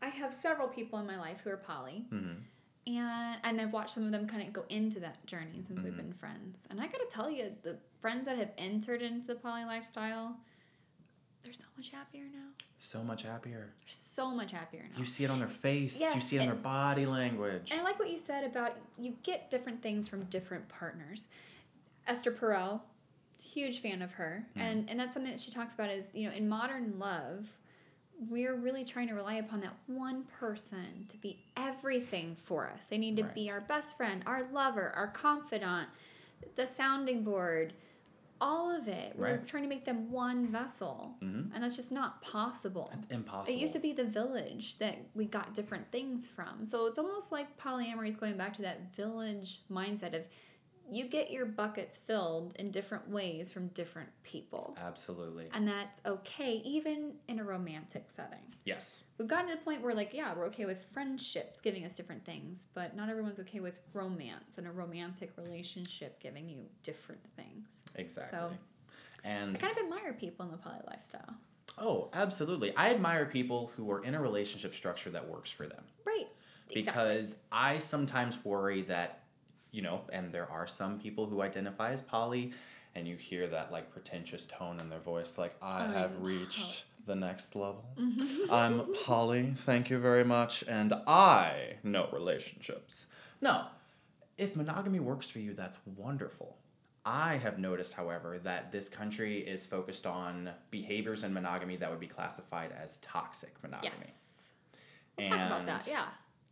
I 0.00 0.06
have 0.08 0.32
several 0.32 0.68
people 0.68 0.98
in 1.00 1.06
my 1.06 1.18
life 1.18 1.40
who 1.40 1.50
are 1.50 1.56
poly. 1.56 2.06
Mhm. 2.10 2.42
And 2.86 3.40
and 3.42 3.60
I've 3.60 3.72
watched 3.72 3.90
some 3.94 4.04
of 4.04 4.12
them 4.12 4.26
kind 4.28 4.42
of 4.46 4.52
go 4.52 4.64
into 4.68 5.00
that 5.00 5.26
journey 5.26 5.62
since 5.62 5.82
we've 5.82 5.92
Mm-hmm. 5.92 6.02
been 6.02 6.12
friends. 6.12 6.66
And 6.70 6.80
I 6.80 6.86
got 6.86 6.98
to 7.00 7.08
tell 7.10 7.28
you, 7.28 7.54
the 7.62 7.78
friends 8.00 8.26
that 8.26 8.38
have 8.38 8.52
entered 8.56 9.02
into 9.02 9.26
the 9.26 9.34
poly 9.34 9.64
lifestyle, 9.64 10.38
they're 11.42 11.52
so 11.52 11.66
much 11.76 11.90
happier 11.90 12.24
now. 12.32 12.48
So 12.80 13.02
much 13.02 13.22
happier. 13.22 13.58
They're 13.60 13.86
so 13.86 14.30
much 14.30 14.52
happier 14.52 14.82
now. 14.92 14.98
You 14.98 15.04
see 15.04 15.24
it 15.24 15.30
on 15.30 15.38
their 15.38 15.48
face. 15.48 15.98
Yes, 15.98 16.14
you 16.14 16.20
see 16.20 16.36
it 16.36 16.40
on 16.40 16.46
their 16.46 16.54
body 16.54 17.06
language. 17.06 17.70
And 17.70 17.80
I 17.80 17.84
like 17.84 17.98
what 17.98 18.10
you 18.10 18.18
said 18.18 18.44
about 18.44 18.72
you 18.98 19.16
get 19.22 19.50
different 19.50 19.82
things 19.82 20.08
from 20.08 20.24
different 20.24 20.68
partners. 20.68 21.28
Esther 22.06 22.32
Perel, 22.32 22.80
huge 23.42 23.80
fan 23.80 24.02
of 24.02 24.12
her, 24.12 24.46
Hmm. 24.54 24.60
and 24.60 24.90
and 24.90 24.98
that's 25.00 25.12
something 25.14 25.30
that 25.32 25.40
she 25.40 25.50
talks 25.50 25.74
about 25.74 25.90
is 25.90 26.10
you 26.14 26.28
know 26.28 26.34
in 26.34 26.48
modern 26.48 26.98
love, 26.98 27.56
we're 28.28 28.54
really 28.56 28.84
trying 28.84 29.08
to 29.08 29.14
rely 29.14 29.34
upon 29.34 29.60
that 29.60 29.74
one 29.86 30.24
person 30.24 31.04
to 31.08 31.16
be 31.18 31.38
everything 31.56 32.34
for 32.34 32.68
us. 32.68 32.84
They 32.88 32.98
need 32.98 33.16
to 33.18 33.24
be 33.24 33.50
our 33.50 33.60
best 33.60 33.96
friend, 33.96 34.22
our 34.26 34.48
lover, 34.52 34.92
our 34.96 35.08
confidant, 35.08 35.88
the 36.56 36.66
sounding 36.66 37.22
board. 37.22 37.72
All 38.40 38.70
of 38.74 38.88
it. 38.88 39.14
We're 39.16 39.38
trying 39.38 39.62
to 39.64 39.68
make 39.68 39.84
them 39.84 40.10
one 40.10 40.46
vessel, 40.46 41.16
Mhm. 41.20 41.50
and 41.54 41.62
that's 41.62 41.76
just 41.76 41.90
not 41.92 42.22
possible. 42.22 42.90
It's 42.94 43.06
impossible. 43.06 43.52
It 43.56 43.60
used 43.60 43.72
to 43.74 43.78
be 43.80 43.92
the 43.92 44.04
village 44.04 44.78
that 44.78 44.96
we 45.14 45.24
got 45.24 45.54
different 45.54 45.86
things 45.88 46.28
from. 46.28 46.64
So 46.64 46.86
it's 46.86 46.98
almost 46.98 47.32
like 47.32 47.56
polyamory 47.56 48.08
is 48.08 48.16
going 48.16 48.36
back 48.36 48.52
to 48.54 48.62
that 48.62 48.94
village 48.94 49.62
mindset 49.70 50.14
of 50.14 50.28
you 50.90 51.04
get 51.04 51.30
your 51.30 51.46
buckets 51.46 51.96
filled 51.96 52.54
in 52.56 52.70
different 52.70 53.08
ways 53.08 53.52
from 53.52 53.68
different 53.68 54.08
people. 54.22 54.76
Absolutely. 54.80 55.48
And 55.52 55.66
that's 55.68 56.00
okay, 56.06 56.62
even 56.64 57.14
in 57.28 57.38
a 57.38 57.44
romantic 57.44 58.08
setting. 58.14 58.38
Yes. 58.64 59.02
We've 59.18 59.28
gotten 59.28 59.48
to 59.50 59.56
the 59.56 59.62
point 59.62 59.82
where, 59.82 59.94
like, 59.94 60.14
yeah, 60.14 60.34
we're 60.34 60.46
okay 60.46 60.64
with 60.64 60.86
friendships 60.92 61.60
giving 61.60 61.84
us 61.84 61.94
different 61.96 62.24
things, 62.24 62.66
but 62.74 62.96
not 62.96 63.08
everyone's 63.08 63.40
okay 63.40 63.60
with 63.60 63.78
romance 63.92 64.54
and 64.56 64.66
a 64.66 64.70
romantic 64.70 65.32
relationship 65.36 66.20
giving 66.20 66.48
you 66.48 66.60
different 66.82 67.22
things. 67.36 67.82
Exactly. 67.94 68.38
So- 68.38 68.50
and 69.24 69.56
I 69.56 69.60
kind 69.60 69.76
of 69.76 69.82
admire 69.84 70.12
people 70.12 70.44
in 70.46 70.52
the 70.52 70.58
poly 70.58 70.80
lifestyle. 70.86 71.34
oh, 71.78 72.08
absolutely. 72.12 72.74
I 72.76 72.90
admire 72.90 73.26
people 73.26 73.72
who 73.76 73.90
are 73.90 74.02
in 74.02 74.14
a 74.14 74.20
relationship 74.20 74.74
structure 74.74 75.10
that 75.10 75.28
works 75.28 75.50
for 75.50 75.66
them. 75.66 75.84
Right. 76.04 76.26
Exactly. 76.70 76.82
because 76.82 77.36
I 77.50 77.78
sometimes 77.78 78.44
worry 78.44 78.82
that, 78.82 79.17
you 79.78 79.84
know, 79.84 80.00
and 80.12 80.32
there 80.32 80.50
are 80.50 80.66
some 80.66 80.98
people 80.98 81.26
who 81.26 81.40
identify 81.40 81.92
as 81.92 82.02
poly, 82.02 82.50
and 82.96 83.06
you 83.06 83.14
hear 83.14 83.46
that 83.46 83.70
like 83.70 83.92
pretentious 83.92 84.44
tone 84.46 84.80
in 84.80 84.90
their 84.90 84.98
voice, 84.98 85.38
like, 85.38 85.54
I 85.62 85.84
have 85.86 86.16
I'm 86.16 86.24
reached 86.24 86.82
the 87.06 87.14
next 87.14 87.54
level. 87.54 87.84
Mm-hmm. 87.96 88.52
I'm 88.52 88.92
poly, 89.06 89.52
thank 89.54 89.88
you 89.88 90.00
very 90.00 90.24
much, 90.24 90.64
and 90.66 90.92
I 91.06 91.76
know 91.84 92.08
relationships. 92.12 93.06
No, 93.40 93.66
if 94.36 94.56
monogamy 94.56 94.98
works 94.98 95.30
for 95.30 95.38
you, 95.38 95.54
that's 95.54 95.78
wonderful. 95.96 96.56
I 97.04 97.36
have 97.36 97.60
noticed, 97.60 97.92
however, 97.92 98.40
that 98.40 98.72
this 98.72 98.88
country 98.88 99.38
is 99.38 99.64
focused 99.64 100.06
on 100.08 100.50
behaviors 100.72 101.22
in 101.22 101.32
monogamy 101.32 101.76
that 101.76 101.88
would 101.88 102.00
be 102.00 102.08
classified 102.08 102.72
as 102.82 102.96
toxic 102.96 103.54
monogamy. 103.62 103.92
Yes. 103.94 104.10
Let's 105.16 105.30
talk 105.30 105.46
about 105.46 105.66
that. 105.66 105.86
Yeah. 105.86 106.06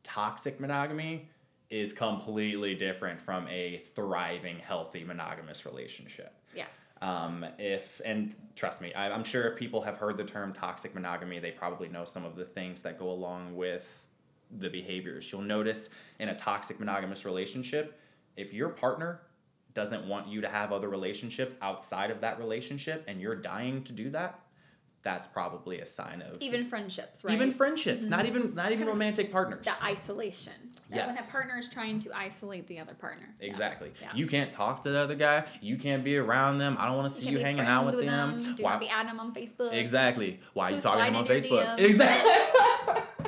toxic 0.07 0.61
monogamy 0.61 1.29
is 1.71 1.93
completely 1.93 2.75
different 2.75 3.21
from 3.21 3.47
a 3.49 3.79
thriving, 3.95 4.59
healthy 4.59 5.05
monogamous 5.05 5.67
relationship. 5.67 6.33
Yes. 6.55 6.97
Um, 7.03 7.45
if 7.59 8.01
and 8.05 8.35
trust 8.55 8.81
me, 8.81 8.95
I, 8.95 9.11
I'm 9.11 9.25
sure 9.25 9.47
if 9.47 9.57
people 9.57 9.83
have 9.83 9.99
heard 9.99 10.17
the 10.17 10.25
term 10.25 10.53
toxic 10.53 10.95
monogamy, 10.95 11.39
they 11.39 11.51
probably 11.51 11.89
know 11.89 12.05
some 12.05 12.25
of 12.25 12.37
the 12.37 12.45
things 12.45 12.81
that 12.83 12.99
go 12.99 13.11
along 13.11 13.55
with 13.55 14.07
the 14.51 14.71
behaviors. 14.71 15.31
You'll 15.31 15.43
notice 15.43 15.91
in 16.19 16.29
a 16.29 16.37
toxic 16.37 16.79
monogamous 16.79 17.25
relationship, 17.25 17.99
if 18.37 18.55
your 18.55 18.69
partner 18.69 19.21
doesn't 19.75 20.07
want 20.07 20.29
you 20.29 20.41
to 20.41 20.49
have 20.49 20.73
other 20.73 20.89
relationships 20.89 21.57
outside 21.61 22.11
of 22.11 22.21
that 22.23 22.39
relationship, 22.39 23.05
and 23.07 23.21
you're 23.21 23.37
dying 23.37 23.83
to 23.85 23.93
do 23.93 24.09
that, 24.11 24.41
that's 25.07 25.29
probably 25.29 25.79
a 25.79 25.87
sign 25.87 26.21
of 26.21 26.37
even 26.41 26.65
friendships, 26.65 27.23
right? 27.23 27.33
even 27.33 27.53
friendships, 27.53 28.07
not 28.07 28.27
even 28.27 28.57
not 28.57 28.73
even 28.73 28.89
romantic 28.89 29.31
partners. 29.31 29.65
the 29.65 29.85
isolation. 29.85 30.53
That 30.91 31.07
When 31.07 31.19
a 31.19 31.23
partner 31.23 31.59
is 31.59 31.69
trying 31.69 32.01
to 32.01 32.17
isolate 32.17 32.67
the 32.67 32.81
other 32.81 32.95
partner. 32.95 33.29
Exactly. 33.41 33.93
Yeah. 34.01 34.09
You 34.15 34.27
can't 34.27 34.51
talk 34.51 34.83
to 34.83 34.91
the 34.91 34.99
other 34.99 35.15
guy. 35.15 35.45
You 35.61 35.77
can't 35.77 36.03
be 36.03 36.17
around 36.17 36.59
them. 36.59 36.77
I 36.79 36.87
don't 36.87 36.97
want 36.97 37.09
to 37.09 37.15
see 37.15 37.23
can't 37.23 37.37
you 37.37 37.41
hanging 37.41 37.67
out 37.67 37.85
friends 37.85 37.97
with 37.97 38.07
them. 38.07 38.55
Do 38.57 38.63
Why? 38.63 38.71
not 38.73 38.81
be 38.81 38.89
adding 38.89 39.09
them 39.09 39.21
on 39.21 39.33
Facebook. 39.33 39.73
exactly. 39.73 40.41
Why 40.55 40.71
are 40.71 40.75
you 40.75 40.81
talking 40.81 41.05
to 41.05 41.09
him 41.09 41.17
on 41.17 41.27
sliding 41.27 41.45
in 41.45 41.51
your 41.51 41.61
Facebook? 41.61 41.79
Exactly. 41.79 42.33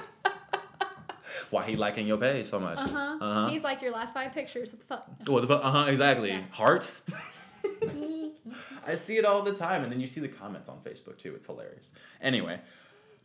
Why 1.51 1.65
he 1.65 1.77
liking 1.77 2.07
your 2.09 2.19
page 2.19 2.47
so 2.47 2.59
much? 2.59 2.79
Uh 2.79 2.89
huh. 2.89 3.19
Uh-huh. 3.21 3.49
He's 3.51 3.63
like 3.63 3.83
your 3.83 3.93
last 3.93 4.15
five 4.15 4.33
pictures. 4.33 4.73
What 4.73 4.81
the 4.81 4.87
fuck? 4.87 5.29
What 5.29 5.41
the 5.43 5.47
fuck? 5.47 5.65
Uh 5.65 5.71
huh. 5.71 5.85
Exactly. 5.89 6.31
Yeah. 6.31 6.43
Heart. 6.51 6.91
I 8.87 8.95
see 8.95 9.17
it 9.17 9.25
all 9.25 9.43
the 9.43 9.55
time, 9.55 9.83
and 9.83 9.93
then 9.93 10.01
you 10.01 10.07
see 10.07 10.21
the 10.21 10.29
comments 10.29 10.69
on 10.69 10.79
Facebook 10.79 11.19
too. 11.19 11.35
It's 11.35 11.47
hilarious. 11.47 11.91
Anyway, 12.21 12.61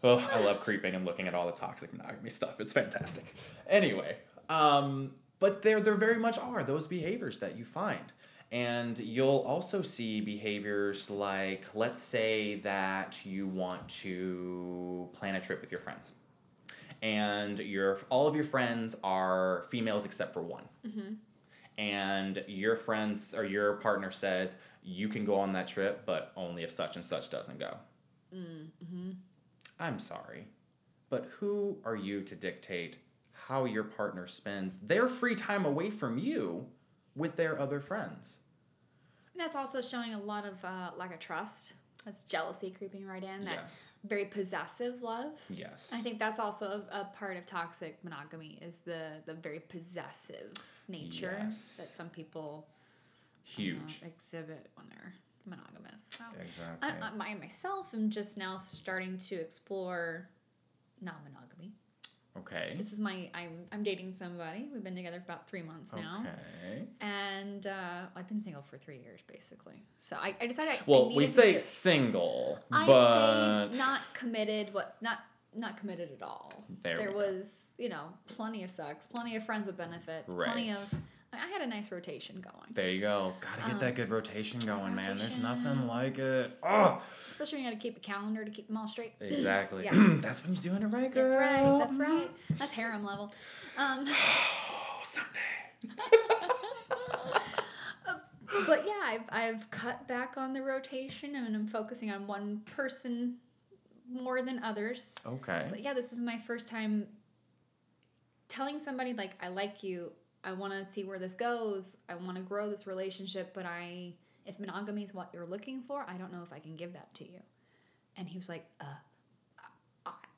oh, 0.03 0.17
I 0.33 0.43
love 0.43 0.61
creeping 0.61 0.95
and 0.95 1.05
looking 1.05 1.27
at 1.27 1.33
all 1.33 1.45
the 1.45 1.53
toxic 1.53 1.93
monogamy 1.93 2.29
stuff. 2.29 2.59
It's 2.59 2.73
fantastic. 2.73 3.35
Anyway, 3.67 4.17
um, 4.49 5.11
but 5.39 5.61
there 5.61 5.79
there 5.79 5.95
very 5.95 6.19
much 6.19 6.37
are 6.37 6.63
those 6.63 6.87
behaviors 6.87 7.37
that 7.37 7.57
you 7.57 7.65
find. 7.65 8.11
And 8.51 8.99
you'll 8.99 9.43
also 9.47 9.81
see 9.81 10.21
behaviors 10.21 11.09
like, 11.09 11.65
let's 11.73 11.97
say 11.97 12.59
that 12.59 13.17
you 13.25 13.47
want 13.47 13.87
to 14.03 15.09
plan 15.13 15.33
a 15.33 15.41
trip 15.41 15.59
with 15.59 15.71
your 15.71 15.79
friends, 15.79 16.11
and 17.01 17.57
your 17.57 17.97
all 18.09 18.27
of 18.27 18.35
your 18.35 18.43
friends 18.43 18.95
are 19.03 19.65
females 19.71 20.05
except 20.05 20.33
for 20.33 20.43
one 20.43 20.65
and 21.77 22.43
your 22.47 22.75
friends 22.75 23.33
or 23.33 23.45
your 23.45 23.73
partner 23.77 24.11
says 24.11 24.55
you 24.83 25.07
can 25.07 25.25
go 25.25 25.35
on 25.35 25.53
that 25.53 25.67
trip, 25.67 26.03
but 26.05 26.31
only 26.35 26.63
if 26.63 26.71
such 26.71 26.95
and 26.95 27.05
such 27.05 27.29
doesn't 27.29 27.59
go. 27.59 27.77
Mm-hmm. 28.35 29.11
I'm 29.79 29.99
sorry, 29.99 30.47
but 31.09 31.25
who 31.39 31.77
are 31.85 31.95
you 31.95 32.21
to 32.23 32.35
dictate 32.35 32.97
how 33.31 33.65
your 33.65 33.83
partner 33.83 34.27
spends 34.27 34.77
their 34.77 35.07
free 35.07 35.35
time 35.35 35.65
away 35.65 35.89
from 35.89 36.17
you 36.17 36.67
with 37.15 37.35
their 37.35 37.59
other 37.59 37.79
friends? 37.79 38.37
And 39.33 39.41
that's 39.41 39.55
also 39.55 39.81
showing 39.81 40.13
a 40.13 40.19
lot 40.19 40.45
of 40.45 40.63
uh, 40.63 40.91
lack 40.97 41.13
of 41.13 41.19
trust. 41.19 41.73
That's 42.05 42.23
jealousy 42.23 42.69
creeping 42.77 43.05
right 43.05 43.23
in. 43.23 43.45
That 43.45 43.53
Yes. 43.63 43.75
very 44.03 44.25
possessive 44.25 45.01
love. 45.01 45.31
Yes. 45.49 45.89
I 45.91 45.99
think 46.01 46.19
that's 46.19 46.37
also 46.39 46.83
a, 46.91 46.99
a 47.01 47.05
part 47.17 47.37
of 47.37 47.45
toxic 47.45 47.97
monogamy 48.03 48.59
is 48.61 48.77
the 48.85 49.21
the 49.25 49.33
very 49.33 49.61
possessive 49.61 50.51
nature 50.89 51.35
Yes. 51.39 51.75
that 51.77 51.87
some 51.95 52.09
people 52.09 52.67
Huge. 53.43 54.01
exhibit 54.05 54.69
when 54.75 54.87
they're 54.89 55.13
monogamous. 55.45 56.01
So 56.17 56.23
Exactly. 56.41 56.89
I, 57.21 57.27
I, 57.27 57.31
I 57.31 57.35
myself 57.35 57.93
am 57.93 58.09
just 58.09 58.37
now 58.37 58.55
starting 58.57 59.17
to 59.19 59.35
explore 59.35 60.29
non-monogamy. 61.01 61.73
okay. 62.37 62.73
This 62.77 62.93
is 62.93 62.99
my 62.99 63.29
I'm 63.33 63.65
I'm 63.71 63.83
dating 63.83 64.13
somebody. 64.13 64.69
We've 64.73 64.83
been 64.83 64.95
together 64.95 65.19
for 65.19 65.31
about 65.31 65.47
three 65.49 65.61
months 65.61 65.91
now, 65.93 66.21
Okay. 66.21 66.85
and 67.01 67.67
uh, 67.67 68.05
I've 68.15 68.27
been 68.27 68.41
single 68.41 68.61
for 68.63 68.77
three 68.77 68.99
years 68.99 69.21
basically. 69.27 69.83
So 69.99 70.15
I, 70.19 70.35
I 70.39 70.47
decided. 70.47 70.73
I, 70.73 70.77
I 70.77 70.79
Well, 70.85 71.09
we 71.09 71.25
needed 71.25 71.25
to 71.27 71.41
say 71.41 71.57
single, 71.59 72.59
I 72.71 72.85
but 72.87 73.71
say 73.73 73.77
not 73.77 74.01
committed. 74.13 74.73
What 74.73 74.95
not 75.01 75.19
not 75.55 75.77
committed 75.77 76.09
at 76.15 76.23
all. 76.23 76.63
There 76.83 77.11
go. 77.11 77.17
was 77.17 77.53
you 77.77 77.89
know 77.89 78.05
plenty 78.37 78.63
of 78.63 78.71
sex, 78.71 79.07
plenty 79.07 79.35
of 79.35 79.45
friends 79.45 79.67
with 79.67 79.77
benefits, 79.77 80.33
plenty 80.33 80.69
of. 80.71 80.93
I 81.41 81.47
had 81.47 81.61
a 81.61 81.67
nice 81.67 81.91
rotation 81.91 82.39
going, 82.41 82.55
there 82.71 82.89
you 82.89 83.01
go. 83.01 83.33
Gotta 83.41 83.61
get 83.63 83.71
Um, 83.73 83.79
that 83.79 83.95
good 83.95 84.09
rotation 84.09 84.59
going, 84.61 84.95
man. 84.95 85.17
There's 85.17 85.39
nothing 85.39 85.87
like 85.87 86.17
it. 86.19 86.57
Oh. 86.63 87.01
especially 87.29 87.57
when 87.59 87.65
you 87.65 87.71
got 87.71 87.79
to 87.79 87.81
keep 87.81 87.97
a 87.97 87.99
calendar 87.99 88.45
to 88.45 88.51
keep 88.51 88.67
them 88.67 88.77
all 88.77 88.87
straight. 88.87 89.13
Exactly. 89.19 89.83
Yeah. 89.85 89.91
That's 90.21 90.43
when 90.43 90.53
you're 90.53 90.61
doing 90.61 90.83
it 90.83 90.87
right, 90.87 91.11
girl. 91.13 91.31
That's 91.31 91.37
right. 91.37 91.79
That's 91.79 91.97
right. 91.99 92.31
That's 92.59 92.71
harem 92.71 93.03
level. 93.03 93.33
Um, 93.77 94.05
Oh, 94.07 95.01
someday. 95.11 95.95
but 98.67 98.85
yeah, 98.85 98.93
I've, 99.03 99.23
I've 99.29 99.71
cut 99.71 100.07
back 100.07 100.37
on 100.37 100.53
the 100.53 100.61
rotation 100.61 101.35
and 101.35 101.55
I'm 101.55 101.67
focusing 101.67 102.11
on 102.11 102.27
one 102.27 102.61
person 102.75 103.35
more 104.11 104.41
than 104.41 104.61
others. 104.63 105.15
Okay. 105.25 105.65
But 105.69 105.81
yeah, 105.81 105.93
this 105.93 106.11
is 106.13 106.19
my 106.19 106.37
first 106.37 106.67
time 106.67 107.07
telling 108.49 108.79
somebody 108.79 109.13
like 109.13 109.31
I 109.41 109.47
like 109.47 109.83
you. 109.83 110.11
I 110.43 110.51
want 110.53 110.73
to 110.73 110.85
see 110.85 111.03
where 111.03 111.19
this 111.19 111.33
goes. 111.33 111.95
I 112.09 112.15
want 112.15 112.35
to 112.37 112.43
grow 112.43 112.69
this 112.69 112.85
relationship, 112.87 113.53
but 113.53 113.65
I 113.65 114.13
if 114.45 114.59
monogamy 114.59 115.03
is 115.03 115.13
what 115.13 115.29
you're 115.33 115.45
looking 115.45 115.81
for, 115.81 116.05
I 116.07 116.17
don't 116.17 116.31
know 116.33 116.41
if 116.43 116.51
I 116.51 116.59
can 116.59 116.75
give 116.75 116.93
that 116.93 117.13
to 117.15 117.23
you. 117.23 117.39
And 118.17 118.27
he 118.27 118.37
was 118.37 118.49
like, 118.49 118.65
uh 118.81 118.85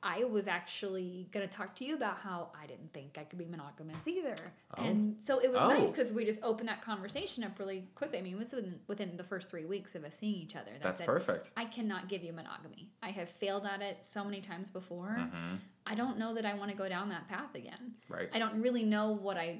I- 0.02 0.22
was 0.22 0.46
actually 0.46 1.26
gonna 1.32 1.48
talk 1.48 1.74
to 1.76 1.84
you 1.84 1.96
about 1.96 2.18
how 2.18 2.50
I 2.62 2.66
didn't 2.68 2.92
think 2.92 3.18
I 3.18 3.24
could 3.24 3.40
be 3.40 3.44
monogamous 3.44 4.06
either, 4.06 4.36
Oh. 4.78 4.84
and 4.84 5.20
so 5.20 5.40
it 5.40 5.50
was 5.50 5.60
Oh. 5.60 5.68
nice 5.68 5.88
because 5.90 6.12
we 6.12 6.24
just 6.24 6.44
opened 6.44 6.68
that 6.68 6.80
conversation 6.80 7.42
up 7.42 7.58
really 7.58 7.88
quickly. 7.96 8.18
I 8.20 8.22
mean, 8.22 8.34
it 8.34 8.38
was 8.38 8.52
within, 8.52 8.80
within 8.86 9.16
the 9.16 9.24
first 9.24 9.48
three 9.50 9.64
weeks 9.64 9.96
of 9.96 10.04
us 10.04 10.14
seeing 10.14 10.36
each 10.36 10.54
other. 10.54 10.70
that 10.70 10.82
That's 10.82 10.98
said, 10.98 11.06
perfect. 11.06 11.50
I 11.56 11.64
cannot 11.64 12.08
give 12.08 12.22
you 12.22 12.32
monogamy. 12.32 12.88
I 13.02 13.10
have 13.10 13.28
failed 13.28 13.66
at 13.66 13.82
it 13.82 14.04
so 14.04 14.22
many 14.22 14.40
times 14.40 14.70
before. 14.70 15.16
Mm-hmm. 15.18 15.56
I 15.88 15.94
don't 15.96 16.18
know 16.18 16.34
that 16.34 16.46
I 16.46 16.54
want 16.54 16.70
to 16.70 16.76
go 16.76 16.88
down 16.88 17.08
that 17.08 17.26
path 17.26 17.54
again. 17.56 17.94
Right. 18.08 18.28
I 18.32 18.38
don't 18.38 18.60
really 18.62 18.84
know 18.84 19.10
what 19.10 19.36
I 19.36 19.58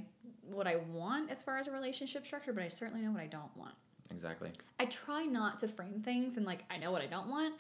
what 0.51 0.67
I 0.67 0.77
want 0.77 1.31
as 1.31 1.43
far 1.43 1.57
as 1.59 1.67
a 1.69 1.73
relationship 1.73 2.25
structure, 2.25 2.53
but 2.53 2.63
I 2.63 2.69
certainly 2.69 3.03
know 3.03 3.13
what 3.13 3.21
I 3.23 3.27
don't 3.27 3.55
want. 3.57 3.75
Exactly. 4.11 4.51
I 4.79 4.85
try 4.87 5.25
not 5.25 5.59
to 5.61 5.69
frame 5.69 6.01
things 6.05 6.37
and 6.37 6.47
like 6.47 6.65
I 6.71 6.77
know 6.79 6.91
what 6.93 7.03
I 7.03 7.07
don't 7.07 7.29
want. 7.29 7.55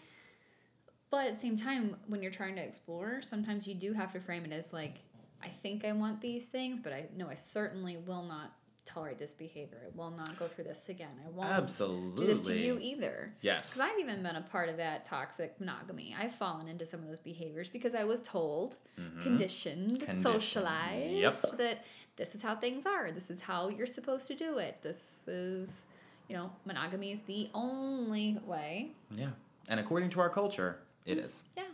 But 1.11 1.27
at 1.27 1.35
the 1.35 1.41
same 1.41 1.57
time, 1.57 1.97
when 2.09 2.21
you're 2.23 2.33
trying 2.33 2.57
to 2.57 2.63
explore, 2.63 3.23
sometimes 3.23 3.67
you 3.67 3.75
do 3.75 3.93
have 3.93 4.13
to 4.13 4.21
frame 4.21 4.45
it 4.45 4.53
as 4.53 4.73
like, 4.73 4.99
I 5.43 5.49
think 5.49 5.85
I 5.85 5.93
want 5.93 6.21
these 6.21 6.47
things, 6.47 6.81
but 6.81 6.93
I 6.93 7.07
know 7.17 7.29
I 7.29 7.35
certainly 7.35 7.97
will 7.97 8.23
not 8.25 8.53
tolerate 8.85 9.19
this 9.19 9.33
behavior. 9.33 9.79
I 9.85 9.97
will 9.97 10.11
not 10.11 10.37
go 10.39 10.47
through 10.47 10.65
this 10.65 10.89
again. 10.89 11.11
I 11.25 11.29
won't 11.31 11.51
Absolutely. 11.51 12.21
do 12.21 12.27
this 12.27 12.41
to 12.43 12.57
you 12.57 12.79
either. 12.81 13.33
Yes. 13.41 13.67
Because 13.69 13.81
I've 13.81 13.99
even 13.99 14.23
been 14.23 14.37
a 14.37 14.41
part 14.43 14.69
of 14.69 14.77
that 14.77 15.05
toxic 15.05 15.59
monogamy. 15.59 16.15
I've 16.19 16.33
fallen 16.35 16.69
into 16.69 16.87
some 16.87 17.01
of 17.01 17.07
those 17.09 17.19
behaviors 17.19 17.69
because 17.69 17.95
I 17.97 18.05
was 18.05 18.23
told, 18.23 18.77
Mhm. 18.99 19.23
conditioned, 19.23 19.89
Conditioned. 20.01 20.23
socialized 20.23 21.13
Yep. 21.15 21.41
that 21.59 21.85
this 22.17 22.35
is 22.35 22.43
how 22.43 22.57
things 22.57 22.87
are. 22.87 23.11
This 23.13 23.31
is 23.31 23.41
how 23.41 23.69
you're 23.69 23.87
supposed 23.87 24.27
to 24.29 24.35
do 24.35 24.59
it. 24.59 24.83
This 24.83 25.25
is, 25.27 25.87
you 26.29 26.37
know, 26.37 26.51
monogamy 26.65 27.13
is 27.13 27.21
the 27.27 27.49
only 27.55 28.39
way. 28.45 28.91
Yeah. 29.15 29.29
And 29.69 29.79
according 29.81 30.11
to 30.11 30.21
our 30.21 30.31
culture, 30.31 30.79
it 31.05 31.19
is. 31.19 31.43
Yeah. 31.57 31.65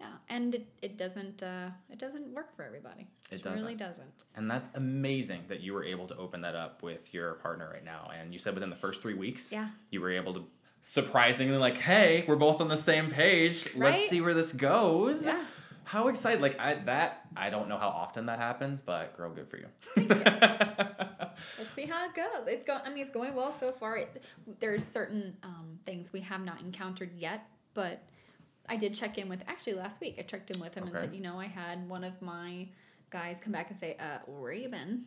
Yeah. 0.00 0.06
And 0.28 0.54
it, 0.54 0.66
it 0.80 0.96
doesn't 0.98 1.42
uh, 1.42 1.68
it 1.90 1.98
doesn't 1.98 2.28
work 2.34 2.56
for 2.56 2.64
everybody. 2.64 3.06
It 3.30 3.32
really 3.32 3.42
doesn't. 3.42 3.62
really 3.66 3.76
doesn't. 3.76 4.12
And 4.34 4.50
that's 4.50 4.68
amazing 4.74 5.44
that 5.48 5.60
you 5.60 5.74
were 5.74 5.84
able 5.84 6.06
to 6.08 6.16
open 6.16 6.40
that 6.42 6.54
up 6.56 6.82
with 6.82 7.12
your 7.14 7.34
partner 7.34 7.70
right 7.72 7.84
now. 7.84 8.10
And 8.18 8.32
you 8.32 8.38
said 8.38 8.54
within 8.54 8.70
the 8.70 8.76
first 8.76 9.00
three 9.02 9.14
weeks, 9.14 9.52
Yeah. 9.52 9.68
you 9.90 10.00
were 10.00 10.10
able 10.10 10.34
to 10.34 10.44
surprisingly 10.80 11.56
like, 11.56 11.78
hey, 11.78 12.24
we're 12.26 12.36
both 12.36 12.60
on 12.60 12.68
the 12.68 12.76
same 12.76 13.10
page. 13.10 13.74
Let's 13.76 14.08
see 14.08 14.20
where 14.20 14.34
this 14.34 14.52
goes. 14.52 15.24
Yeah. 15.24 15.40
How 15.84 16.08
excited! 16.08 16.40
Like 16.40 16.58
I 16.60 16.74
that 16.74 17.21
I 17.36 17.50
don't 17.50 17.68
know 17.68 17.78
how 17.78 17.88
often 17.88 18.26
that 18.26 18.38
happens, 18.38 18.80
but 18.80 19.16
girl, 19.16 19.30
good 19.30 19.48
for 19.48 19.58
you. 19.58 19.66
Let's 19.96 21.72
see 21.74 21.86
how 21.86 22.06
it 22.06 22.14
goes. 22.14 22.46
It's 22.46 22.64
going. 22.64 22.80
I 22.84 22.88
mean, 22.90 23.02
it's 23.02 23.10
going 23.10 23.34
well 23.34 23.52
so 23.52 23.72
far. 23.72 23.96
It, 23.98 24.22
there's 24.60 24.84
certain 24.84 25.36
um, 25.42 25.78
things 25.86 26.12
we 26.12 26.20
have 26.20 26.44
not 26.44 26.60
encountered 26.60 27.16
yet, 27.16 27.46
but 27.74 28.02
I 28.68 28.76
did 28.76 28.94
check 28.94 29.18
in 29.18 29.28
with. 29.28 29.42
Actually, 29.46 29.74
last 29.74 30.00
week 30.00 30.16
I 30.18 30.22
checked 30.22 30.50
in 30.50 30.60
with 30.60 30.74
him 30.74 30.86
and 30.86 30.96
said, 30.96 31.14
you 31.14 31.20
know, 31.20 31.38
I 31.38 31.46
had 31.46 31.88
one 31.88 32.04
of 32.04 32.20
my 32.22 32.68
guys 33.10 33.38
come 33.42 33.52
back 33.52 33.70
and 33.70 33.78
say, 33.78 33.96
uh, 34.00 34.18
"Where 34.26 34.52
you 34.52 34.68
been? 34.68 35.04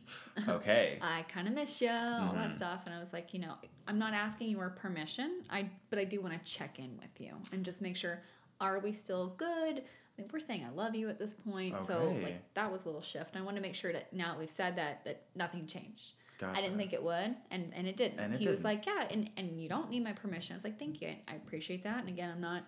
okay. 0.48 0.98
I 1.02 1.24
kind 1.24 1.48
of 1.48 1.54
miss 1.54 1.82
you, 1.82 1.90
all 1.90 2.34
that 2.34 2.50
Mhm. 2.50 2.56
stuff." 2.56 2.84
And 2.86 2.94
I 2.94 3.00
was 3.00 3.14
like, 3.14 3.34
you 3.34 3.40
know, 3.40 3.56
I'm 3.88 4.00
not 4.00 4.14
asking 4.14 4.50
your 4.50 4.70
permission. 4.70 5.44
I, 5.50 5.70
but 5.90 6.00
I 6.00 6.04
do 6.04 6.22
want 6.22 6.34
to 6.34 6.52
check 6.52 6.80
in 6.80 6.98
with 6.98 7.20
you 7.20 7.34
and 7.52 7.64
just 7.64 7.82
make 7.82 7.96
sure. 7.96 8.22
Are 8.62 8.80
we 8.80 8.94
still 8.94 9.34
good? 9.36 9.84
Mean, 10.18 10.30
we're 10.32 10.40
saying 10.40 10.66
I 10.66 10.74
love 10.74 10.96
you 10.96 11.10
at 11.10 11.20
this 11.20 11.34
point, 11.34 11.82
so 11.82 12.16
like 12.24 12.42
that 12.54 12.72
was 12.72 12.84
a 12.84 12.86
little 12.86 13.02
shift. 13.02 13.36
I 13.36 13.42
want 13.42 13.56
to 13.58 13.62
make 13.62 13.76
sure 13.76 13.92
that 13.92 14.14
now 14.14 14.30
that 14.32 14.40
we've 14.40 14.50
said 14.50 14.78
that, 14.78 15.04
that 15.06 15.24
nothing 15.36 15.68
changed. 15.68 16.14
I 16.42 16.62
didn't 16.62 16.78
think 16.78 16.94
it 16.94 17.02
would, 17.04 17.36
and 17.52 17.72
and 17.74 17.88
it 17.88 17.96
didn't. 17.98 18.20
And 18.20 18.34
it 18.34 18.40
he 18.40 18.48
was 18.48 18.58
didn't. 18.60 18.66
like, 18.66 18.86
yeah, 18.86 19.08
and 19.10 19.30
and 19.38 19.60
you 19.62 19.68
don't 19.70 19.90
need 19.90 20.04
my 20.04 20.14
permission. 20.14 20.54
I 20.54 20.56
was 20.56 20.64
like, 20.64 20.78
thank 20.80 21.02
you, 21.02 21.10
I, 21.10 21.20
I 21.30 21.36
appreciate 21.36 21.84
that. 21.84 22.00
And 22.00 22.10
again, 22.10 22.30
I'm 22.32 22.42
not 22.42 22.64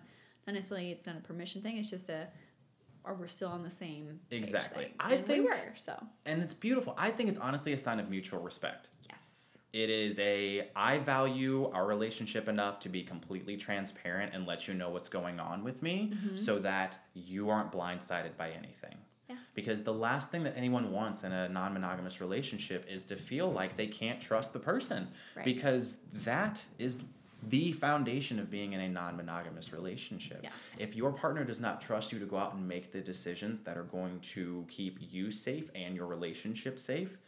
not 0.46 0.54
necessarily 0.54 0.90
it's 0.90 1.06
not 1.06 1.16
a 1.16 1.20
permission 1.20 1.62
thing. 1.62 1.76
It's 1.78 1.90
just 1.90 2.08
a, 2.08 2.28
or 3.04 3.14
we're 3.14 3.26
still 3.28 3.48
on 3.48 3.62
the 3.62 3.70
same 3.70 4.20
page 4.30 4.40
Exactly. 4.42 4.94
I 5.00 5.14
and 5.14 5.26
think- 5.26 5.44
we 5.44 5.50
were 5.50 5.72
so 5.74 5.94
and 6.26 6.42
it's 6.42 6.54
beautiful. 6.54 6.94
I 6.98 7.10
think 7.10 7.28
it's 7.28 7.38
honestly 7.38 7.72
a 7.72 7.78
sign 7.78 8.00
of 8.00 8.08
mutual 8.10 8.40
respect. 8.40 8.88
It 9.72 9.90
is 9.90 10.18
a 10.18 10.68
I 10.74 10.98
value 10.98 11.70
our 11.72 11.86
relationship 11.86 12.48
enough 12.48 12.78
to 12.80 12.88
be 12.88 13.02
completely 13.02 13.56
transparent 13.56 14.32
and 14.34 14.46
let 14.46 14.66
you 14.66 14.74
know 14.74 14.88
what's 14.90 15.08
going 15.10 15.38
on 15.38 15.62
with 15.62 15.82
me 15.82 16.12
mm-hmm. 16.14 16.36
so 16.36 16.58
that 16.60 16.98
you 17.14 17.50
aren't 17.50 17.70
blindsided 17.70 18.36
by 18.36 18.50
anything. 18.50 18.94
Yeah. 19.28 19.36
Because 19.54 19.82
the 19.82 19.92
last 19.92 20.30
thing 20.30 20.42
that 20.44 20.56
anyone 20.56 20.90
wants 20.90 21.22
in 21.22 21.32
a 21.32 21.50
non-monogamous 21.50 22.18
relationship 22.18 22.86
is 22.88 23.04
to 23.06 23.16
feel 23.16 23.52
like 23.52 23.76
they 23.76 23.86
can't 23.86 24.20
trust 24.20 24.54
the 24.54 24.58
person 24.58 25.08
Right. 25.36 25.44
because 25.44 25.98
that 26.14 26.62
is 26.78 26.98
the 27.46 27.72
foundation 27.72 28.38
of 28.38 28.50
being 28.50 28.72
in 28.72 28.80
a 28.80 28.88
non-monogamous 28.88 29.72
relationship. 29.72 30.40
Yeah. 30.42 30.50
If 30.78 30.96
your 30.96 31.12
partner 31.12 31.44
does 31.44 31.60
not 31.60 31.80
trust 31.80 32.10
you 32.10 32.18
to 32.18 32.26
go 32.26 32.36
out 32.36 32.54
and 32.54 32.66
make 32.66 32.90
the 32.90 33.00
decisions 33.00 33.60
that 33.60 33.76
are 33.76 33.84
going 33.84 34.20
to 34.32 34.64
keep 34.68 34.98
you 35.12 35.30
safe 35.30 35.70
and 35.74 35.94
your 35.94 36.06
relationship 36.06 36.78
safe, 36.78 37.18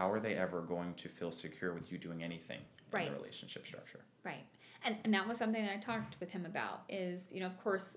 how 0.00 0.10
are 0.10 0.18
they 0.18 0.34
ever 0.34 0.62
going 0.62 0.94
to 0.94 1.08
feel 1.08 1.30
secure 1.30 1.74
with 1.74 1.92
you 1.92 1.98
doing 1.98 2.22
anything 2.22 2.60
in 2.92 3.04
the 3.04 3.12
relationship 3.12 3.66
structure? 3.66 4.00
right. 4.24 4.46
And 4.82 4.96
and 5.04 5.12
that 5.12 5.28
was 5.28 5.36
something 5.36 5.62
that 5.62 5.74
I 5.74 5.76
talked 5.76 6.16
with 6.20 6.30
him 6.30 6.46
about. 6.46 6.84
Is 6.88 7.30
you 7.32 7.40
know, 7.40 7.46
of 7.46 7.58
course. 7.62 7.96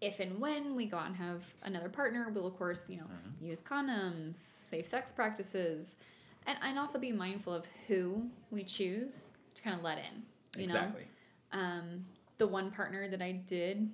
If 0.00 0.20
and 0.20 0.38
when 0.40 0.76
we 0.76 0.86
go 0.86 0.96
out 0.96 1.06
and 1.06 1.16
have 1.16 1.42
another 1.64 1.88
partner, 1.88 2.30
we'll 2.32 2.46
of 2.46 2.56
course, 2.56 2.88
you 2.90 2.98
know, 2.98 3.04
Mm-hmm. 3.04 3.44
use 3.44 3.60
condoms, 3.60 4.36
safe 4.36 4.86
sex 4.86 5.10
practices, 5.10 5.96
and, 6.46 6.56
and 6.62 6.78
also 6.78 6.98
be 7.00 7.10
mindful 7.10 7.52
of 7.52 7.66
who 7.88 8.28
we 8.52 8.62
choose 8.62 9.14
to 9.54 9.62
kind 9.62 9.76
of 9.76 9.82
let 9.82 9.98
in. 9.98 10.22
You 10.60 10.68
know? 10.68 10.74
exactly. 10.74 11.04
um, 11.52 12.04
the 12.38 12.46
one 12.46 12.70
partner 12.70 13.08
that 13.08 13.20
I 13.22 13.32
did 13.32 13.90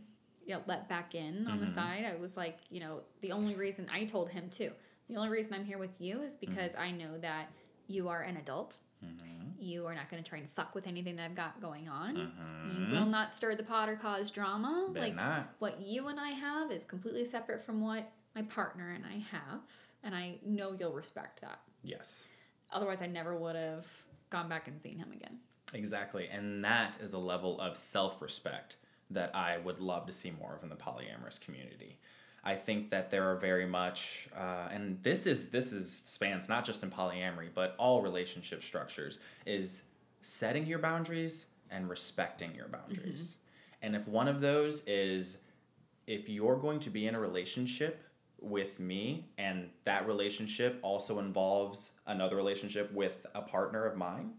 you 0.46 0.54
know, 0.54 0.60
let 0.66 0.88
back 0.90 1.14
in 1.14 1.46
on 1.46 1.58
the 1.58 1.66
Mhm. 1.66 1.74
side, 1.74 2.04
I 2.04 2.16
was 2.16 2.36
like, 2.36 2.58
you 2.70 2.80
know, 2.80 3.02
the 3.22 3.32
only 3.32 3.54
reason 3.54 3.88
I 3.90 4.04
told 4.04 4.28
him 4.28 4.50
too, 4.50 4.72
the 5.08 5.16
only 5.16 5.28
reason 5.30 5.54
I'm 5.54 5.64
here 5.64 5.78
with 5.78 6.00
you 6.00 6.22
is 6.22 6.34
because 6.34 6.74
I 6.76 6.90
know 6.90 7.18
that 7.18 7.46
you 7.86 8.08
are 8.08 8.22
an 8.22 8.36
adult. 8.36 8.76
Mhm. 9.04 9.52
You 9.58 9.86
are 9.86 9.94
not 9.94 10.08
going 10.08 10.22
to 10.22 10.28
try 10.28 10.38
and 10.38 10.50
fuck 10.50 10.74
with 10.74 10.86
anything 10.86 11.16
that 11.16 11.24
I've 11.24 11.34
got 11.34 11.60
going 11.60 11.88
on. 11.88 12.16
Mhm. 12.16 12.90
You 12.90 12.98
will 12.98 13.06
not 13.06 13.32
stir 13.32 13.54
the 13.54 13.62
pot 13.62 13.88
or 13.88 13.96
cause 13.96 14.30
drama. 14.30 14.88
Better 14.92 15.06
like 15.06 15.14
not. 15.14 15.48
what 15.58 15.80
you 15.80 16.08
and 16.08 16.18
I 16.18 16.30
have 16.30 16.70
is 16.70 16.84
completely 16.84 17.24
separate 17.24 17.60
from 17.60 17.80
what 17.82 18.10
my 18.34 18.42
partner 18.42 18.90
and 18.90 19.04
I 19.04 19.18
have, 19.18 19.60
and 20.02 20.14
I 20.14 20.38
know 20.42 20.72
you'll 20.72 20.92
respect 20.94 21.40
that. 21.42 21.60
Yes. 21.82 22.26
Otherwise, 22.72 23.02
I 23.02 23.06
never 23.06 23.36
would 23.36 23.56
have 23.56 23.86
gone 24.30 24.48
back 24.48 24.66
and 24.68 24.80
seen 24.80 24.98
him 24.98 25.12
again. 25.12 25.40
Exactly. 25.74 26.28
And 26.28 26.64
that 26.64 26.98
is 27.00 27.10
the 27.10 27.20
level 27.20 27.60
of 27.60 27.76
self 27.76 28.22
respect 28.22 28.76
that 29.10 29.34
I 29.36 29.58
would 29.58 29.80
love 29.80 30.06
to 30.06 30.12
see 30.12 30.30
more 30.30 30.54
of 30.56 30.62
in 30.62 30.70
the 30.70 30.76
polyamorous 30.76 31.38
community. 31.38 31.98
I 32.46 32.54
think 32.54 32.90
that 32.90 33.10
there 33.10 33.30
are 33.30 33.36
very 33.36 33.66
much, 33.66 34.28
uh, 34.36 34.68
and 34.70 35.02
this 35.02 35.26
is 35.26 35.48
this 35.48 35.72
is 35.72 36.02
spans 36.04 36.48
not 36.48 36.64
just 36.64 36.82
in 36.82 36.90
polyamory, 36.90 37.48
but 37.54 37.74
all 37.78 38.02
relationship 38.02 38.62
structures 38.62 39.18
is 39.46 39.82
setting 40.20 40.66
your 40.66 40.78
boundaries 40.78 41.46
and 41.70 41.88
respecting 41.88 42.54
your 42.54 42.68
boundaries. 42.68 43.36
And 43.80 43.96
if 43.96 44.06
one 44.06 44.28
of 44.28 44.40
those 44.40 44.82
is 44.86 45.38
if 46.06 46.28
you're 46.28 46.56
going 46.56 46.80
to 46.80 46.90
be 46.90 47.06
in 47.06 47.14
a 47.14 47.20
relationship 47.20 48.04
with 48.40 48.78
me 48.78 49.28
and 49.38 49.70
that 49.84 50.06
relationship 50.06 50.78
also 50.82 51.18
involves 51.18 51.92
another 52.06 52.36
relationship 52.36 52.92
with 52.92 53.26
a 53.34 53.40
partner 53.40 53.86
of 53.86 53.96
mine, 53.96 54.34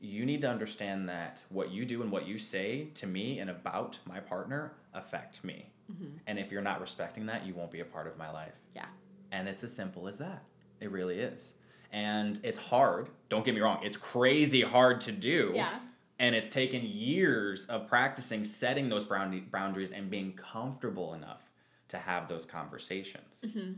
you 0.00 0.26
need 0.26 0.40
to 0.40 0.50
understand 0.50 1.08
that 1.08 1.42
what 1.48 1.70
you 1.70 1.84
do 1.84 2.02
and 2.02 2.10
what 2.10 2.26
you 2.26 2.36
say 2.38 2.88
to 2.94 3.06
me 3.06 3.38
and 3.38 3.48
about 3.48 3.98
my 4.04 4.20
partner 4.20 4.72
affect 4.92 5.42
me. 5.44 5.70
Mm-hmm. 5.92 6.16
And 6.26 6.38
if 6.38 6.50
you're 6.50 6.62
not 6.62 6.80
respecting 6.80 7.26
that, 7.26 7.46
you 7.46 7.54
won't 7.54 7.70
be 7.70 7.80
a 7.80 7.84
part 7.84 8.06
of 8.06 8.16
my 8.18 8.30
life. 8.30 8.58
Yeah. 8.74 8.86
And 9.32 9.48
it's 9.48 9.62
as 9.64 9.74
simple 9.74 10.08
as 10.08 10.16
that. 10.18 10.44
It 10.80 10.90
really 10.90 11.18
is. 11.18 11.52
And 11.92 12.40
it's 12.42 12.58
hard. 12.58 13.10
Don't 13.28 13.44
get 13.44 13.54
me 13.54 13.60
wrong, 13.60 13.80
it's 13.82 13.96
crazy 13.96 14.62
hard 14.62 15.00
to 15.02 15.12
do. 15.12 15.52
Yeah. 15.54 15.78
And 16.18 16.34
it's 16.34 16.48
taken 16.48 16.82
years 16.82 17.66
of 17.66 17.86
practicing 17.86 18.44
setting 18.44 18.88
those 18.88 19.04
boundaries 19.04 19.90
and 19.90 20.10
being 20.10 20.32
comfortable 20.32 21.12
enough 21.12 21.50
to 21.88 21.98
have 21.98 22.26
those 22.26 22.46
conversations. 22.46 23.34
Mm-hmm. 23.44 23.72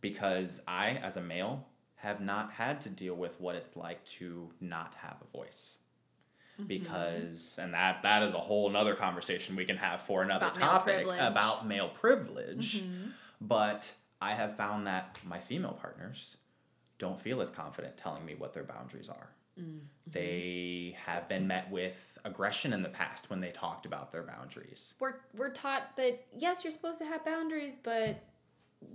Because 0.00 0.60
I, 0.66 0.90
as 0.90 1.16
a 1.16 1.20
male, 1.20 1.66
have 1.96 2.20
not 2.20 2.52
had 2.52 2.80
to 2.82 2.88
deal 2.88 3.14
with 3.14 3.40
what 3.40 3.54
it's 3.56 3.76
like 3.76 4.04
to 4.04 4.50
not 4.60 4.94
have 4.94 5.16
a 5.20 5.36
voice. 5.36 5.76
Mm-hmm, 6.60 6.72
mm-hmm. 6.72 6.82
Because, 6.82 7.56
and 7.58 7.74
that 7.74 8.02
that 8.02 8.22
is 8.22 8.34
a 8.34 8.38
whole 8.38 8.68
nother 8.70 8.94
conversation 8.94 9.56
we 9.56 9.64
can 9.64 9.76
have 9.76 10.00
for 10.02 10.22
another 10.22 10.46
About 10.46 10.60
topic 10.60 10.96
privilege. 10.96 11.20
about 11.20 11.66
male 11.66 11.88
privilege. 11.88 12.80
Mm-hmm. 12.82 13.10
But 13.40 13.90
I 14.20 14.32
have 14.34 14.56
found 14.56 14.86
that 14.86 15.18
my 15.24 15.38
female 15.38 15.72
partners 15.80 16.36
don't 16.98 17.18
feel 17.18 17.40
as 17.40 17.48
confident 17.50 17.96
telling 17.96 18.24
me 18.24 18.34
what 18.34 18.52
their 18.52 18.64
boundaries 18.64 19.08
are. 19.08 19.30
They 20.06 20.96
have 21.04 21.28
been 21.28 21.46
met 21.46 21.70
with 21.70 22.16
aggression 22.24 22.72
in 22.72 22.82
the 22.82 22.88
past 22.88 23.28
when 23.28 23.40
they 23.40 23.50
talked 23.50 23.84
about 23.84 24.10
their 24.10 24.22
boundaries. 24.22 24.94
we're 24.98 25.16
we're 25.36 25.50
taught 25.50 25.96
that 25.96 26.24
yes, 26.38 26.64
you're 26.64 26.70
supposed 26.72 26.98
to 26.98 27.04
have 27.04 27.24
boundaries, 27.24 27.76
but 27.82 28.24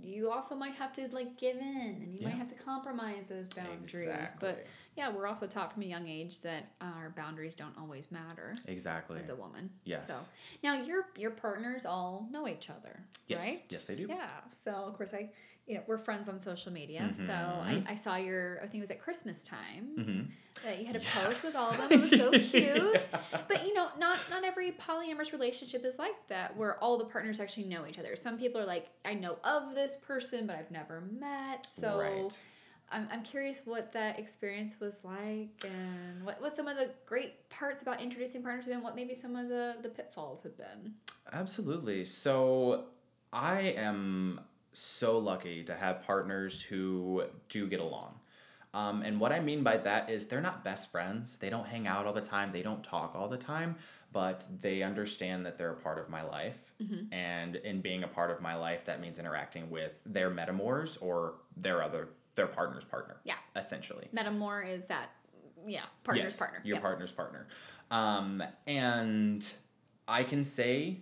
you 0.02 0.30
also 0.30 0.56
might 0.56 0.74
have 0.74 0.92
to 0.94 1.08
like 1.14 1.38
give 1.38 1.56
in, 1.56 2.00
and 2.02 2.18
you 2.18 2.26
might 2.26 2.34
have 2.34 2.48
to 2.48 2.56
compromise 2.56 3.28
those 3.28 3.46
boundaries. 3.48 3.94
Exactly. 3.94 4.36
But 4.40 4.66
yeah, 4.96 5.10
we're 5.10 5.26
also 5.26 5.46
taught 5.46 5.72
from 5.72 5.82
a 5.82 5.86
young 5.86 6.08
age 6.08 6.40
that 6.40 6.64
our 6.80 7.12
boundaries 7.16 7.54
don't 7.54 7.76
always 7.78 8.10
matter 8.10 8.54
Exactly. 8.66 9.18
as 9.18 9.28
a 9.28 9.34
woman. 9.36 9.70
Yes. 9.84 10.06
So 10.06 10.14
now 10.62 10.74
your 10.74 11.06
your 11.16 11.30
partners 11.32 11.84
all 11.86 12.28
know 12.30 12.48
each 12.48 12.70
other, 12.70 13.00
Yes. 13.28 13.42
right? 13.44 13.62
Yes, 13.68 13.84
they 13.86 13.96
do. 13.96 14.06
Yeah. 14.08 14.30
So 14.50 14.72
of 14.72 14.94
course 14.94 15.12
I, 15.12 15.30
you 15.66 15.74
know, 15.74 15.82
we're 15.86 15.98
friends 15.98 16.28
on 16.28 16.38
social 16.38 16.72
media. 16.72 17.10
So 17.14 17.32
I, 17.32 17.82
Mhm. 17.82 17.90
I 17.90 17.94
saw 17.94 18.16
your 18.16 18.58
I 18.58 18.62
think 18.62 18.76
it 18.76 18.80
was 18.80 18.90
at 18.90 19.00
Christmas 19.00 19.44
time 19.44 19.86
hmm 19.96 20.20
that 20.64 20.78
you 20.80 20.86
had 20.86 20.96
a 20.96 21.00
post 21.00 21.44
with 21.44 21.54
all 21.54 21.70
of 21.70 21.76
them. 21.76 21.92
It 21.92 22.00
was 22.00 22.10
so 22.16 22.32
cute. 22.50 23.06
But 23.46 23.66
you 23.66 23.74
know, 23.74 23.88
not 23.98 24.18
not 24.30 24.42
every 24.44 24.72
polyamorous 24.72 25.30
relationship 25.32 25.84
is 25.84 25.98
like 25.98 26.26
that, 26.28 26.56
where 26.56 26.82
all 26.82 26.96
the 26.96 27.04
partners 27.04 27.38
actually 27.40 27.64
know 27.64 27.86
each 27.86 27.98
other. 27.98 28.16
Some 28.16 28.38
people 28.38 28.58
are 28.60 28.64
like, 28.64 28.86
I 29.04 29.12
know 29.12 29.36
of 29.44 29.74
this 29.74 29.94
person, 29.96 30.46
but 30.46 30.56
I've 30.56 30.70
never 30.70 31.02
met. 31.02 31.68
So 31.70 31.98
Right. 31.98 32.36
I'm, 32.90 33.08
I'm 33.12 33.22
curious 33.22 33.62
what 33.64 33.92
that 33.92 34.18
experience 34.18 34.76
was 34.80 35.00
like, 35.02 35.50
and 35.64 36.24
what 36.24 36.40
what 36.40 36.52
some 36.52 36.68
of 36.68 36.76
the 36.76 36.90
great 37.04 37.48
parts 37.50 37.82
about 37.82 38.00
introducing 38.00 38.42
partners 38.42 38.66
have 38.66 38.74
been. 38.74 38.82
What 38.82 38.94
maybe 38.94 39.14
some 39.14 39.36
of 39.36 39.48
the 39.48 39.76
the 39.82 39.88
pitfalls 39.88 40.42
have 40.42 40.56
been. 40.56 40.94
Absolutely. 41.32 42.04
So 42.04 42.84
I 43.32 43.74
am 43.76 44.40
so 44.72 45.18
lucky 45.18 45.64
to 45.64 45.74
have 45.74 46.04
partners 46.04 46.62
who 46.62 47.24
do 47.48 47.66
get 47.66 47.80
along. 47.80 48.20
Um, 48.74 49.00
and 49.02 49.18
what 49.18 49.32
I 49.32 49.40
mean 49.40 49.62
by 49.62 49.78
that 49.78 50.10
is 50.10 50.26
they're 50.26 50.42
not 50.42 50.62
best 50.62 50.90
friends. 50.92 51.38
They 51.38 51.48
don't 51.48 51.66
hang 51.66 51.86
out 51.86 52.04
all 52.04 52.12
the 52.12 52.20
time. 52.20 52.52
They 52.52 52.60
don't 52.60 52.82
talk 52.84 53.14
all 53.16 53.26
the 53.26 53.38
time, 53.38 53.76
but 54.12 54.46
they 54.60 54.82
understand 54.82 55.46
that 55.46 55.56
they're 55.56 55.72
a 55.72 55.76
part 55.76 55.98
of 55.98 56.10
my 56.10 56.22
life. 56.22 56.62
And 57.10 57.56
in 57.56 57.80
being 57.80 58.02
a 58.02 58.08
part 58.08 58.30
of 58.30 58.42
my 58.42 58.54
life, 58.54 58.84
that 58.84 59.00
means 59.00 59.18
interacting 59.18 59.70
with 59.70 60.02
their 60.04 60.30
metamours 60.30 60.98
or 61.00 61.36
their 61.56 61.82
other 61.82 62.08
their 62.36 62.46
partner's 62.46 62.84
partner. 62.84 63.16
Yeah. 63.24 63.34
Essentially. 63.56 64.08
Metamour 64.14 64.68
is 64.68 64.84
that 64.84 65.10
yeah, 65.66 65.82
partner's 66.04 66.24
Yes, 66.26 66.36
partner. 66.38 66.60
Your 66.62 66.76
Yep. 66.76 66.82
partner's 66.82 67.10
partner. 67.10 67.48
Um, 67.90 68.42
and 68.68 69.44
I 70.06 70.22
can 70.22 70.44
say 70.44 71.00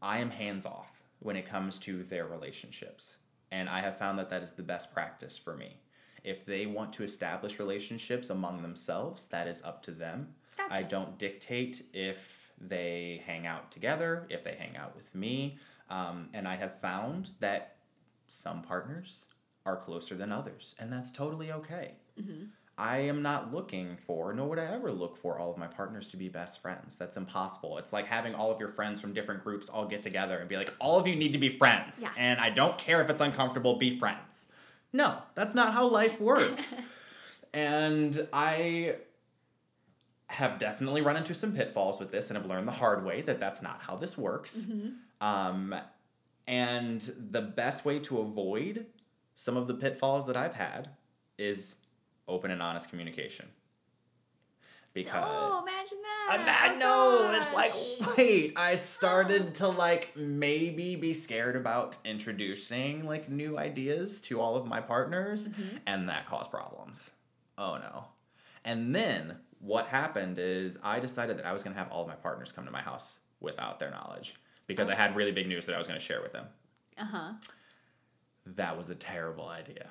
I 0.00 0.18
am 0.18 0.30
hands 0.30 0.64
off 0.64 1.02
when 1.18 1.34
it 1.36 1.46
comes 1.46 1.78
to 1.80 2.04
their 2.04 2.26
relationships. 2.26 3.16
And 3.50 3.68
I 3.68 3.80
have 3.80 3.98
found 3.98 4.18
that 4.18 4.30
that 4.30 4.42
is 4.42 4.52
the 4.52 4.62
best 4.62 4.92
practice 4.92 5.36
for 5.36 5.56
me. 5.56 5.80
If 6.22 6.44
they 6.44 6.66
want 6.66 6.92
to 6.94 7.02
establish 7.02 7.58
relationships 7.58 8.30
among 8.30 8.62
themselves, 8.62 9.26
that 9.28 9.48
is 9.48 9.60
up 9.64 9.82
to 9.84 9.90
them. 9.90 10.34
I 10.70 10.82
don't 10.82 11.18
dictate 11.18 11.86
if 11.92 12.52
they 12.60 13.22
hang 13.26 13.46
out 13.46 13.72
together, 13.72 14.26
if 14.30 14.44
they 14.44 14.54
hang 14.54 14.76
out 14.76 14.94
with 14.94 15.12
me. 15.14 15.58
Um, 15.90 16.28
and 16.32 16.46
I 16.46 16.54
have 16.56 16.78
found 16.80 17.30
that 17.40 17.76
some 18.28 18.62
partners 18.62 19.26
are 19.64 19.76
closer 19.76 20.14
than 20.14 20.32
others, 20.32 20.74
and 20.78 20.92
that's 20.92 21.10
totally 21.12 21.52
okay. 21.52 21.92
I 22.78 22.98
am 22.98 23.22
not 23.22 23.52
looking 23.52 23.96
for, 23.96 24.32
nor 24.32 24.48
would 24.48 24.58
I 24.58 24.64
ever 24.64 24.90
look 24.90 25.16
for 25.16 25.38
all 25.38 25.52
of 25.52 25.58
my 25.58 25.66
partners 25.66 26.08
to 26.08 26.16
be 26.16 26.28
best 26.28 26.60
friends. 26.62 26.96
That's 26.96 27.16
impossible. 27.16 27.78
It's 27.78 27.92
like 27.92 28.06
having 28.06 28.34
all 28.34 28.50
of 28.50 28.58
your 28.58 28.70
friends 28.70 29.00
from 29.00 29.12
different 29.12 29.44
groups 29.44 29.68
all 29.68 29.86
get 29.86 30.02
together 30.02 30.38
and 30.38 30.48
be 30.48 30.56
like, 30.56 30.72
all 30.80 30.98
of 30.98 31.06
you 31.06 31.14
need 31.14 31.34
to 31.34 31.38
be 31.38 31.50
friends. 31.50 31.98
Yeah. 32.00 32.08
And 32.16 32.40
I 32.40 32.50
don't 32.50 32.78
care 32.78 33.02
if 33.02 33.10
it's 33.10 33.20
uncomfortable, 33.20 33.76
be 33.76 33.98
friends. 33.98 34.46
No, 34.92 35.18
that's 35.34 35.54
not 35.54 35.74
how 35.74 35.86
life 35.88 36.20
works. 36.20 36.80
and 37.54 38.26
I 38.32 38.96
have 40.28 40.58
definitely 40.58 41.02
run 41.02 41.16
into 41.16 41.34
some 41.34 41.52
pitfalls 41.52 42.00
with 42.00 42.10
this 42.10 42.28
and 42.28 42.38
have 42.38 42.46
learned 42.46 42.66
the 42.66 42.72
hard 42.72 43.04
way 43.04 43.20
that 43.22 43.38
that's 43.38 43.60
not 43.60 43.82
how 43.82 43.96
this 43.96 44.16
works. 44.16 44.56
Um, 45.20 45.74
and 46.48 47.00
the 47.30 47.42
best 47.42 47.84
way 47.84 47.98
to 48.00 48.18
avoid 48.18 48.86
some 49.34 49.56
of 49.56 49.66
the 49.66 49.74
pitfalls 49.74 50.26
that 50.26 50.36
I've 50.36 50.54
had 50.54 50.90
is 51.38 51.74
open 52.28 52.50
and 52.50 52.62
honest 52.62 52.88
communication. 52.88 53.48
Because 54.94 55.24
Oh, 55.26 55.62
imagine 55.62 55.98
that. 56.02 56.44
that 56.44 56.72
Oh, 56.74 57.30
no, 57.30 57.40
it's 57.40 57.54
like 57.54 58.16
wait, 58.18 58.52
I 58.58 58.74
started 58.74 59.54
to 59.54 59.68
like 59.68 60.14
maybe 60.16 60.96
be 60.96 61.14
scared 61.14 61.56
about 61.56 61.96
introducing 62.04 63.06
like 63.06 63.30
new 63.30 63.58
ideas 63.58 64.20
to 64.22 64.38
all 64.40 64.54
of 64.54 64.66
my 64.66 64.80
partners, 64.82 65.48
and 65.86 66.08
that 66.10 66.26
caused 66.26 66.50
problems. 66.50 67.08
Oh 67.56 67.76
no. 67.78 68.04
And 68.66 68.94
then 68.94 69.36
what 69.60 69.86
happened 69.86 70.38
is 70.38 70.76
I 70.82 71.00
decided 71.00 71.38
that 71.38 71.46
I 71.46 71.54
was 71.54 71.62
gonna 71.62 71.76
have 71.76 71.90
all 71.90 72.02
of 72.02 72.08
my 72.08 72.14
partners 72.14 72.52
come 72.52 72.66
to 72.66 72.70
my 72.70 72.82
house 72.82 73.18
without 73.40 73.78
their 73.78 73.90
knowledge 73.90 74.34
because 74.66 74.90
I 74.90 74.94
had 74.94 75.16
really 75.16 75.32
big 75.32 75.48
news 75.48 75.64
that 75.66 75.74
I 75.74 75.78
was 75.78 75.86
gonna 75.86 76.00
share 76.00 76.20
with 76.20 76.32
them. 76.32 76.46
Uh-huh. 76.98 77.32
That 78.46 78.76
was 78.76 78.90
a 78.90 78.94
terrible 78.94 79.48
idea. 79.48 79.90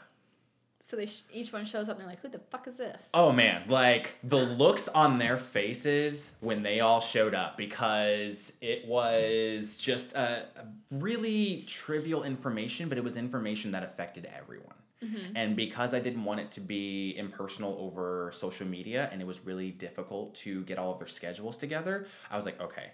So 0.83 0.97
they 0.97 1.05
sh- 1.05 1.23
each 1.31 1.53
one 1.53 1.63
shows 1.63 1.87
up 1.87 1.91
and 1.91 2.01
they're 2.01 2.07
like, 2.07 2.19
"Who 2.21 2.27
the 2.27 2.39
fuck 2.39 2.67
is 2.67 2.75
this?" 2.75 2.97
Oh 3.13 3.31
man, 3.31 3.63
like 3.67 4.15
the 4.23 4.43
looks 4.43 4.87
on 4.89 5.19
their 5.19 5.37
faces 5.37 6.31
when 6.39 6.63
they 6.63 6.79
all 6.79 6.99
showed 6.99 7.33
up 7.33 7.55
because 7.55 8.51
it 8.61 8.85
was 8.87 9.77
just 9.77 10.11
a, 10.13 10.47
a 10.55 10.65
really 10.91 11.63
trivial 11.67 12.23
information, 12.23 12.89
but 12.89 12.97
it 12.97 13.03
was 13.03 13.15
information 13.15 13.71
that 13.71 13.83
affected 13.83 14.27
everyone. 14.35 14.75
Mm-hmm. 15.03 15.35
And 15.35 15.55
because 15.55 15.93
I 15.93 15.99
didn't 15.99 16.25
want 16.25 16.41
it 16.41 16.51
to 16.51 16.59
be 16.61 17.15
impersonal 17.17 17.75
over 17.79 18.31
social 18.33 18.67
media 18.67 19.09
and 19.11 19.21
it 19.21 19.25
was 19.25 19.45
really 19.45 19.71
difficult 19.71 20.35
to 20.35 20.63
get 20.65 20.77
all 20.77 20.91
of 20.91 20.99
their 20.99 21.07
schedules 21.07 21.57
together, 21.57 22.07
I 22.29 22.35
was 22.35 22.45
like, 22.45 22.61
okay, 22.61 22.91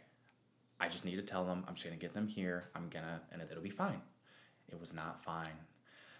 I 0.79 0.87
just 0.87 1.03
need 1.03 1.15
to 1.15 1.21
tell 1.21 1.43
them, 1.43 1.65
I'm 1.67 1.73
just 1.73 1.85
gonna 1.85 1.97
get 1.97 2.13
them 2.13 2.27
here, 2.27 2.69
I'm 2.75 2.89
gonna, 2.89 3.21
and 3.31 3.41
it'll 3.41 3.63
be 3.63 3.69
fine. 3.69 4.01
It 4.71 4.79
was 4.79 4.93
not 4.93 5.19
fine. 5.19 5.55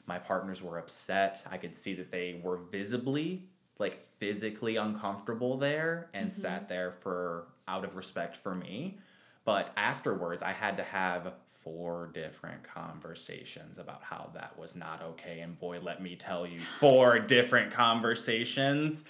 My 0.06 0.18
partners 0.18 0.62
were 0.62 0.78
upset. 0.78 1.46
I 1.50 1.58
could 1.58 1.76
see 1.76 1.94
that 1.96 2.12
they 2.12 2.40
were 2.42 2.58
visibly, 2.58 3.44
like 3.78 4.06
physically 4.18 4.78
uncomfortable 4.78 5.58
there 5.58 6.10
and 6.14 6.30
mm-hmm. 6.30 6.42
sat 6.42 6.70
there 6.70 6.92
for 6.92 7.48
out 7.68 7.84
of 7.84 7.98
respect 7.98 8.38
for 8.38 8.56
me. 8.56 8.98
But 9.44 9.70
afterwards, 9.78 10.42
I 10.42 10.52
had 10.52 10.78
to 10.78 10.84
have 10.84 11.34
four 11.64 12.10
different 12.14 12.64
conversations 12.64 13.78
about 13.78 14.02
how 14.04 14.30
that 14.34 14.58
was 14.58 14.76
not 14.76 15.02
okay. 15.02 15.42
And 15.42 15.60
boy, 15.60 15.80
let 15.82 16.02
me 16.02 16.16
tell 16.16 16.48
you, 16.48 16.60
four 16.80 17.20
different 17.20 17.72
conversations 17.72 19.04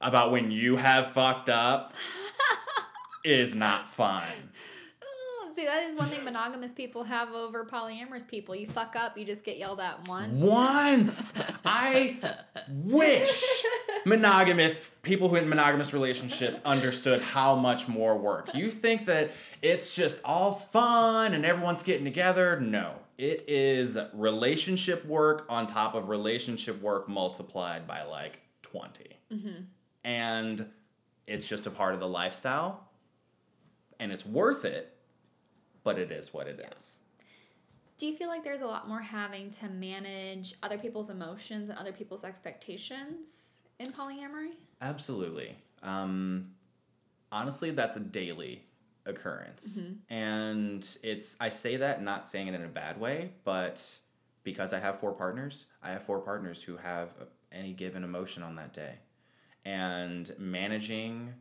about 0.00 0.30
when 0.30 0.50
you 0.50 0.76
have 0.76 1.12
fucked 1.12 1.48
up 1.48 1.94
is 3.24 3.54
not 3.54 3.86
fun. 3.86 4.52
See, 5.58 5.64
that 5.64 5.82
is 5.82 5.96
one 5.96 6.06
thing 6.06 6.22
monogamous 6.22 6.72
people 6.72 7.02
have 7.02 7.32
over 7.32 7.64
polyamorous 7.64 8.24
people. 8.24 8.54
You 8.54 8.68
fuck 8.68 8.94
up, 8.94 9.18
you 9.18 9.24
just 9.24 9.42
get 9.42 9.58
yelled 9.58 9.80
at 9.80 10.06
once. 10.06 10.40
Once 10.40 11.32
I 11.64 12.16
wish 12.68 13.42
monogamous 14.06 14.78
people 15.02 15.28
who 15.28 15.34
in 15.34 15.48
monogamous 15.48 15.92
relationships 15.92 16.60
understood 16.64 17.22
how 17.22 17.56
much 17.56 17.88
more 17.88 18.16
work. 18.16 18.54
You 18.54 18.70
think 18.70 19.06
that 19.06 19.32
it's 19.60 19.96
just 19.96 20.20
all 20.24 20.52
fun 20.52 21.34
and 21.34 21.44
everyone's 21.44 21.82
getting 21.82 22.04
together? 22.04 22.60
No. 22.60 22.92
It 23.16 23.46
is 23.48 23.98
relationship 24.12 25.04
work 25.06 25.44
on 25.48 25.66
top 25.66 25.96
of 25.96 26.08
relationship 26.08 26.80
work 26.80 27.08
multiplied 27.08 27.84
by 27.84 28.04
like 28.04 28.42
20. 28.62 29.04
Mm-hmm. 29.32 29.62
And 30.04 30.66
it's 31.26 31.48
just 31.48 31.66
a 31.66 31.70
part 31.72 31.94
of 31.94 31.98
the 31.98 32.06
lifestyle. 32.06 32.88
And 33.98 34.12
it's 34.12 34.24
worth 34.24 34.64
it, 34.64 34.94
but 35.88 35.98
it 35.98 36.12
is 36.12 36.34
what 36.34 36.46
it 36.46 36.60
is. 36.76 36.82
Do 37.96 38.04
you 38.04 38.14
feel 38.14 38.28
like 38.28 38.44
there's 38.44 38.60
a 38.60 38.66
lot 38.66 38.90
more 38.90 39.00
having 39.00 39.48
to 39.52 39.70
manage 39.70 40.52
other 40.62 40.76
people's 40.76 41.08
emotions 41.08 41.70
and 41.70 41.78
other 41.78 41.92
people's 41.92 42.24
expectations 42.24 43.62
in 43.78 43.90
polyamory? 43.90 44.50
Absolutely. 44.82 45.56
Um, 45.82 46.50
honestly, 47.32 47.70
that's 47.70 47.96
a 47.96 48.00
daily 48.00 48.66
occurrence. 49.06 49.80
And 50.10 50.86
it's, 51.02 51.36
I 51.40 51.48
say 51.48 51.76
that 51.78 52.02
not 52.02 52.26
saying 52.26 52.48
it 52.48 52.54
in 52.54 52.64
a 52.66 52.68
bad 52.68 53.00
way, 53.00 53.32
but 53.44 53.82
because 54.44 54.74
I 54.74 54.80
have 54.80 55.00
four 55.00 55.12
partners, 55.12 55.64
I 55.82 55.92
have 55.92 56.02
four 56.02 56.20
partners 56.20 56.62
who 56.62 56.76
have 56.76 57.14
any 57.50 57.72
given 57.72 58.04
emotion 58.04 58.42
on 58.42 58.56
that 58.56 58.74
day. 58.74 58.96
And 59.64 60.30
managing 60.38 61.32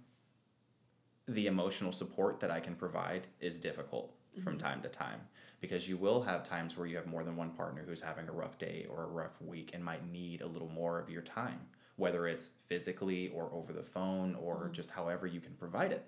the 1.27 1.47
emotional 1.47 1.91
support 1.91 2.39
that 2.39 2.49
I 2.49 2.61
can 2.61 2.75
provide 2.75 3.27
is 3.41 3.59
difficult 3.59 4.13
from 4.43 4.57
mm-hmm. 4.57 4.67
time 4.67 4.81
to 4.81 4.89
time 4.89 5.21
because 5.59 5.87
you 5.87 5.97
will 5.97 6.21
have 6.21 6.43
times 6.43 6.77
where 6.77 6.87
you 6.87 6.95
have 6.95 7.07
more 7.07 7.23
than 7.23 7.35
one 7.35 7.51
partner 7.51 7.83
who's 7.85 8.01
having 8.01 8.27
a 8.29 8.31
rough 8.31 8.57
day 8.57 8.85
or 8.89 9.03
a 9.03 9.07
rough 9.07 9.41
week 9.41 9.71
and 9.73 9.83
might 9.83 10.05
need 10.11 10.41
a 10.41 10.47
little 10.47 10.69
more 10.69 10.99
of 10.99 11.09
your 11.09 11.21
time, 11.21 11.59
whether 11.95 12.27
it's 12.27 12.49
physically 12.67 13.29
or 13.29 13.49
over 13.53 13.73
the 13.73 13.83
phone 13.83 14.35
or 14.35 14.55
mm-hmm. 14.55 14.73
just 14.73 14.91
however 14.91 15.25
you 15.25 15.39
can 15.39 15.53
provide 15.53 15.91
it. 15.91 16.05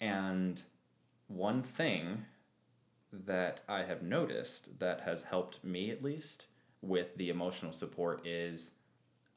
And 0.00 0.60
one 1.28 1.62
thing 1.62 2.26
that 3.12 3.62
I 3.68 3.84
have 3.84 4.02
noticed 4.02 4.78
that 4.78 5.00
has 5.02 5.22
helped 5.22 5.64
me 5.64 5.90
at 5.90 6.02
least 6.02 6.46
with 6.82 7.16
the 7.16 7.30
emotional 7.30 7.72
support 7.72 8.26
is 8.26 8.72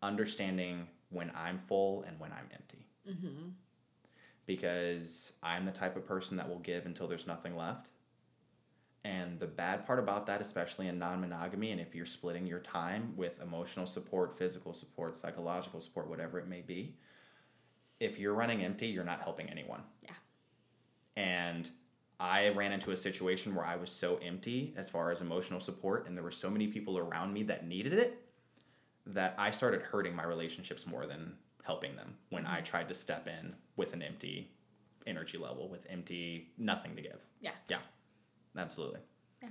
understanding 0.01 0.87
when 1.09 1.31
I'm 1.35 1.57
full 1.57 2.03
and 2.03 2.19
when 2.19 2.31
I'm 2.31 2.49
empty 2.53 2.87
mm-hmm. 3.09 3.49
because 4.45 5.33
I'm 5.41 5.65
the 5.65 5.71
type 5.71 5.95
of 5.95 6.05
person 6.05 6.37
that 6.37 6.49
will 6.49 6.59
give 6.59 6.85
until 6.85 7.07
there's 7.07 7.27
nothing 7.27 7.55
left. 7.55 7.89
And 9.05 9.39
the 9.39 9.47
bad 9.47 9.85
part 9.85 9.99
about 9.99 10.25
that, 10.25 10.41
especially 10.41 10.87
in 10.87 10.99
non 10.99 11.21
monogamy, 11.21 11.71
and 11.71 11.79
if 11.79 11.95
you're 11.95 12.05
splitting 12.05 12.45
your 12.45 12.59
time 12.59 13.13
with 13.15 13.41
emotional 13.41 13.85
support, 13.85 14.37
physical 14.37 14.73
support, 14.73 15.15
psychological 15.15 15.79
support, 15.79 16.09
whatever 16.09 16.37
it 16.37 16.47
may 16.47 16.61
be, 16.61 16.95
if 17.99 18.19
you're 18.19 18.33
running 18.33 18.63
empty, 18.63 18.87
you're 18.87 19.05
not 19.05 19.21
helping 19.21 19.49
anyone. 19.49 19.83
Yeah. 20.03 20.11
And 21.15 21.69
I 22.19 22.49
ran 22.49 22.73
into 22.73 22.91
a 22.91 22.95
situation 22.97 23.55
where 23.55 23.65
I 23.65 23.77
was 23.77 23.89
so 23.89 24.17
empty 24.17 24.73
as 24.75 24.89
far 24.89 25.11
as 25.11 25.21
emotional 25.21 25.61
support, 25.61 26.05
and 26.05 26.15
there 26.15 26.23
were 26.23 26.31
so 26.31 26.49
many 26.49 26.67
people 26.67 26.97
around 26.97 27.33
me 27.33 27.43
that 27.43 27.65
needed 27.65 27.93
it 27.93 28.21
that 29.05 29.33
I 29.37 29.51
started 29.51 29.81
hurting 29.81 30.15
my 30.15 30.23
relationships 30.23 30.85
more 30.85 31.05
than 31.05 31.35
helping 31.63 31.95
them 31.95 32.15
when 32.29 32.45
I 32.45 32.61
tried 32.61 32.89
to 32.89 32.93
step 32.93 33.27
in 33.27 33.55
with 33.77 33.93
an 33.93 34.01
empty 34.01 34.51
energy 35.07 35.37
level, 35.37 35.69
with 35.69 35.85
empty 35.89 36.51
nothing 36.57 36.95
to 36.95 37.01
give. 37.01 37.25
Yeah. 37.39 37.51
Yeah, 37.69 37.77
absolutely. 38.57 38.99
Yeah. 39.41 39.49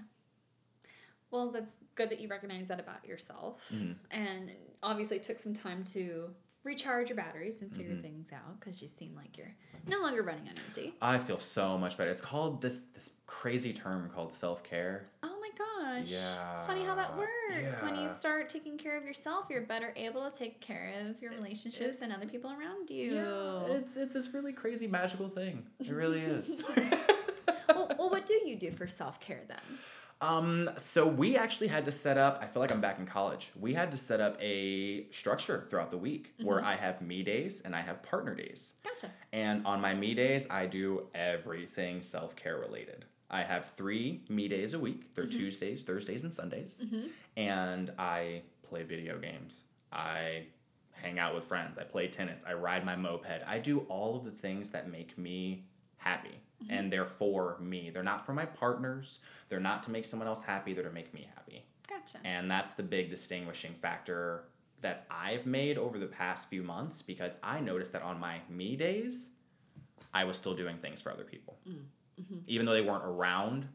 Well, 1.30 1.50
that's 1.50 1.76
good 1.94 2.10
that 2.10 2.20
you 2.20 2.28
recognize 2.28 2.68
that 2.68 2.80
about 2.80 3.06
yourself. 3.06 3.62
Mm-hmm. 3.74 3.92
And 4.10 4.50
obviously 4.82 5.18
took 5.18 5.38
some 5.38 5.52
time 5.54 5.84
to 5.92 6.30
recharge 6.64 7.08
your 7.08 7.16
batteries 7.16 7.60
and 7.62 7.70
Mm-hmm. 7.70 7.80
figure 7.80 7.96
things 7.96 8.28
out 8.32 8.58
because 8.60 8.80
you 8.82 8.88
seem 8.88 9.14
like 9.14 9.38
you're 9.38 9.54
no 9.86 10.00
longer 10.00 10.22
running 10.22 10.48
on 10.48 10.54
empty. 10.66 10.92
I 11.00 11.18
feel 11.18 11.38
so 11.38 11.78
much 11.78 11.96
better. 11.96 12.10
It's 12.10 12.20
called 12.20 12.60
this 12.60 12.82
this 12.94 13.10
crazy 13.26 13.72
term 13.72 14.08
called 14.14 14.32
self 14.32 14.62
care. 14.62 15.08
Oh 15.22 15.38
my 15.40 15.48
gosh. 15.56 16.08
Yeah. 16.08 16.64
Funny 16.64 16.84
how 16.84 16.94
that 16.94 17.16
works. 17.16 17.30
Yeah. 17.50 17.84
When 17.84 17.96
you 18.00 18.08
start 18.08 18.48
taking 18.48 18.76
care 18.76 18.96
of 18.98 19.04
yourself, 19.04 19.46
you're 19.50 19.62
better 19.62 19.92
able 19.96 20.28
to 20.30 20.36
take 20.36 20.60
care 20.60 20.92
of 21.06 21.20
your 21.22 21.30
relationships 21.32 21.98
and 22.02 22.12
other 22.12 22.26
people 22.26 22.50
around 22.50 22.90
you. 22.90 23.12
it's 23.70 23.96
it's 23.96 24.12
this 24.14 24.34
really 24.34 24.52
crazy 24.52 24.86
magical 24.86 25.28
thing. 25.28 25.64
It 25.80 25.90
really 25.90 26.20
is. 26.20 26.64
well, 28.08 28.20
what 28.20 28.26
do 28.26 28.40
you 28.48 28.56
do 28.56 28.70
for 28.70 28.86
self 28.86 29.20
care 29.20 29.42
then? 29.46 29.78
Um, 30.20 30.70
so 30.78 31.06
we 31.06 31.36
actually 31.36 31.68
had 31.68 31.84
to 31.84 31.92
set 31.92 32.18
up, 32.18 32.40
I 32.42 32.46
feel 32.46 32.60
like 32.60 32.72
I'm 32.72 32.80
back 32.80 32.98
in 32.98 33.06
college. 33.06 33.52
We 33.58 33.74
had 33.74 33.92
to 33.92 33.96
set 33.96 34.20
up 34.20 34.36
a 34.40 35.06
structure 35.10 35.64
throughout 35.68 35.90
the 35.90 35.98
week 35.98 36.34
mm-hmm. 36.34 36.46
where 36.48 36.64
I 36.64 36.74
have 36.74 37.00
me 37.00 37.22
days 37.22 37.62
and 37.64 37.76
I 37.76 37.82
have 37.82 38.02
partner 38.02 38.34
days. 38.34 38.72
Gotcha. 38.82 39.12
And 39.32 39.64
on 39.64 39.80
my 39.80 39.94
me 39.94 40.14
days, 40.14 40.46
I 40.50 40.66
do 40.66 41.06
everything 41.14 42.02
self 42.02 42.34
care 42.34 42.58
related. 42.58 43.04
I 43.30 43.42
have 43.42 43.66
three 43.76 44.22
me 44.28 44.48
days 44.48 44.72
a 44.72 44.78
week. 44.78 45.14
They're 45.14 45.26
mm-hmm. 45.26 45.38
Tuesdays, 45.38 45.82
Thursdays, 45.82 46.22
and 46.22 46.32
Sundays. 46.32 46.78
Mm-hmm. 46.82 47.08
And 47.36 47.90
I 47.98 48.42
play 48.62 48.82
video 48.82 49.18
games. 49.18 49.60
I 49.92 50.46
hang 50.92 51.18
out 51.18 51.34
with 51.34 51.44
friends. 51.44 51.78
I 51.78 51.84
play 51.84 52.08
tennis. 52.08 52.42
I 52.46 52.54
ride 52.54 52.84
my 52.84 52.96
moped. 52.96 53.42
I 53.46 53.58
do 53.58 53.80
all 53.88 54.16
of 54.16 54.24
the 54.24 54.30
things 54.30 54.70
that 54.70 54.90
make 54.90 55.16
me 55.16 55.64
happy. 55.98 56.40
And 56.68 56.70
mm-hmm. 56.70 56.88
they're 56.90 57.06
for 57.06 57.56
me. 57.60 57.90
They're 57.90 58.02
not 58.02 58.24
for 58.26 58.32
my 58.32 58.44
partners. 58.44 59.20
They're 59.48 59.60
not 59.60 59.82
to 59.84 59.90
make 59.90 60.04
someone 60.04 60.26
else 60.26 60.42
happy. 60.42 60.72
They're 60.72 60.84
to 60.84 60.90
make 60.90 61.14
me 61.14 61.28
happy. 61.34 61.64
Gotcha. 61.88 62.18
And 62.24 62.50
that's 62.50 62.72
the 62.72 62.82
big 62.82 63.10
distinguishing 63.10 63.74
factor 63.74 64.44
that 64.80 65.06
I've 65.10 65.46
made 65.46 65.78
over 65.78 65.98
the 65.98 66.06
past 66.06 66.48
few 66.48 66.62
months 66.62 67.02
because 67.02 67.38
I 67.42 67.60
noticed 67.60 67.92
that 67.92 68.02
on 68.02 68.20
my 68.20 68.40
me 68.48 68.76
days, 68.76 69.28
I 70.14 70.24
was 70.24 70.36
still 70.36 70.54
doing 70.54 70.76
things 70.76 71.00
for 71.00 71.10
other 71.12 71.24
people. 71.24 71.58
Mm, 71.68 71.80
mm-hmm. 72.20 72.38
Even 72.46 72.66
though 72.66 72.72
they 72.72 72.82
weren't 72.82 73.04
around, 73.04 73.66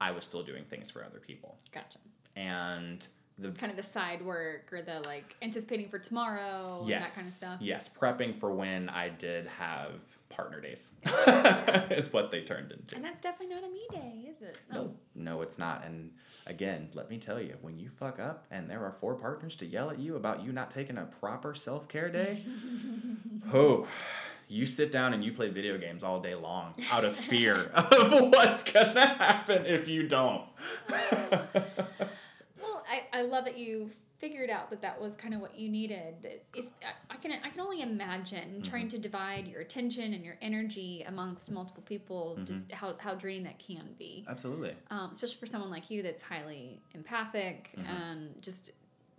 I 0.00 0.10
was 0.10 0.24
still 0.24 0.42
doing 0.42 0.64
things 0.64 0.90
for 0.90 1.04
other 1.04 1.18
people. 1.18 1.58
Gotcha. 1.72 1.98
And 2.36 3.06
the 3.38 3.50
Kind 3.52 3.70
of 3.70 3.76
the 3.76 3.82
side 3.82 4.22
work 4.22 4.72
or 4.72 4.82
the 4.82 5.00
like 5.06 5.36
anticipating 5.42 5.88
for 5.88 5.98
tomorrow 5.98 6.78
and 6.80 6.88
yes, 6.88 7.00
that 7.00 7.14
kind 7.14 7.28
of 7.28 7.32
stuff. 7.32 7.56
Yes, 7.60 7.88
prepping 7.88 8.34
for 8.34 8.52
when 8.52 8.88
I 8.88 9.08
did 9.08 9.46
have 9.46 10.04
partner 10.28 10.60
days 10.60 10.92
is 11.90 12.12
what 12.12 12.30
they 12.30 12.42
turned 12.42 12.72
into. 12.72 12.94
And 12.94 13.04
that's 13.04 13.20
definitely 13.20 13.54
not 13.54 13.64
a 13.64 13.68
me 13.68 13.86
day, 13.90 14.28
is 14.30 14.42
it? 14.42 14.58
No, 14.72 14.94
no, 15.14 15.42
it's 15.42 15.58
not. 15.58 15.84
And 15.84 16.12
again, 16.46 16.88
let 16.94 17.10
me 17.10 17.18
tell 17.18 17.40
you, 17.40 17.56
when 17.62 17.78
you 17.78 17.88
fuck 17.88 18.20
up 18.20 18.46
and 18.50 18.70
there 18.70 18.84
are 18.84 18.92
four 18.92 19.14
partners 19.14 19.56
to 19.56 19.66
yell 19.66 19.90
at 19.90 19.98
you 19.98 20.16
about 20.16 20.42
you 20.42 20.52
not 20.52 20.70
taking 20.70 20.98
a 20.98 21.06
proper 21.06 21.54
self 21.54 21.88
care 21.88 22.10
day, 22.10 22.38
oh, 23.52 23.86
you 24.48 24.66
sit 24.66 24.90
down 24.90 25.12
and 25.12 25.24
you 25.24 25.32
play 25.32 25.50
video 25.50 25.76
games 25.78 26.02
all 26.02 26.20
day 26.20 26.34
long 26.34 26.74
out 26.90 27.04
of 27.04 27.14
fear 27.14 27.54
of 27.74 28.10
what's 28.30 28.62
gonna 28.62 29.06
happen 29.06 29.66
if 29.66 29.88
you 29.88 30.06
don't. 30.08 30.44
Well, 31.00 32.84
I, 32.90 33.02
I 33.12 33.22
love 33.22 33.44
that 33.44 33.58
you 33.58 33.90
figured 34.18 34.50
out 34.50 34.68
that 34.70 34.82
that 34.82 35.00
was 35.00 35.14
kind 35.14 35.32
of 35.34 35.40
what 35.40 35.56
you 35.58 35.68
needed. 35.68 36.14
That 36.22 36.44
is, 36.56 36.70
I, 36.84 37.14
I 37.14 37.16
can 37.16 37.32
I 37.44 37.50
can 37.50 37.60
only 37.60 37.82
imagine 37.82 38.48
Mm-hmm. 38.50 38.62
trying 38.62 38.88
to 38.88 38.98
divide 38.98 39.46
your 39.48 39.60
attention 39.60 40.12
and 40.14 40.24
your 40.24 40.36
energy 40.42 41.04
amongst 41.06 41.50
multiple 41.50 41.82
people, 41.86 42.34
Mm-hmm. 42.36 42.44
just 42.46 42.72
how, 42.72 42.94
how 42.98 43.14
draining 43.14 43.44
that 43.44 43.58
can 43.58 43.94
be. 43.98 44.24
Absolutely. 44.28 44.74
Um, 44.90 45.10
especially 45.12 45.36
for 45.36 45.46
someone 45.46 45.70
like 45.70 45.90
you 45.90 46.02
that's 46.02 46.22
highly 46.22 46.80
empathic 46.94 47.70
Mm-hmm. 47.78 47.88
and 47.90 48.42
just 48.42 48.70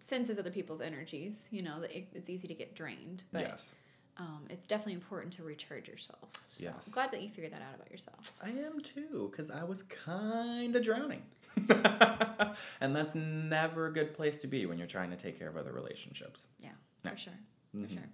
senses 0.09 0.37
other 0.39 0.51
people's 0.51 0.81
energies. 0.81 1.43
You 1.51 1.63
know, 1.63 1.79
that 1.81 1.95
it, 1.97 2.07
it's 2.13 2.29
easy 2.29 2.47
to 2.47 2.53
get 2.53 2.75
drained, 2.75 3.23
but 3.31 3.41
yes. 3.41 3.69
um, 4.17 4.41
it's 4.49 4.65
definitely 4.65 4.93
important 4.93 5.31
to 5.33 5.43
recharge 5.43 5.87
yourself. 5.87 6.29
So 6.49 6.63
Yes. 6.65 6.73
I'm 6.85 6.91
glad 6.91 7.11
that 7.11 7.21
you 7.21 7.29
figured 7.29 7.53
that 7.53 7.61
out 7.61 7.75
about 7.75 7.89
yourself. 7.91 8.33
I 8.43 8.49
am 8.49 8.79
too, 8.81 9.29
because 9.31 9.49
I 9.49 9.63
was 9.63 9.83
kind 9.83 10.75
of 10.75 10.83
drowning. 10.83 11.21
and 12.81 12.95
that's 12.95 13.15
never 13.15 13.87
a 13.87 13.93
good 13.93 14.13
place 14.13 14.37
to 14.37 14.47
be 14.47 14.65
when 14.65 14.77
you're 14.77 14.87
trying 14.87 15.09
to 15.11 15.15
take 15.17 15.37
care 15.37 15.49
of 15.49 15.57
other 15.57 15.71
relationships. 15.73 16.43
Yeah, 16.59 16.69
Yeah. 17.03 17.11
for 17.11 17.17
sure, 17.17 17.33
Mhm. 17.75 17.83
for 17.87 17.93
sure. 17.93 18.09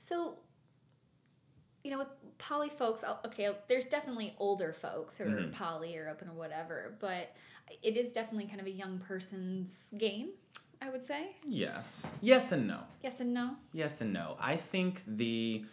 So, 0.00 0.38
you 1.84 1.90
know, 1.90 1.98
with 1.98 2.08
poly 2.38 2.68
folks, 2.68 3.02
okay, 3.24 3.54
there's 3.68 3.86
definitely 3.86 4.34
older 4.38 4.72
folks 4.72 5.18
who 5.18 5.24
are 5.24 5.28
Mhm. 5.28 5.52
poly 5.52 5.96
or 5.96 6.08
open 6.08 6.28
or 6.28 6.34
whatever, 6.34 6.96
but 7.00 7.34
it 7.82 7.96
is 7.96 8.12
definitely 8.12 8.46
kind 8.46 8.60
of 8.60 8.66
a 8.66 8.70
young 8.70 8.98
person's 8.98 9.88
game, 9.96 10.30
I 10.80 10.90
would 10.90 11.02
say. 11.04 11.36
Yes. 11.44 12.04
Yes 12.20 12.52
and 12.52 12.66
no. 12.66 12.84
Yes 13.02 13.20
and 13.20 13.32
no. 13.32 13.56
Yes 13.72 14.00
and 14.00 14.12
no. 14.12 14.36
I 14.40 14.56
think 14.56 15.02
the 15.06 15.64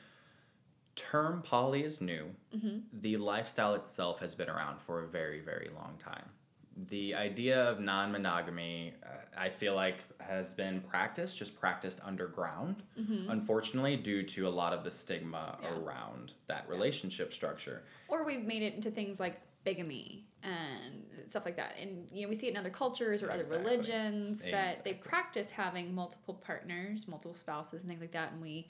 term 0.96 1.42
poly 1.42 1.84
is 1.84 2.00
new. 2.02 2.36
Mm-hmm. 2.54 2.80
The 3.02 3.18
lifestyle 3.18 3.74
itself 3.74 4.20
has 4.20 4.36
been 4.36 4.50
around 4.50 4.80
for 4.80 5.04
a 5.04 5.08
very, 5.08 5.40
very 5.40 5.70
long 5.74 5.98
time. 5.98 6.28
The 6.76 7.15
idea 7.15 7.69
of 7.69 7.80
non 7.80 8.11
monogamy, 8.11 8.93
uh, 9.05 9.07
I 9.38 9.49
feel 9.49 9.76
like, 9.76 10.05
has 10.19 10.53
been 10.55 10.82
practiced, 10.82 11.38
just 11.38 11.59
practiced 11.59 11.99
underground, 12.03 12.82
unfortunately, 12.97 13.95
due 13.95 14.24
to 14.24 14.47
a 14.47 14.49
lot 14.49 14.74
of 14.74 14.84
the 14.84 14.91
stigma 14.91 15.57
Mm-hmm. 15.61 15.63
Yeah. 15.76 15.80
around 15.80 16.34
that 16.47 16.67
relationship 16.67 17.32
structure. 17.32 17.84
Or 18.07 18.26
we've 18.26 18.43
made 18.45 18.63
it 18.63 18.74
into 18.74 18.89
things 18.91 19.19
like 19.19 19.39
bigamy 19.63 20.26
and 20.41 21.05
stuff 21.28 21.45
like 21.45 21.55
that. 21.57 21.76
And, 21.80 22.07
you 22.11 22.24
know, 22.24 22.30
we 22.30 22.36
see 22.36 22.47
it 22.47 22.51
in 22.51 22.57
other 22.57 22.69
cultures 22.69 23.21
or 23.24 23.30
other 23.32 23.41
Exactly. 23.41 23.71
religions 23.71 24.41
that 24.41 24.84
they 24.84 24.93
practice 24.95 25.49
having 25.49 25.93
multiple 25.95 26.34
partners, 26.34 27.07
multiple 27.07 27.36
spouses, 27.36 27.82
and 27.82 27.89
things 27.89 28.01
like 28.01 28.11
that. 28.11 28.32
And 28.34 28.41
we 28.41 28.67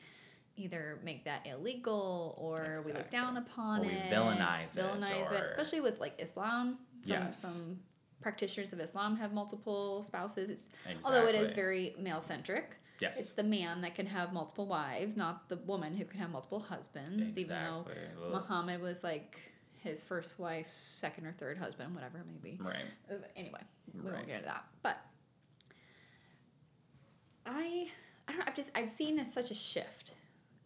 either 0.55 0.99
make 1.03 1.23
that 1.25 1.47
illegal 1.47 2.35
or 2.37 2.83
we 2.85 2.93
look 2.93 3.09
down 3.09 3.37
upon 3.37 3.79
Or 3.79 3.83
we 3.83 3.89
it. 3.89 4.11
villainize 4.11 4.75
it, 4.77 4.81
villainize 4.83 5.31
or- 5.31 5.35
especially 5.43 5.81
with 5.81 5.99
like 5.99 6.13
Islam. 6.19 6.77
Some, 7.01 7.09
Yes. 7.11 7.41
some 7.41 7.79
practitioners 8.23 8.73
of 8.73 8.79
Islam 8.79 9.15
have 9.17 9.33
multiple 9.33 10.01
spouses. 10.01 10.49
It's, 10.49 10.65
Although 11.05 11.27
it 11.27 11.35
is 11.35 11.53
very 11.53 11.95
male 11.99 12.21
centric. 12.21 12.77
Yes. 12.99 13.19
It's 13.19 13.31
the 13.31 13.43
man 13.43 13.81
that 13.81 13.95
can 13.95 14.05
have 14.05 14.31
multiple 14.33 14.65
wives, 14.65 15.17
not 15.17 15.49
the 15.49 15.57
woman 15.57 15.93
who 15.95 16.05
can 16.05 16.19
have 16.21 16.29
multiple 16.31 16.59
husbands. 16.59 17.37
Even 17.37 17.57
though 17.57 17.85
Ugh. 18.23 18.31
Muhammad 18.31 18.81
was 18.81 19.03
like 19.03 19.37
his 19.83 20.01
first 20.03 20.39
wife's 20.39 20.77
second 20.77 21.25
or 21.25 21.33
third 21.33 21.57
husband, 21.57 21.93
whatever 21.93 22.19
it 22.19 22.25
may 22.25 22.51
be. 22.51 22.57
Right. 22.63 22.85
Uh, 23.11 23.15
Anyway, 23.35 23.59
we 23.93 23.99
Right. 23.99 24.13
won't 24.15 24.27
get 24.27 24.35
into 24.37 24.47
that. 24.47 24.63
But 24.81 24.97
I, 27.45 27.87
I 28.27 28.31
don't 28.31 28.39
know. 28.39 28.45
I've 28.47 28.55
just 28.55 28.71
I've 28.73 28.91
seen 28.91 29.19
a, 29.19 29.25
such 29.25 29.51
a 29.51 29.55
shift, 29.55 30.13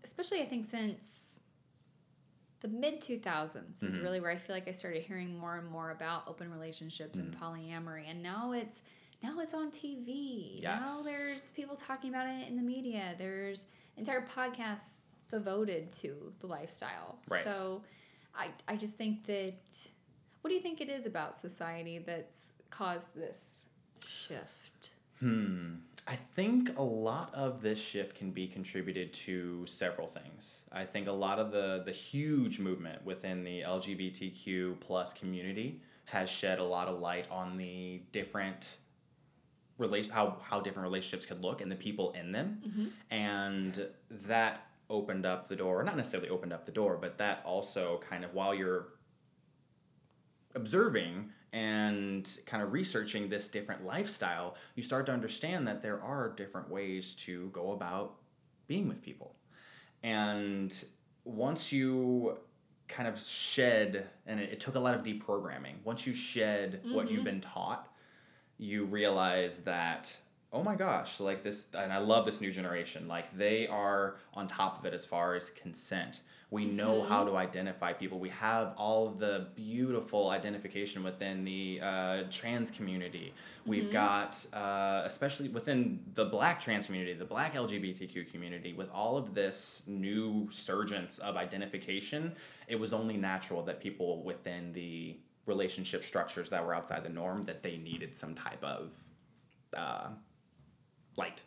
especially 0.04 0.42
I 0.42 0.46
think 0.46 0.70
since 0.70 1.27
the 2.62 2.68
mid 2.68 3.02
two 3.02 3.18
thousands 3.18 3.84
is 3.84 3.98
really 4.00 4.20
where 4.20 4.32
I 4.32 4.38
feel 4.38 4.56
like 4.56 4.68
I 4.68 4.72
started 4.72 5.04
hearing 5.04 5.38
more 5.38 5.58
and 5.58 5.68
more 5.68 5.92
about 5.92 6.28
open 6.28 6.50
relationships 6.52 7.20
and 7.20 7.32
Mm. 7.34 7.40
polyamory, 7.40 8.10
and 8.10 8.22
now 8.24 8.52
it's 8.54 8.82
now 9.24 9.40
it's 9.40 9.54
on 9.54 9.72
TV. 9.72 10.62
Now 10.64 11.02
there's 11.04 11.52
people 11.52 11.76
talking 11.76 12.10
about 12.10 12.28
it 12.28 12.48
in 12.48 12.56
the 12.56 12.64
media. 12.64 13.16
There's 13.18 13.66
entire 13.98 14.22
podcasts 14.26 15.00
devoted 15.30 15.92
to 15.92 16.34
the 16.40 16.48
lifestyle. 16.48 17.20
Right. 17.30 17.44
So 17.44 17.84
I 18.36 18.50
I 18.68 18.76
just 18.76 18.94
think 18.96 19.26
that 19.28 19.54
what 20.42 20.50
do 20.50 20.56
you 20.56 20.62
think 20.62 20.82
it 20.82 20.90
is 20.90 21.06
about 21.06 21.36
society 21.36 22.00
that's 22.00 22.54
caused 22.70 23.14
this 23.16 23.40
shift? 24.06 24.92
Hmm. 25.20 25.76
I 26.08 26.16
think 26.16 26.78
a 26.78 26.84
lot 26.84 27.34
of 27.34 27.62
this 27.62 27.82
shift 27.82 28.16
can 28.16 28.32
be 28.32 28.48
contributed 28.48 29.12
to 29.14 29.66
several 29.66 30.08
things. 30.08 30.62
I 30.72 30.86
think 30.86 31.08
a 31.08 31.12
lot 31.12 31.38
of 31.38 31.52
the 31.52 31.84
the 31.86 31.92
huge 31.92 32.60
movement 32.60 33.06
within 33.06 33.44
the 33.44 33.62
LGBTQ 33.62 34.80
plus 34.80 35.12
community 35.12 35.82
has 36.06 36.30
shed 36.30 36.60
a 36.60 36.64
lot 36.64 36.88
of 36.88 37.00
light 37.00 37.28
on 37.30 37.58
the 37.58 38.02
different 38.14 38.78
relation 39.78 40.14
how 40.14 40.38
how 40.42 40.62
different 40.62 40.86
relationships 40.86 41.26
could 41.26 41.44
look 41.44 41.60
and 41.60 41.70
the 41.70 41.76
people 41.76 42.12
in 42.14 42.32
them, 42.32 42.62
mm-hmm. 42.66 42.86
and 43.12 43.90
that 44.10 44.66
opened 44.90 45.26
up 45.26 45.48
the 45.48 45.58
door. 45.58 45.84
Not 45.84 45.98
necessarily 45.98 46.30
opened 46.30 46.54
up 46.54 46.66
the 46.66 46.72
door, 46.72 46.98
but 47.00 47.18
that 47.18 47.42
also 47.44 48.00
kind 48.10 48.24
of 48.24 48.34
while 48.34 48.56
you're 48.56 48.88
observing 50.56 51.32
and 51.54 52.30
kind 52.46 52.62
of 52.62 52.74
researching 52.74 53.30
this 53.30 53.48
different 53.48 53.86
lifestyle, 53.86 54.56
you 54.76 54.84
start 54.84 55.06
to 55.06 55.12
understand 55.12 55.68
that 55.68 55.82
there 55.82 56.02
are 56.02 56.30
different 56.30 56.70
ways 56.70 57.16
to 57.16 57.50
go 57.50 57.72
about 57.72 58.16
being 58.68 58.88
with 58.88 59.02
people. 59.02 59.36
And 60.04 60.74
once 61.24 61.72
you 61.72 62.38
kind 62.88 63.08
of 63.08 63.18
shed, 63.20 64.08
and 64.26 64.40
it, 64.40 64.54
it 64.54 64.60
took 64.60 64.76
a 64.76 64.80
lot 64.80 64.96
of 64.96 65.04
deprogramming, 65.04 65.76
once 65.84 66.06
you 66.06 66.14
shed 66.14 66.82
what 66.92 67.10
you've 67.10 67.20
mm-hmm. 67.20 67.26
been 67.26 67.42
taught, 67.42 67.88
you 68.58 68.86
realize 68.86 69.60
that, 69.60 70.16
oh 70.52 70.64
my 70.64 70.76
gosh, 70.76 71.20
like 71.20 71.44
this, 71.44 71.68
and 71.74 71.92
I 71.92 72.00
love 72.00 72.26
this 72.26 72.42
new 72.42 72.52
generation, 72.52 73.08
like 73.08 73.36
they 73.38 73.68
are 73.68 74.18
on 74.34 74.48
top 74.48 74.80
of 74.80 74.86
it 74.86 74.94
as 74.94 75.06
far 75.06 75.36
as 75.36 75.50
consent. 75.50 76.22
We 76.50 76.64
know 76.64 77.02
how 77.04 77.26
to 77.26 77.36
identify 77.36 77.92
people. 77.92 78.20
We 78.20 78.30
have 78.30 78.74
all 78.78 79.06
of 79.08 79.20
the 79.20 79.48
beautiful 79.56 80.30
identification 80.30 81.04
within 81.04 81.44
the 81.44 81.82
uh, 81.84 82.24
trans 82.32 82.72
community. 82.72 83.34
We've 83.66 83.92
got, 83.92 84.38
uh, 84.54 85.02
especially 85.04 85.50
within 85.50 86.00
the 86.14 86.24
black 86.24 86.62
trans 86.62 86.86
community, 86.86 87.14
the 87.16 87.26
black 87.26 87.54
LGBTQ 87.54 88.32
community, 88.32 88.72
with 88.72 88.90
all 88.92 89.18
of 89.18 89.34
this 89.34 89.82
new 89.88 90.48
surgence 90.50 91.20
of 91.20 91.36
identification, 91.36 92.34
it 92.70 92.80
was 92.80 92.94
only 92.94 93.18
natural 93.18 93.62
that 93.64 93.82
people 93.82 94.24
within 94.24 94.72
the 94.72 95.18
relationship 95.48 96.02
structures 96.04 96.48
that 96.50 96.66
were 96.66 96.74
outside 96.74 97.04
the 97.04 97.10
norm 97.10 97.44
that 97.44 97.62
they 97.62 97.76
needed 97.78 98.16
some 98.16 98.34
type 98.34 98.64
of 98.64 98.94
uh, 99.76 100.08
light. 101.18 101.42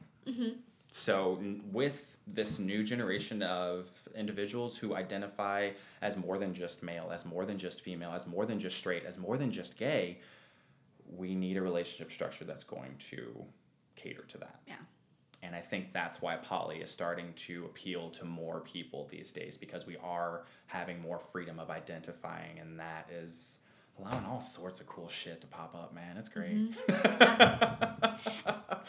So, 0.91 1.39
n- 1.41 1.63
with 1.73 2.19
this 2.27 2.59
new 2.59 2.83
generation 2.85 3.43
of 3.43 3.91
individuals 4.15 4.77
who 4.77 4.95
identify 4.95 5.71
as 6.03 6.17
more 6.17 6.39
than 6.39 6.55
just 6.55 6.83
male, 6.83 7.11
as 7.13 7.25
more 7.25 7.45
than 7.45 7.59
just 7.59 7.81
female, 7.81 8.13
as 8.13 8.27
more 8.27 8.47
than 8.47 8.59
just 8.59 8.79
straight, 8.79 9.05
as 9.05 9.19
more 9.19 9.37
than 9.37 9.51
just 9.51 9.77
gay, 9.79 10.19
we 11.17 11.35
need 11.35 11.57
a 11.57 11.63
relationship 11.63 12.11
structure 12.11 12.45
that's 12.45 12.65
going 12.65 12.97
to 13.11 13.45
cater 13.97 14.23
to 14.23 14.39
that. 14.39 14.61
Yeah. 14.67 14.75
And 15.43 15.55
I 15.55 15.61
think 15.61 15.93
that's 15.93 16.21
why 16.21 16.37
poly 16.37 16.79
is 16.79 16.91
starting 16.91 17.33
to 17.47 17.65
appeal 17.65 18.11
to 18.11 18.25
more 18.25 18.61
people 18.61 19.09
these 19.11 19.33
days 19.33 19.57
because 19.57 19.87
we 19.87 19.97
are 20.03 20.45
having 20.67 21.01
more 21.01 21.19
freedom 21.19 21.59
of 21.59 21.71
identifying, 21.71 22.59
and 22.59 22.79
that 22.79 23.09
is 23.11 23.57
allowing 24.03 24.25
all 24.25 24.41
sorts 24.41 24.81
of 24.81 24.87
cool 24.87 25.09
shit 25.09 25.41
to 25.41 25.47
pop 25.47 25.75
up, 25.75 25.95
man. 25.95 26.17
It's 26.17 26.29
great. 26.29 26.53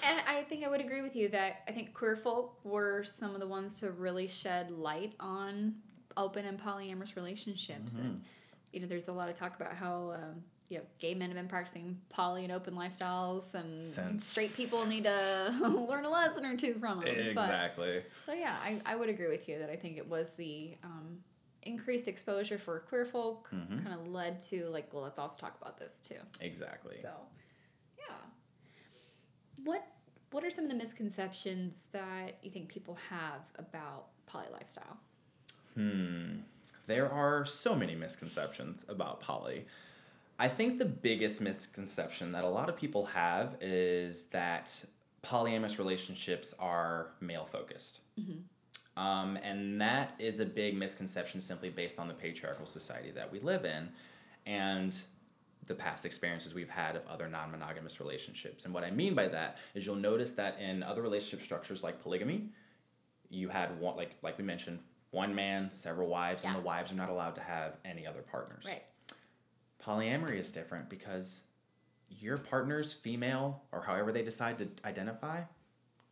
And 0.04 0.20
I 0.28 0.44
think 0.50 0.66
I 0.66 0.68
would 0.68 0.82
agree 0.82 1.02
with 1.02 1.16
you 1.16 1.30
that 1.30 1.62
I 1.68 1.72
think 1.72 1.94
queer 1.94 2.16
folk 2.16 2.60
were 2.64 3.04
some 3.04 3.34
of 3.34 3.40
the 3.40 3.48
ones 3.48 3.80
to 3.82 3.92
really 3.92 4.28
shed 4.28 4.72
light 4.72 5.14
on 5.20 5.76
open 6.18 6.46
and 6.46 6.60
polyamorous 6.60 7.16
relationships. 7.16 7.94
And, 7.94 8.22
you 8.74 8.80
know, 8.80 8.88
there's 8.88 9.08
a 9.08 9.12
lot 9.14 9.30
of 9.30 9.38
talk 9.38 9.56
about 9.56 9.74
how, 9.74 10.14
um, 10.16 10.44
you 10.70 10.78
know, 10.78 10.84
gay 11.00 11.14
men 11.14 11.30
have 11.30 11.38
been 11.38 11.48
practicing 11.48 11.98
poly 12.10 12.44
and 12.44 12.52
open 12.52 12.74
lifestyles, 12.74 13.54
and 13.54 13.84
Since- 13.84 14.26
straight 14.26 14.54
people 14.56 14.86
need 14.86 15.04
to 15.04 15.54
learn 15.90 16.06
a 16.06 16.10
lesson 16.10 16.46
or 16.46 16.58
two 16.58 16.74
from 16.74 17.00
them. 17.02 17.14
But, 17.36 17.46
exactly. 17.46 18.02
but 18.26 18.38
yeah, 18.38 18.56
I, 18.64 18.82
I 18.86 18.96
would 18.96 19.10
agree 19.10 19.28
with 19.30 19.48
you 19.48 19.60
that 19.60 19.70
I 19.70 19.76
think 19.76 19.98
it 19.98 20.08
was 20.08 20.34
the 20.34 20.76
um, 20.84 21.20
increased 21.64 22.08
exposure 22.08 22.58
for 22.58 22.80
queer 22.80 23.06
folk 23.06 23.50
kind 23.50 23.94
of 23.94 24.08
led 24.08 24.40
to, 24.40 24.68
like, 24.70 24.92
well, 24.94 25.04
let's 25.04 25.20
also 25.20 25.38
talk 25.40 25.56
about 25.62 25.78
this 25.78 26.00
too. 26.00 26.16
Exactly. 26.40 26.96
So, 27.02 27.12
yeah. 27.98 28.16
What 29.64 29.86
What 30.32 30.44
are 30.46 30.50
some 30.50 30.64
of 30.64 30.72
the 30.72 30.78
misconceptions 30.78 31.84
that 31.92 32.38
you 32.42 32.50
think 32.52 32.70
people 32.70 32.98
have 33.10 33.42
about 33.58 34.08
poly 34.26 34.46
lifestyle? 34.52 34.98
Hmm. 35.76 36.40
There 36.88 37.10
are 37.12 37.46
so 37.46 37.76
many 37.76 37.96
misconceptions 37.96 38.86
about 38.90 39.22
poly. 39.22 39.66
I 40.40 40.48
think 40.48 40.80
the 40.80 40.86
biggest 40.86 41.40
misconception 41.42 42.32
that 42.32 42.44
a 42.44 42.50
lot 42.50 42.68
of 42.70 42.76
people 42.76 43.08
have 43.08 43.58
is 43.62 44.26
that 44.26 44.84
polyamorous 45.22 45.78
relationships 45.78 46.54
are 46.58 47.12
male 47.20 47.46
focused. 47.46 48.00
Um, 49.02 49.36
and 49.42 49.82
that 49.82 50.14
is 50.20 50.40
a 50.40 50.46
big 50.46 50.78
misconception 50.78 51.42
simply 51.42 51.72
based 51.72 51.98
on 51.98 52.08
the 52.08 52.14
patriarchal 52.14 52.68
society 52.68 53.10
that 53.12 53.32
we 53.32 53.40
live 53.40 53.66
in 53.66 53.90
and 54.46 54.96
the 55.66 55.74
past 55.74 56.06
experiences 56.06 56.54
we've 56.54 56.70
had 56.70 56.96
of 56.96 57.02
other 57.08 57.28
non 57.28 57.50
monogamous 57.50 58.00
relationships. 58.00 58.64
And 58.64 58.72
what 58.76 58.84
I 58.84 58.92
mean 58.92 59.16
by 59.16 59.28
that 59.30 59.58
is 59.74 59.88
you'll 59.88 59.96
notice 59.96 60.30
that 60.32 60.60
in 60.60 60.84
other 60.84 61.02
relationship 61.02 61.44
structures 61.44 61.82
like 61.82 62.00
polygamy, 62.00 62.50
you 63.32 63.50
had 63.50 63.80
one, 63.80 63.98
like, 63.98 64.12
like 64.22 64.38
we 64.38 64.44
mentioned, 64.44 64.78
one 65.10 65.34
man, 65.34 65.72
several 65.72 66.08
wives, 66.08 66.44
and 66.44 66.56
the 66.56 66.60
wives 66.62 66.92
are 66.92 66.96
not 66.96 67.10
allowed 67.10 67.34
to 67.36 67.42
have 67.42 67.78
any 67.84 68.06
other 68.06 68.22
partners. 68.22 68.64
Right. 68.64 68.84
Polyamory 69.84 70.38
is 70.38 70.52
different 70.52 70.90
because 70.90 71.40
your 72.08 72.38
partner's 72.38 72.94
female 72.94 73.64
or 73.72 73.82
however 73.82 74.12
they 74.12 74.22
decide 74.22 74.60
to 74.60 74.68
identify 74.86 75.42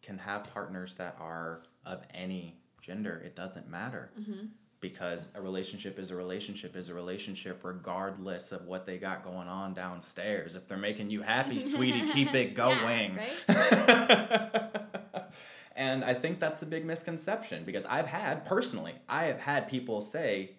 can 0.02 0.18
have 0.18 0.52
partners 0.52 0.96
that 0.96 1.16
are 1.20 1.62
of 1.86 2.02
any 2.14 2.59
gender. 2.82 3.22
It 3.24 3.36
doesn't 3.36 3.70
matter. 3.70 4.12
Mm-hmm. 4.20 4.48
Because 4.82 5.30
a 5.36 5.42
relationship 5.42 6.00
is 6.00 6.10
a 6.10 6.16
relationship 6.16 6.78
is 6.78 6.88
a 6.88 6.94
relationship 6.94 7.60
regardless 7.64 8.54
of 8.54 8.66
what 8.66 8.86
they 8.86 8.98
got 8.98 9.24
going 9.24 9.50
on 9.50 9.74
downstairs. 9.74 10.56
If 10.56 10.70
they're 10.70 10.78
making 10.78 11.10
you 11.10 11.22
happy, 11.22 11.60
sweetie, 11.60 12.10
keep 12.12 12.34
it 12.34 12.56
going. 12.56 13.20
Yeah, 13.50 14.48
right? 14.48 14.66
And 15.80 16.04
I 16.04 16.14
think 16.14 16.42
that's 16.42 16.58
the 16.58 16.66
big 16.66 16.84
misconception 16.84 17.64
because 17.64 17.86
I've 17.86 18.06
had, 18.06 18.44
personally, 18.44 18.96
I 19.08 19.24
have 19.24 19.40
had 19.40 19.70
people 19.70 20.02
say, 20.02 20.58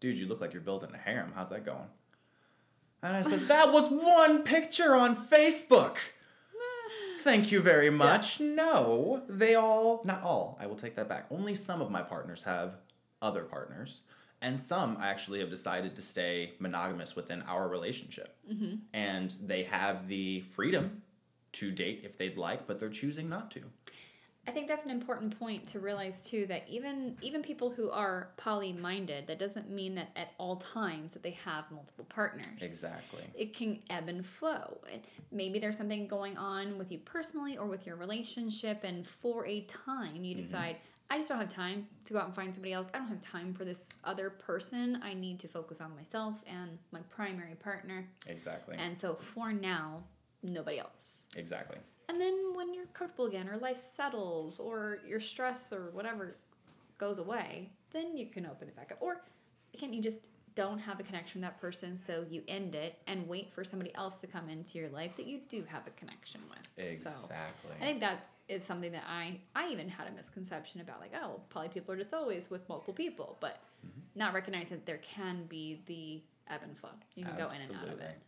dude, 0.00 0.16
you 0.16 0.26
look 0.26 0.40
like 0.40 0.54
you're 0.54 0.62
building 0.62 0.88
a 0.94 0.96
harem. 0.96 1.32
How's 1.34 1.50
that 1.50 1.66
going? 1.66 1.88
And 3.02 3.14
I 3.14 3.20
said, 3.20 3.40
that 3.48 3.70
was 3.70 3.90
one 3.90 4.42
picture 4.42 4.94
on 4.94 5.14
Facebook. 5.14 5.96
Thank 7.24 7.50
you 7.50 7.62
very 7.62 7.88
much. 7.88 8.38
No, 8.38 9.22
they 9.28 9.54
all, 9.54 10.02
not 10.04 10.22
all, 10.22 10.58
I 10.60 10.66
will 10.66 10.76
take 10.76 10.94
that 10.96 11.08
back. 11.08 11.24
Only 11.30 11.54
some 11.54 11.80
of 11.80 11.90
my 11.90 12.02
partners 12.02 12.42
have 12.42 12.76
other 13.22 13.44
partners. 13.44 14.02
And 14.42 14.60
some 14.60 14.98
actually 15.00 15.40
have 15.40 15.48
decided 15.48 15.96
to 15.96 16.02
stay 16.02 16.52
monogamous 16.58 17.16
within 17.16 17.40
our 17.48 17.66
relationship. 17.66 18.36
Mm-hmm. 18.52 18.74
And 18.92 19.34
they 19.42 19.62
have 19.62 20.06
the 20.06 20.42
freedom 20.42 21.00
to 21.52 21.70
date 21.70 22.02
if 22.04 22.18
they'd 22.18 22.36
like, 22.36 22.66
but 22.66 22.78
they're 22.78 22.90
choosing 22.90 23.30
not 23.30 23.50
to. 23.52 23.62
I 24.46 24.50
think 24.50 24.68
that's 24.68 24.84
an 24.84 24.90
important 24.90 25.38
point 25.38 25.66
to 25.68 25.80
realize 25.80 26.24
too 26.24 26.46
that 26.46 26.68
even 26.68 27.16
even 27.22 27.42
people 27.42 27.70
who 27.70 27.90
are 27.90 28.28
poly 28.36 28.72
minded, 28.72 29.26
that 29.26 29.38
doesn't 29.38 29.70
mean 29.70 29.94
that 29.94 30.10
at 30.16 30.32
all 30.38 30.56
times 30.56 31.12
that 31.12 31.22
they 31.22 31.30
have 31.44 31.70
multiple 31.70 32.04
partners. 32.08 32.44
Exactly. 32.60 33.24
It 33.34 33.56
can 33.56 33.80
ebb 33.88 34.08
and 34.08 34.24
flow. 34.24 34.78
Maybe 35.32 35.58
there's 35.58 35.78
something 35.78 36.06
going 36.06 36.36
on 36.36 36.76
with 36.76 36.92
you 36.92 36.98
personally 36.98 37.56
or 37.56 37.66
with 37.66 37.86
your 37.86 37.96
relationship, 37.96 38.84
and 38.84 39.06
for 39.06 39.46
a 39.46 39.62
time 39.62 40.24
you 40.24 40.34
mm-hmm. 40.34 40.40
decide, 40.40 40.76
I 41.10 41.16
just 41.16 41.28
don't 41.28 41.38
have 41.38 41.48
time 41.48 41.86
to 42.04 42.12
go 42.12 42.18
out 42.18 42.26
and 42.26 42.34
find 42.34 42.54
somebody 42.54 42.74
else. 42.74 42.88
I 42.92 42.98
don't 42.98 43.08
have 43.08 43.22
time 43.22 43.54
for 43.54 43.64
this 43.64 43.86
other 44.04 44.30
person. 44.30 45.00
I 45.02 45.14
need 45.14 45.38
to 45.40 45.48
focus 45.48 45.80
on 45.80 45.94
myself 45.96 46.42
and 46.46 46.78
my 46.92 47.00
primary 47.10 47.54
partner. 47.54 48.06
Exactly. 48.26 48.76
And 48.78 48.96
so 48.96 49.14
for 49.14 49.52
now, 49.52 50.02
nobody 50.42 50.78
else. 50.78 51.22
exactly. 51.36 51.78
And 52.08 52.20
then 52.20 52.52
when 52.54 52.74
you're 52.74 52.86
comfortable 52.86 53.26
again, 53.26 53.48
or 53.48 53.56
life 53.56 53.76
settles, 53.76 54.58
or 54.58 54.98
your 55.06 55.20
stress 55.20 55.72
or 55.72 55.90
whatever 55.92 56.36
goes 56.98 57.18
away, 57.18 57.70
then 57.90 58.16
you 58.16 58.26
can 58.26 58.46
open 58.46 58.68
it 58.68 58.76
back 58.76 58.92
up. 58.92 58.98
Or 59.00 59.22
again, 59.74 59.92
you 59.92 60.02
just 60.02 60.18
don't 60.54 60.78
have 60.78 61.00
a 61.00 61.02
connection 61.02 61.40
with 61.40 61.50
that 61.50 61.60
person, 61.60 61.96
so 61.96 62.24
you 62.28 62.42
end 62.46 62.74
it 62.74 62.98
and 63.06 63.26
wait 63.26 63.50
for 63.50 63.64
somebody 63.64 63.92
else 63.96 64.20
to 64.20 64.26
come 64.26 64.48
into 64.48 64.78
your 64.78 64.88
life 64.88 65.16
that 65.16 65.26
you 65.26 65.40
do 65.48 65.64
have 65.66 65.86
a 65.86 65.90
connection 65.90 66.40
with. 66.48 66.96
So 66.96 67.08
Exactly. 67.08 67.72
I 67.80 67.84
think 67.84 68.00
that 68.00 68.28
is 68.48 68.62
something 68.62 68.92
that 68.92 69.04
I 69.08 69.40
I 69.56 69.68
even 69.70 69.88
had 69.88 70.06
a 70.06 70.12
misconception 70.12 70.80
about, 70.80 71.00
like, 71.00 71.12
oh, 71.20 71.40
poly 71.48 71.68
people 71.68 71.92
are 71.94 71.96
just 71.96 72.14
always 72.14 72.50
with 72.50 72.68
multiple 72.68 72.94
people, 72.94 73.36
but 73.40 73.62
mm-hmm. 73.84 74.00
not 74.14 74.34
recognizing 74.34 74.76
that 74.76 74.86
there 74.86 74.98
can 74.98 75.44
be 75.48 75.80
the 75.86 76.22
ebb 76.48 76.60
and 76.62 76.76
flow. 76.76 76.90
You 77.16 77.24
can 77.24 77.36
go 77.36 77.48
in 77.48 77.62
and 77.62 77.76
out 77.80 77.88
of 77.92 78.00
it. 78.00 78.18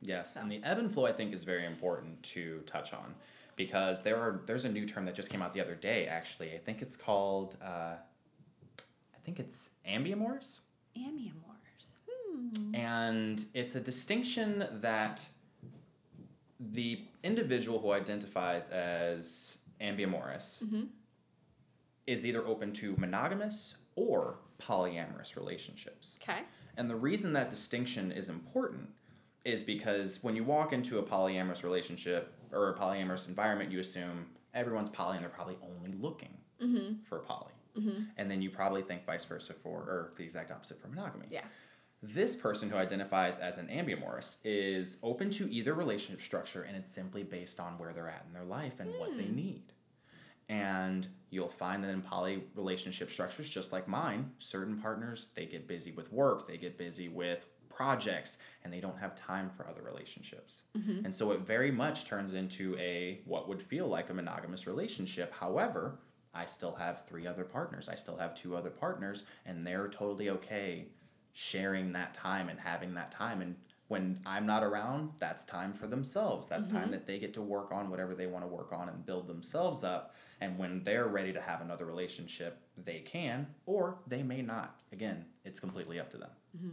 Yes, 0.00 0.36
and 0.36 0.50
the 0.50 0.60
ebb 0.62 0.78
and 0.78 0.92
flow 0.92 1.06
I 1.06 1.12
think 1.12 1.32
is 1.32 1.42
very 1.44 1.64
important 1.64 2.22
to 2.34 2.60
touch 2.66 2.92
on 2.92 3.14
because 3.56 4.02
there 4.02 4.16
are 4.16 4.42
there's 4.46 4.64
a 4.64 4.70
new 4.70 4.86
term 4.86 5.04
that 5.06 5.14
just 5.14 5.30
came 5.30 5.42
out 5.42 5.52
the 5.52 5.60
other 5.60 5.74
day. 5.74 6.06
Actually, 6.06 6.52
I 6.52 6.58
think 6.58 6.82
it's 6.82 6.96
called 6.96 7.56
uh, 7.62 7.94
I 7.96 9.18
think 9.24 9.40
it's 9.40 9.70
ambiamorous, 9.88 10.58
Ambiamors. 10.96 12.74
and 12.74 13.44
it's 13.54 13.74
a 13.74 13.80
distinction 13.80 14.66
that 14.72 15.20
the 16.60 17.02
individual 17.22 17.80
who 17.80 17.90
identifies 17.92 18.68
as 18.68 19.58
ambiamorous 19.80 20.62
is 22.06 22.24
either 22.24 22.46
open 22.46 22.72
to 22.72 22.94
monogamous 22.96 23.74
or 23.96 24.38
polyamorous 24.58 25.36
relationships. 25.36 26.14
Okay. 26.22 26.40
And 26.76 26.88
the 26.88 26.96
reason 26.96 27.32
that 27.32 27.50
distinction 27.50 28.12
is 28.12 28.28
important 28.28 28.90
is 29.46 29.62
because 29.62 30.18
when 30.22 30.34
you 30.34 30.42
walk 30.42 30.72
into 30.72 30.98
a 30.98 31.02
polyamorous 31.02 31.62
relationship 31.62 32.34
or 32.52 32.70
a 32.70 32.74
polyamorous 32.74 33.28
environment, 33.28 33.70
you 33.70 33.78
assume 33.78 34.26
everyone's 34.52 34.90
poly 34.90 35.16
and 35.16 35.24
they're 35.24 35.30
probably 35.30 35.56
only 35.62 35.92
looking 35.92 36.36
mm-hmm. 36.60 37.02
for 37.04 37.20
poly. 37.20 37.52
Mm-hmm. 37.78 38.02
And 38.16 38.30
then 38.30 38.42
you 38.42 38.50
probably 38.50 38.82
think 38.82 39.06
vice 39.06 39.24
versa 39.24 39.52
for, 39.52 39.78
or 39.78 40.12
the 40.16 40.24
exact 40.24 40.50
opposite 40.50 40.80
for 40.80 40.88
monogamy. 40.88 41.26
Yeah. 41.30 41.44
This 42.02 42.34
person 42.34 42.68
who 42.68 42.76
identifies 42.76 43.36
as 43.38 43.56
an 43.56 43.68
ambiamorous 43.68 44.36
is 44.44 44.96
open 45.02 45.30
to 45.30 45.48
either 45.50 45.74
relationship 45.74 46.20
structure 46.20 46.62
and 46.62 46.76
it's 46.76 46.90
simply 46.90 47.22
based 47.22 47.60
on 47.60 47.78
where 47.78 47.92
they're 47.92 48.08
at 48.08 48.24
in 48.26 48.32
their 48.32 48.44
life 48.44 48.80
and 48.80 48.90
what 48.98 49.16
they 49.16 49.24
hmm. 49.24 49.36
need. 49.36 49.62
And 50.48 51.06
you'll 51.30 51.48
find 51.48 51.82
that 51.84 51.90
in 51.90 52.02
poly 52.02 52.44
relationship 52.54 53.10
structures, 53.10 53.48
just 53.48 53.72
like 53.72 53.86
mine, 53.88 54.30
certain 54.38 54.76
partners, 54.76 55.28
they 55.34 55.46
get 55.46 55.66
busy 55.66 55.92
with 55.92 56.12
work, 56.12 56.46
they 56.46 56.56
get 56.56 56.78
busy 56.78 57.08
with 57.08 57.46
projects, 57.76 58.38
and 58.64 58.72
they 58.72 58.80
don't 58.80 58.98
have 58.98 59.14
time 59.14 59.50
for 59.50 59.68
other 59.68 59.82
relationships. 59.82 60.62
Mm-hmm. 60.76 61.04
And 61.04 61.14
so 61.14 61.30
it 61.32 61.40
very 61.40 61.70
much 61.70 62.06
turns 62.06 62.34
into 62.34 62.76
a 62.78 63.20
what 63.26 63.48
would 63.48 63.62
feel 63.62 63.86
like 63.86 64.08
a 64.08 64.14
monogamous 64.14 64.66
relationship. 64.66 65.34
However, 65.34 65.98
I 66.34 66.46
still 66.46 66.74
have 66.74 67.06
three 67.06 67.26
other 67.26 67.44
partners. 67.44 67.88
I 67.88 67.94
still 67.94 68.16
have 68.16 68.34
two 68.34 68.56
other 68.56 68.70
partners, 68.70 69.24
and 69.44 69.66
they're 69.66 69.88
totally 69.88 70.30
okay 70.30 70.86
sharing 71.32 71.92
that 71.92 72.14
time 72.14 72.48
and 72.48 72.58
having 72.58 72.94
that 72.94 73.10
time. 73.10 73.42
And 73.42 73.56
when 73.88 74.18
I'm 74.26 74.46
not 74.46 74.64
around, 74.64 75.12
that's 75.18 75.44
time 75.44 75.72
for 75.72 75.86
themselves. 75.86 76.46
That's 76.46 76.68
mm-hmm. 76.68 76.78
time 76.78 76.90
that 76.92 77.06
they 77.06 77.18
get 77.18 77.34
to 77.34 77.42
work 77.42 77.70
on 77.72 77.90
whatever 77.90 78.14
they 78.14 78.26
want 78.26 78.42
to 78.42 78.48
work 78.48 78.72
on 78.72 78.88
and 78.88 79.04
build 79.04 79.28
themselves 79.28 79.84
up. 79.84 80.14
And 80.40 80.58
when 80.58 80.82
they're 80.82 81.06
ready 81.06 81.32
to 81.32 81.40
have 81.40 81.60
another 81.60 81.84
relationship, 81.84 82.58
they 82.76 83.00
can, 83.00 83.46
or 83.64 83.98
they 84.06 84.22
may 84.22 84.42
not. 84.42 84.80
Again, 84.92 85.26
it's 85.44 85.60
completely 85.60 86.00
up 86.00 86.10
to 86.10 86.16
them. 86.16 86.30
Mm-hmm. 86.56 86.70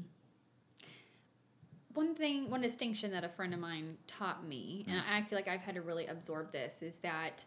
One 1.93 2.15
thing, 2.15 2.49
one 2.49 2.61
distinction 2.61 3.11
that 3.11 3.23
a 3.23 3.29
friend 3.29 3.53
of 3.53 3.59
mine 3.59 3.97
taught 4.07 4.45
me, 4.47 4.85
and 4.87 5.01
I 5.11 5.21
feel 5.21 5.37
like 5.37 5.47
I've 5.47 5.61
had 5.61 5.75
to 5.75 5.81
really 5.81 6.07
absorb 6.07 6.51
this, 6.51 6.81
is 6.81 6.95
that 6.97 7.43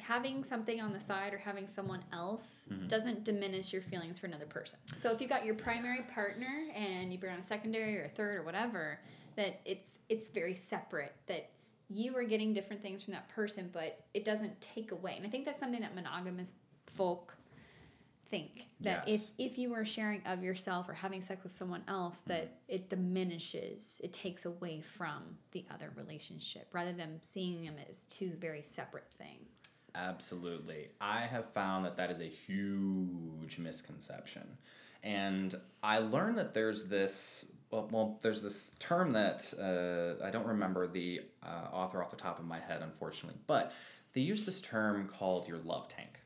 having 0.00 0.42
something 0.42 0.80
on 0.80 0.92
the 0.92 0.98
side 0.98 1.32
or 1.32 1.38
having 1.38 1.66
someone 1.66 2.02
else 2.12 2.64
Mm-hmm. 2.72 2.86
doesn't 2.86 3.24
diminish 3.24 3.72
your 3.72 3.82
feelings 3.82 4.18
for 4.18 4.26
another 4.26 4.46
person. 4.46 4.78
So 4.96 5.10
if 5.10 5.20
you've 5.20 5.28
got 5.30 5.44
your 5.44 5.54
primary 5.54 6.02
partner 6.14 6.46
and 6.74 7.12
you 7.12 7.18
bring 7.18 7.32
on 7.34 7.40
a 7.40 7.42
secondary 7.42 7.98
or 7.98 8.04
a 8.04 8.08
third 8.08 8.36
or 8.38 8.42
whatever, 8.44 8.98
that 9.36 9.60
it's 9.64 9.98
it's 10.08 10.28
very 10.28 10.54
separate. 10.54 11.14
That 11.26 11.50
you 11.90 12.16
are 12.16 12.24
getting 12.24 12.54
different 12.54 12.80
things 12.80 13.02
from 13.02 13.12
that 13.12 13.28
person, 13.28 13.68
but 13.72 14.04
it 14.14 14.24
doesn't 14.24 14.58
take 14.60 14.92
away. 14.92 15.14
And 15.16 15.26
I 15.26 15.28
think 15.28 15.44
that's 15.44 15.60
something 15.60 15.80
that 15.82 15.94
monogamous 15.94 16.54
folk 16.86 17.36
think 18.32 18.66
that 18.80 19.06
Yes. 19.06 19.30
if 19.38 19.52
if 19.52 19.58
you 19.58 19.68
are 19.74 19.84
sharing 19.84 20.22
of 20.26 20.42
yourself 20.42 20.88
or 20.88 20.94
having 20.94 21.20
sex 21.20 21.42
with 21.42 21.52
someone 21.52 21.84
else 21.86 22.18
that 22.32 22.46
it 22.66 22.88
diminishes 22.88 24.00
it 24.02 24.12
takes 24.24 24.42
away 24.46 24.80
from 24.80 25.20
the 25.52 25.62
other 25.74 25.92
relationship 26.02 26.66
rather 26.72 26.94
than 27.00 27.10
seeing 27.22 27.56
them 27.64 27.76
as 27.88 28.06
two 28.06 28.30
very 28.40 28.62
separate 28.62 29.10
things 29.18 29.90
Absolutely. 29.94 30.88
I 31.00 31.18
have 31.20 31.46
found 31.52 31.84
that 31.84 31.96
that 31.98 32.10
is 32.10 32.20
a 32.20 32.24
huge 32.48 33.58
misconception. 33.58 34.56
And 35.02 35.54
I 35.82 35.98
learned 35.98 36.38
that 36.38 36.54
there's 36.54 36.84
this, 36.84 37.44
well, 37.70 37.88
well 37.92 38.18
there's 38.22 38.40
this 38.40 38.70
term 38.78 39.12
that 39.12 39.42
uh, 39.60 40.24
I 40.24 40.30
don't 40.30 40.46
remember 40.46 40.86
the 40.86 41.20
uh, 41.42 41.68
author 41.72 42.02
off 42.02 42.10
the 42.10 42.16
top 42.16 42.38
of 42.38 42.46
my 42.46 42.58
head, 42.58 42.80
unfortunately, 42.82 43.38
but 43.46 43.72
they 44.14 44.22
use 44.22 44.44
this 44.44 44.60
term 44.62 45.08
called 45.08 45.46
your 45.46 45.58
love 45.58 45.88
tank. 45.88 46.20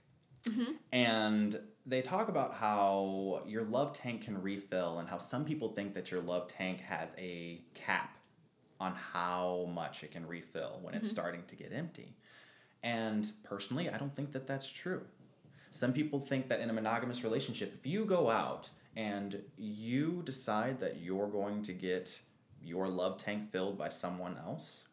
And 0.93 1.59
they 1.87 2.03
talk 2.03 2.29
about 2.29 2.55
how 2.55 3.43
your 3.47 3.63
love 3.63 3.93
tank 3.93 4.23
can 4.23 4.43
refill 4.43 4.99
and 4.99 5.09
how 5.09 5.19
some 5.19 5.45
people 5.45 5.69
think 5.69 5.95
that 5.95 6.11
your 6.11 6.21
love 6.21 6.49
tank 6.49 6.81
has 6.81 7.15
a 7.17 7.61
cap 7.75 8.19
on 8.81 8.93
how 8.95 9.71
much 9.73 10.03
it 10.03 10.11
can 10.11 10.27
refill 10.27 10.81
when 10.83 10.95
it's 10.95 11.07
mm-hmm. 11.09 11.15
starting 11.15 11.43
to 11.47 11.55
get 11.55 11.73
empty. 11.73 12.17
And 12.83 13.31
personally, 13.45 13.89
I 13.89 13.99
don't 13.99 14.15
think 14.15 14.33
that 14.33 14.47
that's 14.47 14.71
true. 14.71 15.03
Some 15.71 15.93
people 15.93 16.19
think 16.19 16.49
that 16.49 16.61
in 16.61 16.71
a 16.71 16.73
monogamous 16.73 17.23
relationship, 17.23 17.73
if 17.73 17.87
you 17.87 18.05
go 18.05 18.31
out 18.31 18.69
and 18.97 19.43
you 19.57 20.23
decide 20.25 20.81
that 20.81 21.01
you're 21.01 21.29
going 21.29 21.63
to 21.65 21.73
get 21.73 22.19
your 22.63 22.89
love 22.89 23.17
tank 23.17 23.45
filled 23.51 23.79
by 23.79 23.91
someone 23.91 24.37
else, 24.45 24.85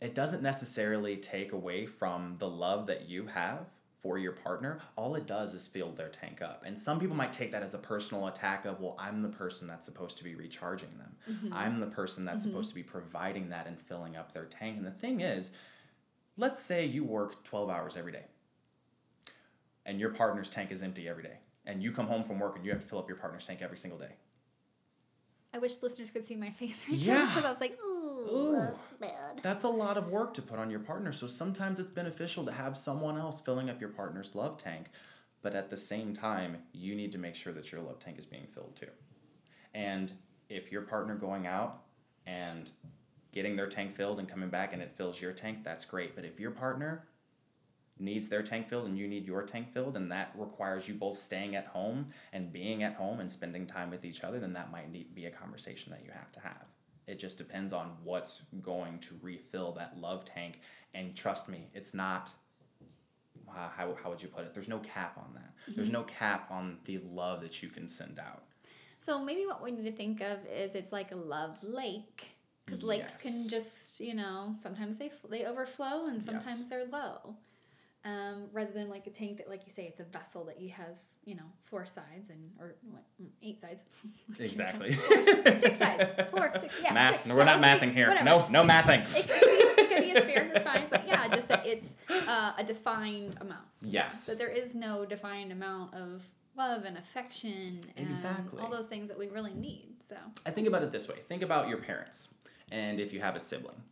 it 0.00 0.14
doesn't 0.14 0.42
necessarily 0.42 1.16
take 1.16 1.52
away 1.52 1.86
from 1.86 2.36
the 2.38 2.48
love 2.48 2.86
that 2.86 3.08
you 3.08 3.26
have 3.26 3.68
for 4.02 4.18
your 4.18 4.32
partner. 4.32 4.80
All 4.96 5.14
it 5.14 5.26
does 5.26 5.54
is 5.54 5.66
fill 5.66 5.92
their 5.92 6.08
tank 6.08 6.40
up. 6.42 6.62
And 6.66 6.76
some 6.76 6.98
people 6.98 7.16
might 7.16 7.32
take 7.32 7.52
that 7.52 7.62
as 7.62 7.74
a 7.74 7.78
personal 7.78 8.26
attack 8.26 8.64
of, 8.64 8.80
well, 8.80 8.96
I'm 8.98 9.20
the 9.20 9.28
person 9.28 9.66
that's 9.66 9.84
supposed 9.84 10.16
to 10.18 10.24
be 10.24 10.34
recharging 10.34 10.96
them. 10.98 11.16
Mm-hmm. 11.30 11.52
I'm 11.52 11.80
the 11.80 11.86
person 11.86 12.24
that's 12.24 12.40
mm-hmm. 12.40 12.50
supposed 12.50 12.68
to 12.70 12.74
be 12.74 12.82
providing 12.82 13.50
that 13.50 13.66
and 13.66 13.78
filling 13.78 14.16
up 14.16 14.32
their 14.32 14.46
tank. 14.46 14.78
And 14.78 14.86
the 14.86 14.90
thing 14.90 15.20
is, 15.20 15.50
let's 16.36 16.60
say 16.60 16.86
you 16.86 17.04
work 17.04 17.44
12 17.44 17.68
hours 17.68 17.96
every 17.96 18.12
day 18.12 18.24
and 19.84 20.00
your 20.00 20.10
partner's 20.10 20.48
tank 20.48 20.70
is 20.70 20.82
empty 20.82 21.08
every 21.08 21.22
day. 21.22 21.38
And 21.66 21.82
you 21.82 21.92
come 21.92 22.06
home 22.06 22.24
from 22.24 22.38
work 22.38 22.56
and 22.56 22.64
you 22.64 22.72
have 22.72 22.80
to 22.80 22.86
fill 22.86 22.98
up 22.98 23.08
your 23.08 23.18
partner's 23.18 23.44
tank 23.46 23.60
every 23.62 23.76
single 23.76 23.98
day. 23.98 24.14
i 25.52 25.58
wish 25.58 25.72
listeners 25.82 26.10
could 26.10 26.24
see 26.24 26.36
my 26.36 26.50
face 26.50 26.84
right 26.88 26.96
Yeah. 26.96 27.14
now 27.14 27.26
because 27.26 27.44
i 27.44 27.50
was 27.50 27.60
like 27.60 27.76
ooh, 28.28 28.56
that's 28.56 28.88
bad 29.00 29.40
That's 29.42 29.62
a 29.62 29.68
lot 29.68 29.96
of 29.96 30.08
work 30.08 30.34
to 30.34 30.42
put 30.42 30.58
on 30.58 30.70
your 30.70 30.80
partner. 30.80 31.12
So 31.12 31.26
sometimes 31.26 31.78
it's 31.78 31.90
beneficial 31.90 32.44
to 32.44 32.52
have 32.52 32.76
someone 32.76 33.18
else 33.18 33.40
filling 33.40 33.70
up 33.70 33.80
your 33.80 33.90
partner's 33.90 34.34
love 34.34 34.56
tank. 34.62 34.86
But 35.42 35.54
at 35.54 35.70
the 35.70 35.76
same 35.76 36.12
time, 36.12 36.58
you 36.72 36.94
need 36.94 37.12
to 37.12 37.18
make 37.18 37.34
sure 37.34 37.52
that 37.52 37.72
your 37.72 37.80
love 37.80 37.98
tank 37.98 38.18
is 38.18 38.26
being 38.26 38.46
filled 38.46 38.76
too. 38.76 38.90
And 39.72 40.12
if 40.48 40.70
your 40.70 40.82
partner 40.82 41.14
going 41.14 41.46
out 41.46 41.82
and 42.26 42.70
getting 43.32 43.56
their 43.56 43.68
tank 43.68 43.92
filled 43.92 44.18
and 44.18 44.28
coming 44.28 44.50
back 44.50 44.72
and 44.72 44.82
it 44.82 44.92
fills 44.92 45.20
your 45.20 45.32
tank, 45.32 45.64
that's 45.64 45.84
great. 45.84 46.14
But 46.14 46.24
if 46.24 46.38
your 46.40 46.50
partner 46.50 47.06
needs 47.98 48.28
their 48.28 48.42
tank 48.42 48.68
filled 48.68 48.86
and 48.86 48.98
you 48.98 49.06
need 49.06 49.26
your 49.26 49.42
tank 49.42 49.68
filled 49.72 49.96
and 49.96 50.10
that 50.10 50.32
requires 50.36 50.88
you 50.88 50.94
both 50.94 51.18
staying 51.18 51.54
at 51.54 51.66
home 51.66 52.08
and 52.32 52.52
being 52.52 52.82
at 52.82 52.94
home 52.94 53.20
and 53.20 53.30
spending 53.30 53.66
time 53.66 53.90
with 53.90 54.04
each 54.04 54.22
other, 54.22 54.40
then 54.40 54.54
that 54.54 54.72
might 54.72 54.90
need, 54.90 55.14
be 55.14 55.26
a 55.26 55.30
conversation 55.30 55.92
that 55.92 56.02
you 56.04 56.10
have 56.12 56.32
to 56.32 56.40
have. 56.40 56.66
It 57.06 57.18
just 57.18 57.38
depends 57.38 57.72
on 57.72 57.92
what's 58.04 58.42
going 58.62 58.98
to 59.00 59.18
refill 59.22 59.72
that 59.72 59.98
love 60.00 60.24
tank. 60.24 60.60
And 60.94 61.14
trust 61.16 61.48
me, 61.48 61.68
it's 61.74 61.92
not, 61.94 62.30
uh, 63.48 63.68
how, 63.76 63.96
how 64.02 64.10
would 64.10 64.22
you 64.22 64.28
put 64.28 64.44
it? 64.44 64.54
There's 64.54 64.68
no 64.68 64.78
cap 64.78 65.18
on 65.18 65.34
that. 65.34 65.52
There's 65.74 65.90
no 65.90 66.02
cap 66.04 66.50
on 66.50 66.78
the 66.84 66.98
love 66.98 67.40
that 67.42 67.62
you 67.62 67.68
can 67.68 67.88
send 67.88 68.18
out. 68.18 68.42
so 69.04 69.18
maybe 69.24 69.44
what 69.46 69.62
we 69.62 69.70
need 69.72 69.84
to 69.84 69.92
think 69.92 70.20
of 70.20 70.38
is 70.46 70.74
it's 70.74 70.92
like 70.92 71.10
a 71.12 71.16
love 71.16 71.58
lake 71.62 72.36
because 72.66 72.82
lakes 72.82 73.16
can 73.16 73.48
just 73.48 73.98
you 73.98 74.14
know 74.14 74.54
sometimes 74.62 74.98
they 74.98 75.10
they 75.28 75.44
overflow 75.46 76.06
and 76.06 76.22
sometimes 76.22 76.60
Yes. 76.60 76.66
they're 76.68 76.86
low 76.86 77.34
um, 78.04 78.48
rather 78.52 78.72
than 78.72 78.88
like 78.88 79.06
a 79.06 79.10
tank 79.10 79.36
that 79.38 79.48
like 79.48 79.66
you 79.66 79.72
say 79.72 79.84
it's 79.84 80.00
a 80.00 80.04
vessel 80.04 80.44
that 80.44 80.60
you 80.60 80.70
has 80.70 80.96
you 81.24 81.34
know 81.34 81.44
four 81.64 81.84
sides 81.84 82.30
and 82.30 82.50
or 82.58 82.74
what 82.90 83.02
mm, 83.22 83.26
eight 83.42 83.60
sides 83.60 83.82
Exactly. 84.38 84.92
six 85.56 85.78
sides 85.78 86.04
four 86.30 86.50
six 86.56 86.74
yeah 86.82 86.94
Math. 86.94 87.16
six, 87.16 87.26
No, 87.26 87.34
we're 87.34 87.44
not 87.44 87.60
mathing 87.62 87.92
here. 87.92 88.08
whatever. 88.08 88.24
No, 88.24 88.48
no 88.48 88.62
mathing. 88.64 89.02
it 89.02 89.28
could, 89.28 89.40
be, 89.40 89.82
it 89.82 89.88
could 89.88 90.02
be 90.02 90.10
a 90.12 90.22
sphere 90.22 90.50
that's 90.52 90.64
fine 90.64 90.86
but 90.90 91.06
yeah 91.06 91.28
just 91.28 91.48
that 91.48 91.66
it's 91.66 91.94
uh, 92.28 92.52
a 92.56 92.64
defined 92.64 93.36
amount 93.40 93.64
Yes. 93.82 94.26
that 94.26 94.38
there 94.38 94.48
is 94.48 94.74
no 94.74 95.04
defined 95.04 95.52
amount 95.52 95.92
of 95.94 96.22
love 96.56 96.84
and 96.84 96.96
affection 96.96 97.80
and 97.96 98.06
Exactly. 98.06 98.60
all 98.62 98.70
those 98.70 98.86
things 98.86 99.08
that 99.08 99.18
we 99.18 99.28
really 99.28 99.54
need 99.54 99.96
so 100.08 100.16
I 100.46 100.50
think 100.50 100.66
about 100.66 100.82
it 100.82 100.90
this 100.90 101.06
way 101.06 101.16
think 101.22 101.42
about 101.42 101.68
your 101.68 101.78
parents, 101.78 102.28
and 102.72 102.98
if 102.98 103.12
you 103.12 103.20
have 103.20 103.36
a 103.36 103.40
sibling. 103.40 103.82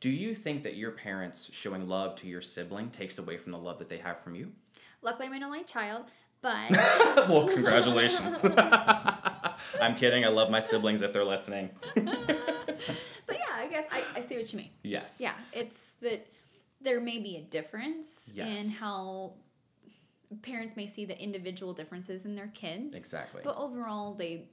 Do 0.00 0.08
you 0.10 0.32
think 0.34 0.62
that 0.62 0.76
your 0.76 0.92
parents 0.92 1.50
showing 1.52 1.88
love 1.88 2.14
to 2.16 2.26
your 2.28 2.40
sibling 2.40 2.90
takes 2.90 3.18
away 3.18 3.36
from 3.36 3.52
the 3.52 3.58
love 3.58 3.78
that 3.78 3.88
they 3.88 3.98
have 3.98 4.18
from 4.18 4.34
you? 4.34 4.52
luckily 5.00 5.28
i'm 5.28 5.32
an 5.32 5.44
only 5.44 5.62
child 5.62 6.04
but 6.42 6.70
well, 7.28 7.46
congratulations. 7.54 8.40
I'm 9.80 9.94
kidding. 9.96 10.24
I 10.24 10.28
love 10.28 10.50
my 10.50 10.58
siblings 10.60 11.02
if 11.02 11.12
they're 11.12 11.24
listening. 11.24 11.70
but 11.94 13.36
yeah 13.36 13.54
i 13.54 13.66
guess 13.70 13.86
I, 13.92 14.02
I 14.16 14.20
see 14.22 14.36
what 14.36 14.52
you 14.52 14.58
mean 14.58 14.70
Yes. 14.82 15.18
yeah 15.20 15.34
it's 15.52 15.92
that 16.00 16.26
there 16.80 17.00
may 17.00 17.18
be 17.18 17.36
a 17.36 17.40
difference 17.42 18.30
in 18.36 18.70
how 18.70 19.34
parents 20.42 20.76
may 20.76 20.86
see 20.86 21.04
the 21.04 21.20
individual 21.20 21.72
differences 21.72 22.24
in 22.24 22.34
their 22.34 22.48
kids 22.48 22.94
Exactly. 22.94 23.40
but 23.44 23.56
overall 23.56 24.14
they 24.14 24.48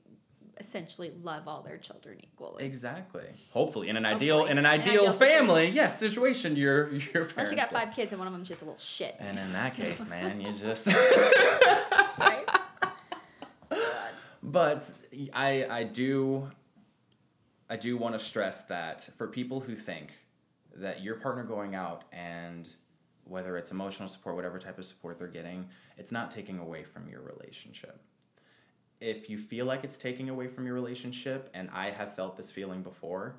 essentially 0.58 1.12
love 1.22 1.48
all 1.48 1.62
their 1.62 1.78
children 1.78 2.18
equally 2.24 2.64
Exactly. 2.64 3.26
Hopefully, 3.52 3.90
in 3.90 3.98
an 3.98 4.06
ideal 4.06 4.46
in 4.46 4.58
an 4.58 4.66
ideal, 4.66 5.02
ideal 5.02 5.14
family, 5.14 5.70
yes, 5.70 6.00
situation, 6.00 6.56
your 6.56 6.90
your 6.92 7.26
parents. 7.26 7.34
unless 7.34 7.52
you 7.52 7.58
got 7.58 7.70
five 7.70 7.94
kids 7.94 8.12
and 8.12 8.20
one 8.20 8.28
of 8.28 8.34
them's 8.34 8.48
just 8.48 8.62
a 8.62 8.66
little 8.66 8.80
shit 8.80 9.16
And 9.20 9.38
in 9.38 9.54
that 9.54 9.76
case, 9.76 10.06
man, 10.10 10.40
you 10.42 10.54
just. 10.54 10.88
right? 10.88 12.46
But 14.44 14.92
I 15.34 15.66
I 15.70 15.84
do 15.84 16.50
I 17.70 17.76
do 17.78 17.98
want 17.98 18.14
to 18.18 18.20
stress 18.20 18.62
that 18.64 19.10
for 19.18 19.28
people 19.28 19.60
who 19.60 19.76
think 19.76 20.12
that 20.76 21.02
your 21.02 21.16
partner 21.16 21.44
going 21.44 21.74
out 21.74 22.04
and 22.14 22.70
whether 23.24 23.58
it's 23.58 23.72
emotional 23.72 24.08
support, 24.08 24.36
whatever 24.36 24.60
type 24.60 24.78
of 24.78 24.86
support 24.86 25.18
they're 25.18 25.28
getting, 25.28 25.68
it's 25.98 26.12
not 26.12 26.30
taking 26.30 26.60
away 26.60 26.84
from 26.84 27.10
your 27.10 27.22
relationship. 27.22 28.00
If 29.02 29.30
you 29.30 29.38
feel 29.38 29.66
like 29.66 29.84
it's 29.84 29.98
taking 29.98 30.30
away 30.30 30.48
from 30.48 30.66
your 30.66 30.74
relationship, 30.74 31.50
and 31.54 31.70
I 31.72 31.92
have 31.92 32.16
felt 32.16 32.38
this 32.38 32.52
feeling 32.52 32.82
before, 32.82 33.38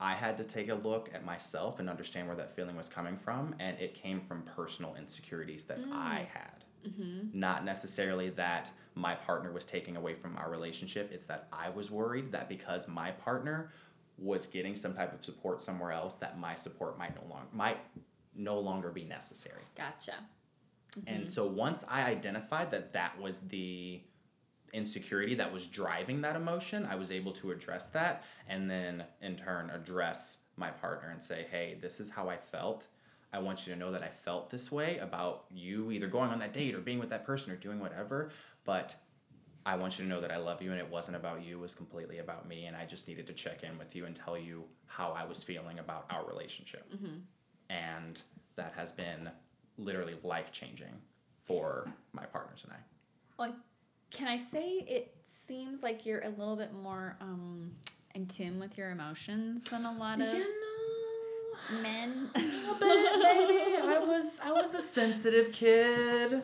I 0.00 0.12
had 0.14 0.36
to 0.38 0.44
take 0.44 0.68
a 0.70 0.74
look 0.74 1.10
at 1.14 1.24
myself 1.24 1.78
and 1.78 1.88
understand 1.88 2.26
where 2.26 2.36
that 2.36 2.54
feeling 2.54 2.76
was 2.76 2.88
coming 2.88 3.16
from, 3.16 3.54
and 3.58 3.78
it 3.78 3.94
came 3.94 4.20
from 4.20 4.42
personal 4.42 4.94
insecurities 4.96 5.64
that 5.64 5.80
mm. 5.80 5.92
I 5.92 6.28
had. 6.32 6.64
Mm-hmm. 6.88 7.38
Not 7.38 7.64
necessarily 7.64 8.30
that 8.30 8.70
my 8.94 9.14
partner 9.14 9.52
was 9.52 9.64
taking 9.64 9.96
away 9.96 10.14
from 10.14 10.36
our 10.36 10.48
relationship 10.48 11.10
it's 11.12 11.24
that 11.24 11.48
i 11.52 11.68
was 11.68 11.90
worried 11.90 12.30
that 12.30 12.48
because 12.48 12.86
my 12.86 13.10
partner 13.10 13.72
was 14.18 14.46
getting 14.46 14.74
some 14.74 14.94
type 14.94 15.12
of 15.12 15.24
support 15.24 15.60
somewhere 15.60 15.92
else 15.92 16.14
that 16.14 16.38
my 16.38 16.54
support 16.54 16.98
might 16.98 17.14
no 17.14 17.28
longer 17.28 17.48
might 17.52 17.78
no 18.36 18.58
longer 18.58 18.90
be 18.90 19.04
necessary. 19.04 19.62
Gotcha. 19.76 20.14
And 21.06 21.24
mm-hmm. 21.24 21.26
so 21.26 21.46
once 21.46 21.84
i 21.88 22.04
identified 22.04 22.70
that 22.70 22.92
that 22.92 23.20
was 23.20 23.40
the 23.40 24.00
insecurity 24.74 25.34
that 25.34 25.52
was 25.52 25.66
driving 25.66 26.20
that 26.20 26.36
emotion 26.36 26.86
i 26.90 26.94
was 26.94 27.10
able 27.10 27.32
to 27.32 27.50
address 27.50 27.88
that 27.88 28.24
and 28.48 28.70
then 28.70 29.04
in 29.22 29.36
turn 29.36 29.70
address 29.70 30.36
my 30.56 30.70
partner 30.70 31.10
and 31.10 31.22
say 31.22 31.46
hey 31.50 31.76
this 31.80 32.00
is 32.00 32.10
how 32.10 32.28
i 32.28 32.36
felt 32.36 32.88
I 33.34 33.38
want 33.38 33.66
you 33.66 33.72
to 33.72 33.78
know 33.78 33.90
that 33.90 34.04
I 34.04 34.08
felt 34.08 34.48
this 34.48 34.70
way 34.70 34.98
about 34.98 35.46
you 35.52 35.90
either 35.90 36.06
going 36.06 36.30
on 36.30 36.38
that 36.38 36.52
date 36.52 36.72
or 36.72 36.78
being 36.78 37.00
with 37.00 37.10
that 37.10 37.26
person 37.26 37.50
or 37.50 37.56
doing 37.56 37.80
whatever, 37.80 38.30
but 38.64 38.94
I 39.66 39.74
want 39.74 39.98
you 39.98 40.04
to 40.04 40.08
know 40.08 40.20
that 40.20 40.30
I 40.30 40.36
love 40.36 40.62
you 40.62 40.70
and 40.70 40.78
it 40.78 40.88
wasn't 40.88 41.16
about 41.16 41.44
you, 41.44 41.56
it 41.56 41.60
was 41.60 41.74
completely 41.74 42.18
about 42.18 42.46
me, 42.46 42.66
and 42.66 42.76
I 42.76 42.84
just 42.84 43.08
needed 43.08 43.26
to 43.26 43.32
check 43.32 43.64
in 43.64 43.76
with 43.76 43.96
you 43.96 44.04
and 44.04 44.14
tell 44.14 44.38
you 44.38 44.64
how 44.86 45.10
I 45.10 45.24
was 45.24 45.42
feeling 45.42 45.80
about 45.80 46.06
our 46.10 46.24
relationship. 46.26 46.88
Mm-hmm. 46.92 47.16
And 47.70 48.20
that 48.54 48.72
has 48.76 48.92
been 48.92 49.30
literally 49.78 50.16
life 50.22 50.52
changing 50.52 51.00
for 51.42 51.88
my 52.12 52.26
partners 52.26 52.62
and 52.62 52.72
I. 52.72 52.76
Well, 53.36 53.56
can 54.14 54.28
I 54.28 54.36
say 54.36 54.84
it 54.86 55.14
seems 55.46 55.82
like 55.82 56.06
you're 56.06 56.22
a 56.22 56.30
little 56.30 56.56
bit 56.56 56.72
more 56.72 57.16
um, 57.20 57.72
in 58.14 58.26
tune 58.26 58.58
with 58.58 58.78
your 58.78 58.90
emotions 58.90 59.62
than 59.64 59.84
a 59.84 59.92
lot 59.92 60.20
of 60.20 60.26
men. 61.82 62.30
a 62.34 62.38
little 62.38 62.74
bit, 62.74 63.22
maybe. 63.22 63.76
I 63.82 63.98
was 64.06 64.40
I 64.42 64.52
was 64.52 64.70
the 64.70 64.80
sensitive 64.80 65.52
kid. 65.52 66.42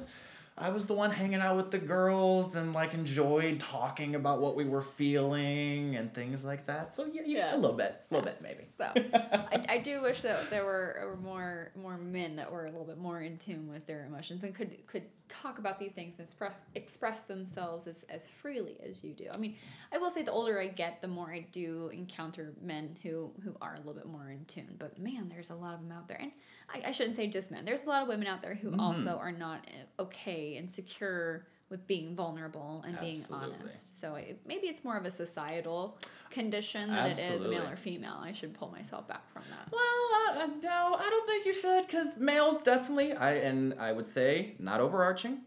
I 0.61 0.69
was 0.69 0.85
the 0.87 0.95
one 0.95 1.11
hanging 1.11 1.41
out 1.41 1.57
with 1.57 1.71
the 1.71 1.79
girls 1.79 2.55
and 2.55 2.73
like 2.75 2.93
enjoyed 2.95 3.59
talking 3.61 4.15
about 4.15 4.41
what 4.41 4.55
we 4.57 4.65
were 4.65 4.83
feeling 4.83 5.97
and 5.97 6.13
things 6.13 6.45
like 6.45 6.67
that. 6.67 6.91
So 6.91 7.07
yeah, 7.13 7.23
yeah, 7.25 7.39
Yeah. 7.39 7.57
a 7.57 7.59
little 7.59 7.77
bit, 7.77 8.01
a 8.11 8.15
little 8.15 8.27
bit 8.29 8.41
maybe. 8.43 8.65
So 8.77 8.93
I, 8.95 9.65
I 9.69 9.79
do 9.79 10.03
wish 10.03 10.21
that 10.21 10.51
there 10.51 10.65
were, 10.65 11.03
were 11.07 11.17
more 11.17 11.71
more 11.77 11.97
men 11.97 12.37
that 12.37 12.51
were 12.53 12.65
a 12.67 12.71
little 12.71 12.85
bit 12.87 12.99
more 12.99 13.21
in 13.23 13.39
tune 13.39 13.69
with 13.71 13.87
their 13.87 14.05
emotions 14.05 14.45
and 14.45 14.55
could 14.55 14.87
could 14.87 15.05
talk 15.29 15.59
about 15.61 15.79
these 15.79 15.93
things 15.93 16.15
and 16.19 16.27
express 16.27 16.65
express 16.75 17.21
themselves 17.21 17.87
as, 17.87 18.05
as 18.11 18.29
freely 18.29 18.77
as 18.87 19.03
you 19.05 19.13
do. 19.13 19.27
I 19.33 19.37
mean, 19.37 19.57
I 19.93 19.99
will 19.99 20.11
say 20.11 20.23
the 20.23 20.33
older 20.33 20.61
I 20.61 20.67
get, 20.67 21.01
the 21.01 21.09
more 21.09 21.33
I 21.33 21.47
do 21.53 21.89
encounter 21.93 22.53
men 22.61 22.97
who 23.03 23.31
who 23.45 23.55
are 23.63 23.75
a 23.75 23.79
little 23.79 23.95
bit 23.95 24.07
more 24.07 24.29
in 24.31 24.45
tune. 24.45 24.75
But 24.79 24.99
man, 24.99 25.29
there's 25.29 25.51
a 25.51 25.55
lot 25.55 25.75
of 25.75 25.81
them 25.81 25.93
out 25.97 26.09
there, 26.09 26.19
and 26.21 26.33
I, 26.73 26.89
I 26.89 26.93
shouldn't 26.93 27.17
say 27.17 27.27
just 27.27 27.51
men. 27.51 27.65
There's 27.65 27.83
a 27.83 27.89
lot 27.89 28.03
of 28.03 28.09
women 28.09 28.27
out 28.27 28.43
there 28.43 28.55
who 28.55 28.71
mm-hmm. 28.71 28.81
also 28.81 29.19
are 29.19 29.33
not 29.33 29.67
uh, 29.99 30.03
okay 30.03 30.57
and 30.57 30.71
secure 30.71 31.47
with 31.71 31.87
being 31.87 32.17
vulnerable 32.17 32.85
and 32.87 32.99
being 32.99 33.25
honest. 33.31 33.99
So 33.99 34.17
it, 34.17 34.41
maybe 34.45 34.67
it's 34.67 34.83
more 34.83 34.97
of 34.97 35.05
a 35.05 35.11
societal 35.11 35.99
condition 36.29 36.91
than 36.91 37.13
it 37.13 37.19
is 37.19 37.47
male 37.47 37.67
or 37.71 37.77
female. 37.77 38.19
I 38.21 38.33
should 38.33 38.55
pull 38.55 38.71
myself 38.73 39.07
back 39.07 39.31
from 39.33 39.43
that. 39.51 39.71
Well, 39.71 39.81
I, 39.81 40.33
I, 40.37 40.47
no, 40.61 40.97
I 40.99 41.09
don't 41.09 41.29
think 41.29 41.47
you 41.47 41.55
should, 41.55 41.87
because 41.87 42.17
males 42.19 42.61
definitely. 42.63 43.13
I 43.13 43.35
and 43.35 43.75
I 43.79 43.93
would 43.93 44.07
say 44.07 44.57
not 44.59 44.81
overarching, 44.81 45.43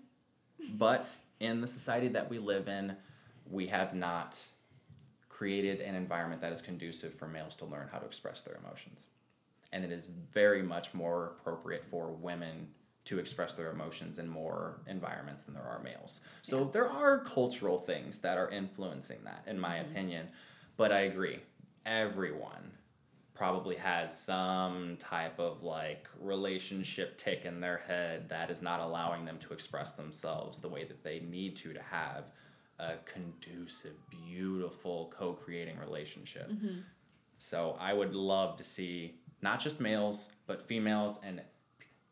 but 0.76 1.14
in 1.42 1.60
the 1.60 1.68
society 1.68 2.08
that 2.10 2.30
we 2.30 2.40
live 2.40 2.70
in, 2.70 2.96
we 3.50 3.68
have 3.68 3.94
not 3.94 4.38
created 5.28 5.82
an 5.82 5.96
environment 5.96 6.40
that 6.42 6.54
is 6.54 6.62
conducive 6.62 7.14
for 7.14 7.28
males 7.28 7.56
to 7.58 7.66
learn 7.66 7.90
how 7.92 7.98
to 7.98 8.06
express 8.06 8.40
their 8.42 8.56
emotions, 8.64 9.08
and 9.74 9.84
it 9.84 9.92
is 9.92 10.08
very 10.32 10.64
much 10.64 10.94
more 10.94 11.36
appropriate 11.40 11.84
for 11.84 12.12
women 12.12 12.68
to 13.06 13.20
express 13.20 13.54
their 13.54 13.72
emotions 13.72 14.18
in 14.18 14.30
more 14.30 14.80
environments 14.88 15.44
than 15.44 15.54
there 15.54 15.64
are 15.64 15.82
males. 15.84 16.22
So 16.42 16.64
there 16.64 16.90
are 16.90 17.20
cultural 17.20 17.78
things 17.78 18.20
that 18.20 18.38
are 18.38 18.50
influencing 18.50 19.18
that, 19.26 19.44
in 19.46 19.60
my 19.60 19.80
mm-hmm. 19.80 19.92
opinion. 19.92 20.28
But 20.78 20.94
I 20.94 21.02
agree, 21.02 21.40
everyone 21.86 22.72
probably 23.34 23.76
has 23.76 24.18
some 24.18 24.96
type 24.98 25.40
of 25.40 25.64
like 25.64 26.08
relationship 26.20 27.18
tick 27.18 27.46
in 27.46 27.60
their 27.60 27.80
head 27.80 28.30
that 28.30 28.50
is 28.50 28.62
not 28.62 28.80
allowing 28.80 29.26
them 29.26 29.38
to 29.40 29.52
express 29.52 29.92
themselves 29.92 30.60
the 30.60 30.70
way 30.70 30.84
that 30.86 31.04
they 31.04 31.20
need 31.20 31.56
to 31.58 31.74
to 31.74 31.82
have 31.82 32.30
a 32.80 32.94
conducive, 33.06 33.96
beautiful, 34.10 35.12
co-creating 35.18 35.78
relationship. 35.78 36.50
Mm-hmm. 36.50 36.80
So 37.38 37.76
I 37.80 37.94
would 37.94 38.14
love 38.14 38.56
to 38.58 38.64
see 38.64 39.16
not 39.44 39.60
just 39.60 39.80
males, 39.80 40.26
but 40.48 40.62
females 40.62 41.20
and 41.24 41.42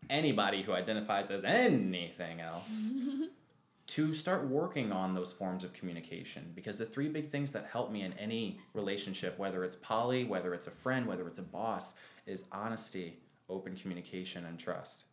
anybody 0.09 0.61
who 0.61 0.73
identifies 0.73 1.31
as 1.31 1.43
anything 1.43 2.41
else 2.41 2.91
to 3.87 4.13
start 4.13 4.47
working 4.47 4.91
on 4.91 5.13
those 5.13 5.31
forms 5.31 5.63
of 5.63 5.73
communication 5.73 6.51
because 6.53 6.77
the 6.77 6.85
three 6.85 7.07
big 7.07 7.27
things 7.27 7.51
that 7.51 7.65
help 7.71 7.91
me 7.91 8.01
in 8.01 8.13
any 8.13 8.59
relationship 8.73 9.37
whether 9.39 9.63
it's 9.63 9.75
poly 9.75 10.23
whether 10.25 10.53
it's 10.53 10.67
a 10.67 10.71
friend 10.71 11.05
whether 11.05 11.27
it's 11.27 11.37
a 11.37 11.43
boss 11.43 11.93
is 12.25 12.43
honesty 12.51 13.19
open 13.47 13.75
communication 13.75 14.45
and 14.45 14.59
trust 14.59 15.03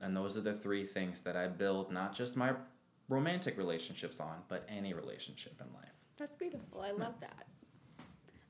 and 0.00 0.16
those 0.16 0.36
are 0.36 0.40
the 0.40 0.52
three 0.52 0.84
things 0.84 1.20
that 1.20 1.36
i 1.36 1.46
build 1.46 1.92
not 1.92 2.14
just 2.14 2.36
my 2.36 2.52
romantic 3.08 3.56
relationships 3.56 4.20
on 4.20 4.36
but 4.48 4.66
any 4.68 4.92
relationship 4.92 5.54
in 5.60 5.72
life 5.74 5.94
That's 6.18 6.36
beautiful. 6.36 6.80
I 6.80 6.90
love 6.90 7.14
that. 7.20 7.46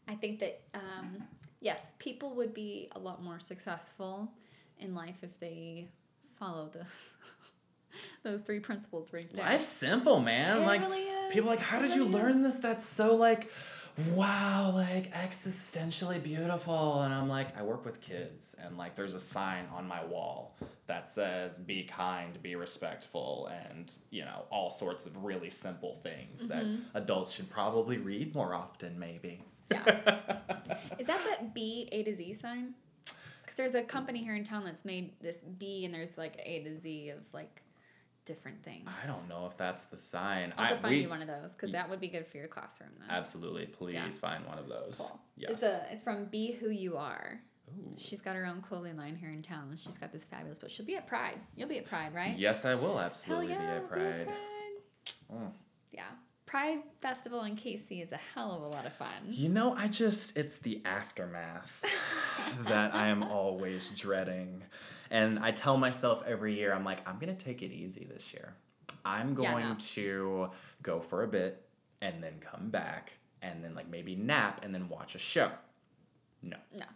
I 0.08 0.14
think 0.14 0.38
that 0.38 0.62
um, 0.74 1.22
yes, 1.60 1.84
people 1.98 2.34
would 2.36 2.54
be 2.54 2.88
a 2.94 2.98
lot 2.98 3.22
more 3.22 3.40
successful 3.40 4.30
in 4.78 4.94
life 4.94 5.16
if 5.22 5.38
they 5.40 5.88
follow 6.38 6.68
this 6.68 7.10
those 8.22 8.40
three 8.42 8.60
principles 8.60 9.12
right 9.12 9.28
there. 9.32 9.44
life's 9.44 9.66
simple 9.66 10.20
man 10.20 10.62
It 10.62 10.66
like 10.66 10.80
really 10.82 11.00
is. 11.02 11.32
people 11.34 11.48
are 11.50 11.56
like 11.56 11.64
how 11.64 11.80
did 11.80 11.94
you 11.96 12.04
learn 12.04 12.44
is. 12.44 12.54
this 12.54 12.54
that's 12.62 12.84
so 12.86 13.16
like 13.16 13.50
wow 14.14 14.70
like 14.72 15.12
existentially 15.12 16.22
beautiful 16.22 17.00
and 17.02 17.12
i'm 17.12 17.28
like 17.28 17.56
i 17.58 17.62
work 17.62 17.84
with 17.84 18.00
kids 18.00 18.54
and 18.62 18.76
like 18.78 18.94
there's 18.94 19.14
a 19.14 19.18
sign 19.20 19.64
on 19.74 19.88
my 19.88 20.04
wall 20.04 20.54
that 20.86 21.08
says 21.08 21.58
be 21.58 21.82
kind 21.82 22.40
be 22.40 22.54
respectful 22.54 23.50
and 23.66 23.90
you 24.10 24.24
know 24.24 24.44
all 24.50 24.70
sorts 24.70 25.04
of 25.06 25.24
really 25.24 25.50
simple 25.50 25.96
things 25.96 26.46
that 26.46 26.62
Mm-hmm. 26.64 26.96
adults 26.96 27.32
should 27.32 27.50
probably 27.50 27.98
read 27.98 28.32
more 28.34 28.54
often 28.54 28.96
maybe 28.98 29.42
Yeah. 29.70 29.84
Is 30.98 31.06
that 31.06 31.20
the 31.40 31.46
B 31.54 31.88
A 31.92 32.02
to 32.02 32.14
Z 32.14 32.32
sign? 32.34 32.74
Because 33.42 33.56
there's 33.56 33.74
a 33.74 33.82
company 33.82 34.22
here 34.22 34.34
in 34.34 34.44
town 34.44 34.64
that's 34.64 34.84
made 34.84 35.12
this 35.20 35.36
B 35.58 35.84
and 35.84 35.92
there's 35.92 36.16
like 36.16 36.40
A 36.44 36.62
to 36.64 36.76
Z 36.76 37.10
of 37.10 37.18
like 37.32 37.62
different 38.24 38.62
things. 38.62 38.86
i 39.02 39.06
don't 39.06 39.26
know 39.26 39.46
if 39.50 39.56
that's 39.56 39.80
the 39.84 39.96
sign 39.96 40.52
I'll 40.58 40.64
have 40.66 40.72
I, 40.72 40.76
to 40.76 40.82
find 40.82 40.94
we- 40.96 41.00
you 41.00 41.08
one 41.08 41.22
of 41.22 41.28
those 41.28 41.52
because 41.54 41.70
that 41.72 41.88
would 41.88 41.98
be 41.98 42.08
good 42.08 42.26
for 42.26 42.36
your 42.36 42.46
classroom 42.46 42.90
then. 42.98 43.08
absolutely 43.08 43.64
please 43.64 43.94
Yeah. 43.94 44.10
find 44.10 44.44
one 44.44 44.58
of 44.58 44.68
those 44.68 44.96
Cool. 44.98 45.18
yes 45.38 45.50
It's 45.52 45.62
a 45.62 45.86
it's 45.90 46.02
from 46.02 46.26
Be 46.26 46.52
Who 46.52 46.68
You 46.68 46.98
Are. 46.98 47.40
Ooh. 47.70 47.94
She's 47.96 48.20
got 48.20 48.36
her 48.36 48.44
own 48.44 48.60
clothing 48.60 48.98
line 48.98 49.16
here 49.16 49.30
in 49.30 49.40
town. 49.40 49.68
and 49.70 49.80
She's 49.80 49.96
got 49.96 50.12
this 50.12 50.24
fabulous 50.24 50.58
book. 50.58 50.68
She'll 50.68 50.84
be 50.84 50.96
at 50.96 51.06
Pride. 51.06 51.38
You'll 51.56 51.70
be 51.70 51.78
at 51.78 51.86
Pride, 51.86 52.14
right? 52.14 52.36
yes 52.36 52.66
i 52.66 52.74
will 52.74 52.98
Hell 52.98 53.06
absolutely 53.06 53.48
yeah, 53.48 53.58
be 53.60 53.64
at 53.66 53.88
pride 53.88 54.26
Pride. 54.26 54.36
Mm. 55.34 55.50
Yeah. 55.92 56.02
Pride 56.48 56.78
Festival 56.96 57.42
in 57.44 57.56
KC 57.56 58.02
is 58.02 58.12
a 58.12 58.18
hell 58.34 58.52
of 58.52 58.62
a 58.62 58.68
lot 58.74 58.86
of 58.86 58.92
fun. 58.94 59.08
You 59.26 59.50
know, 59.50 59.74
I 59.74 59.86
just, 59.86 60.34
it's 60.36 60.56
the 60.56 60.80
aftermath 60.86 61.70
that 62.66 62.94
I 62.94 63.08
am 63.08 63.22
always 63.22 63.90
dreading. 63.90 64.62
And 65.10 65.38
I 65.40 65.50
tell 65.50 65.76
myself 65.76 66.22
every 66.26 66.54
year, 66.54 66.72
I'm 66.72 66.84
like, 66.84 67.06
I'm 67.08 67.18
going 67.18 67.34
to 67.36 67.44
take 67.44 67.62
it 67.62 67.70
easy 67.70 68.06
this 68.10 68.32
year. 68.32 68.54
I'm 69.04 69.36
Yeah, 69.38 69.52
going 69.52 69.68
no. 69.68 69.76
to 69.94 70.50
go 70.82 71.00
for 71.00 71.22
a 71.22 71.28
bit 71.28 71.62
and 72.00 72.24
then 72.24 72.34
come 72.40 72.70
back 72.70 73.18
and 73.42 73.62
then, 73.62 73.74
like, 73.74 73.88
maybe 73.90 74.16
nap 74.16 74.64
and 74.64 74.74
then 74.74 74.88
watch 74.88 75.14
a 75.14 75.18
show. 75.18 75.50
No, 76.42 76.56
No. 76.78 76.86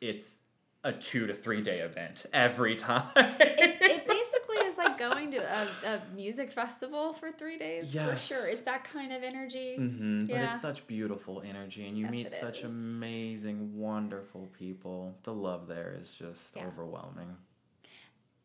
it's 0.00 0.34
a 0.82 0.92
two 0.92 1.26
to 1.26 1.34
three 1.34 1.60
day 1.62 1.80
event 1.80 2.24
every 2.32 2.76
time. 2.76 3.04
It 3.16 4.06
basically 4.06 4.56
is 4.66 4.76
like 4.78 4.93
going 5.10 5.30
to 5.32 5.38
a, 5.38 5.66
a 5.94 6.00
music 6.14 6.50
festival 6.50 7.12
for 7.12 7.30
three 7.32 7.58
days 7.58 7.94
for 7.94 8.16
sure. 8.16 8.46
It's 8.48 8.62
that 8.62 8.84
kind 8.84 9.12
of 9.12 9.22
energy. 9.22 9.76
hmm 9.76 10.24
But 10.26 10.40
it's 10.42 10.60
such 10.60 10.86
beautiful 10.86 11.42
energy, 11.42 11.86
and 11.86 11.96
you 11.98 12.04
Yes, 12.04 12.12
meet 12.12 12.30
such 12.30 12.58
is. 12.58 12.64
amazing, 12.64 13.78
wonderful 13.78 14.48
people. 14.58 15.16
The 15.22 15.34
love 15.34 15.66
there 15.68 15.96
is 16.00 16.10
just 16.10 16.56
Yeah. 16.56 16.66
overwhelming. 16.66 17.36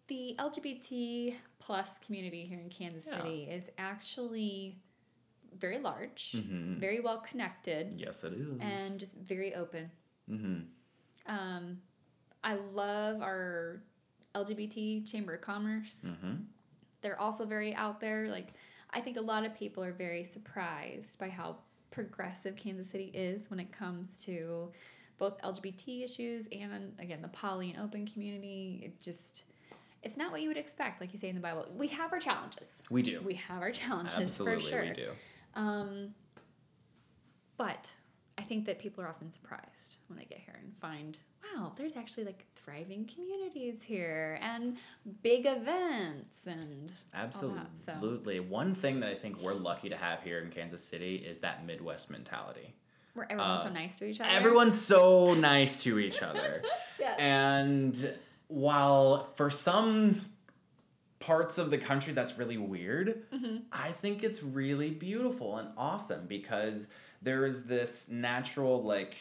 The 0.07 0.35
LGBT 0.39 1.37
plus 1.59 1.91
community 2.05 2.45
here 2.45 2.59
in 2.59 2.69
Kansas 2.69 3.05
Yeah. 3.05 3.17
City 3.17 3.43
is 3.49 3.69
actually 3.77 4.81
very 5.53 5.77
large, 5.79 6.31
Mhm. 6.33 6.77
very 6.77 6.99
well 6.99 7.19
connected, 7.19 7.93
Yes, 7.99 8.23
it 8.23 8.33
is. 8.33 8.59
and 8.59 8.99
just 8.99 9.13
very 9.15 9.53
open. 9.55 9.91
hmm 10.27 10.61
Um, 11.25 11.81
I 12.43 12.55
love 12.55 13.21
our 13.21 13.83
LGBT 14.35 15.09
Chamber 15.09 15.33
of 15.35 15.41
Commerce. 15.41 16.05
hmm 16.21 16.35
They're 17.01 17.19
also 17.19 17.45
very 17.45 17.73
out 17.75 17.99
there. 17.99 18.27
Like, 18.27 18.53
I 18.91 18.99
think 19.01 19.17
a 19.17 19.21
lot 19.21 19.45
of 19.45 19.53
people 19.53 19.83
are 19.83 19.91
very 19.93 20.23
surprised 20.23 21.17
by 21.19 21.29
how 21.29 21.57
progressive 21.91 22.55
Kansas 22.55 22.89
City 22.89 23.11
is 23.13 23.49
when 23.49 23.59
it 23.59 23.71
comes 23.71 24.23
to 24.25 24.71
both 25.17 25.41
LGBT 25.41 26.03
issues 26.03 26.47
and, 26.51 26.93
again, 26.99 27.21
the 27.21 27.27
poly 27.29 27.71
and 27.71 27.83
open 27.83 28.05
community. 28.07 28.81
It 28.83 29.01
just, 29.01 29.43
it's 30.03 30.15
not 30.15 30.31
what 30.31 30.41
you 30.41 30.47
would 30.47 30.57
expect, 30.57 31.01
like 31.01 31.11
you 31.11 31.19
say 31.19 31.29
in 31.29 31.35
the 31.35 31.41
Bible. 31.41 31.65
We 31.75 31.87
have 31.89 32.13
our 32.13 32.19
challenges. 32.19 32.81
We 32.89 33.01
do. 33.01 33.21
We 33.21 33.33
have 33.35 33.61
our 33.61 33.71
challenges 33.71 34.15
Absolutely, 34.17 34.55
for 34.63 34.69
sure. 34.69 34.83
we 34.85 34.91
do. 34.91 35.09
Um, 35.55 36.13
but 37.57 37.89
I 38.37 38.43
think 38.43 38.65
that 38.65 38.79
people 38.79 39.03
are 39.03 39.07
often 39.09 39.29
surprised 39.29 39.97
when 40.09 40.19
I 40.19 40.23
get 40.23 40.39
here 40.39 40.55
and 40.61 40.73
find, 40.81 41.17
wow, 41.55 41.73
there's 41.75 41.95
actually 41.95 42.25
like 42.25 42.45
thriving 42.55 43.05
communities 43.05 43.81
here 43.83 44.39
and 44.43 44.77
big 45.23 45.45
events 45.45 46.37
and 46.45 46.91
all 47.13 47.21
that. 47.21 47.33
So 47.83 47.91
Absolutely. 47.91 48.39
One 48.39 48.73
thing 48.75 48.99
that 49.01 49.09
I 49.09 49.15
think 49.15 49.39
we're 49.41 49.53
lucky 49.53 49.89
to 49.89 49.95
have 49.97 50.21
here 50.23 50.39
in 50.39 50.49
Kansas 50.49 50.83
City 50.83 51.15
is 51.15 51.39
that 51.39 51.65
Midwest 51.65 52.09
mentality. 52.09 52.73
where 53.13 53.31
everyone's 53.31 53.61
Uh, 53.61 53.63
so 53.65 53.69
nice 53.73 53.95
to 53.97 54.05
each 54.05 54.19
other. 54.21 54.29
Everyone's 54.29 54.79
so 54.79 55.33
nice 55.51 55.83
to 55.83 55.99
each 55.99 56.21
other. 56.21 56.61
Yes. 56.99 57.19
And 57.19 58.13
while 58.47 59.23
for 59.35 59.49
some 59.49 60.21
parts 61.19 61.57
of 61.57 61.69
the 61.69 61.77
country 61.77 62.13
that's 62.13 62.37
really 62.37 62.57
weird, 62.57 63.23
Mm-hmm. 63.33 63.57
I 63.71 63.89
think 63.91 64.23
it's 64.23 64.41
really 64.41 64.89
beautiful 64.89 65.57
and 65.57 65.71
awesome 65.77 66.27
because 66.27 66.87
there 67.21 67.45
is 67.45 67.63
this 67.65 68.07
natural 68.09 68.81
like 68.83 69.15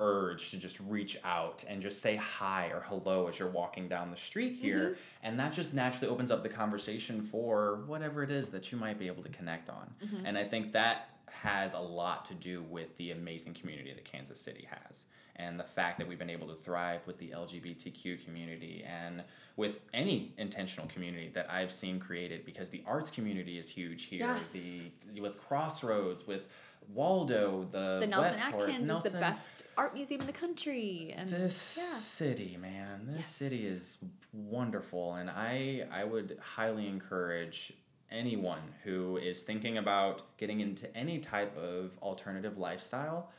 urge 0.00 0.50
to 0.50 0.56
just 0.56 0.78
reach 0.80 1.16
out 1.24 1.64
and 1.68 1.82
just 1.82 2.00
say 2.02 2.16
hi 2.16 2.68
or 2.68 2.80
hello 2.86 3.26
as 3.26 3.38
you're 3.38 3.48
walking 3.50 3.88
down 3.88 4.10
the 4.10 4.16
street 4.16 4.54
here 4.60 4.78
Mm-hmm. 4.90 5.26
and 5.26 5.40
that 5.40 5.52
just 5.52 5.74
naturally 5.74 6.08
opens 6.08 6.30
up 6.30 6.42
the 6.42 6.48
conversation 6.48 7.20
for 7.22 7.80
whatever 7.86 8.22
it 8.22 8.30
is 8.30 8.50
that 8.50 8.70
you 8.70 8.78
might 8.78 8.98
be 8.98 9.06
able 9.08 9.22
to 9.22 9.28
connect 9.30 9.68
on. 9.68 9.90
Mm-hmm. 10.04 10.26
And 10.26 10.38
I 10.38 10.44
think 10.44 10.72
that 10.72 11.10
has 11.30 11.72
a 11.74 11.78
lot 11.78 12.24
to 12.26 12.34
do 12.34 12.62
with 12.62 12.96
the 12.96 13.10
amazing 13.10 13.54
community 13.54 13.92
that 13.92 14.04
Kansas 14.04 14.40
City 14.40 14.66
has. 14.70 15.04
and 15.36 15.58
the 15.60 15.64
fact 15.64 15.98
that 15.98 16.08
we've 16.08 16.18
been 16.18 16.30
able 16.30 16.48
to 16.48 16.54
thrive 16.54 17.06
with 17.06 17.18
the 17.18 17.28
LGBTQ 17.30 18.24
community 18.24 18.84
and 18.86 19.22
with 19.56 19.82
any 19.92 20.32
intentional 20.38 20.88
community 20.88 21.28
that 21.34 21.48
I've 21.50 21.70
seen 21.70 22.00
created 22.00 22.44
because 22.44 22.70
the 22.70 22.82
arts 22.86 23.10
community 23.10 23.58
is 23.58 23.68
huge 23.68 24.04
here. 24.04 24.20
Yes. 24.20 24.50
The 24.50 24.90
with 25.20 25.38
Crossroads, 25.38 26.26
with 26.26 26.48
Waldo, 26.92 27.66
the 27.70 27.98
The 28.00 28.06
Nelson 28.06 28.40
Westport, 28.40 28.68
Atkins 28.70 28.88
is 29.04 29.12
the 29.12 29.18
best 29.18 29.62
art 29.76 29.94
museum 29.94 30.20
in 30.22 30.26
the 30.26 30.32
country, 30.32 31.12
and 31.16 31.28
this 31.28 31.74
yeah, 31.76 31.84
city, 31.98 32.56
man, 32.60 33.06
this 33.08 33.16
Yes. 33.16 33.26
city 33.34 33.66
is 33.66 33.98
wonderful, 34.32 35.14
and 35.14 35.28
I 35.30 35.86
I 35.92 36.04
would 36.04 36.38
highly 36.40 36.86
encourage 36.86 37.72
anyone 38.10 38.62
who 38.84 39.18
is 39.18 39.42
thinking 39.42 39.76
about 39.76 40.36
getting 40.38 40.60
into 40.60 40.94
any 40.96 41.18
type 41.18 41.56
of 41.58 41.98
alternative 42.02 42.56
lifestyle. 42.56 43.30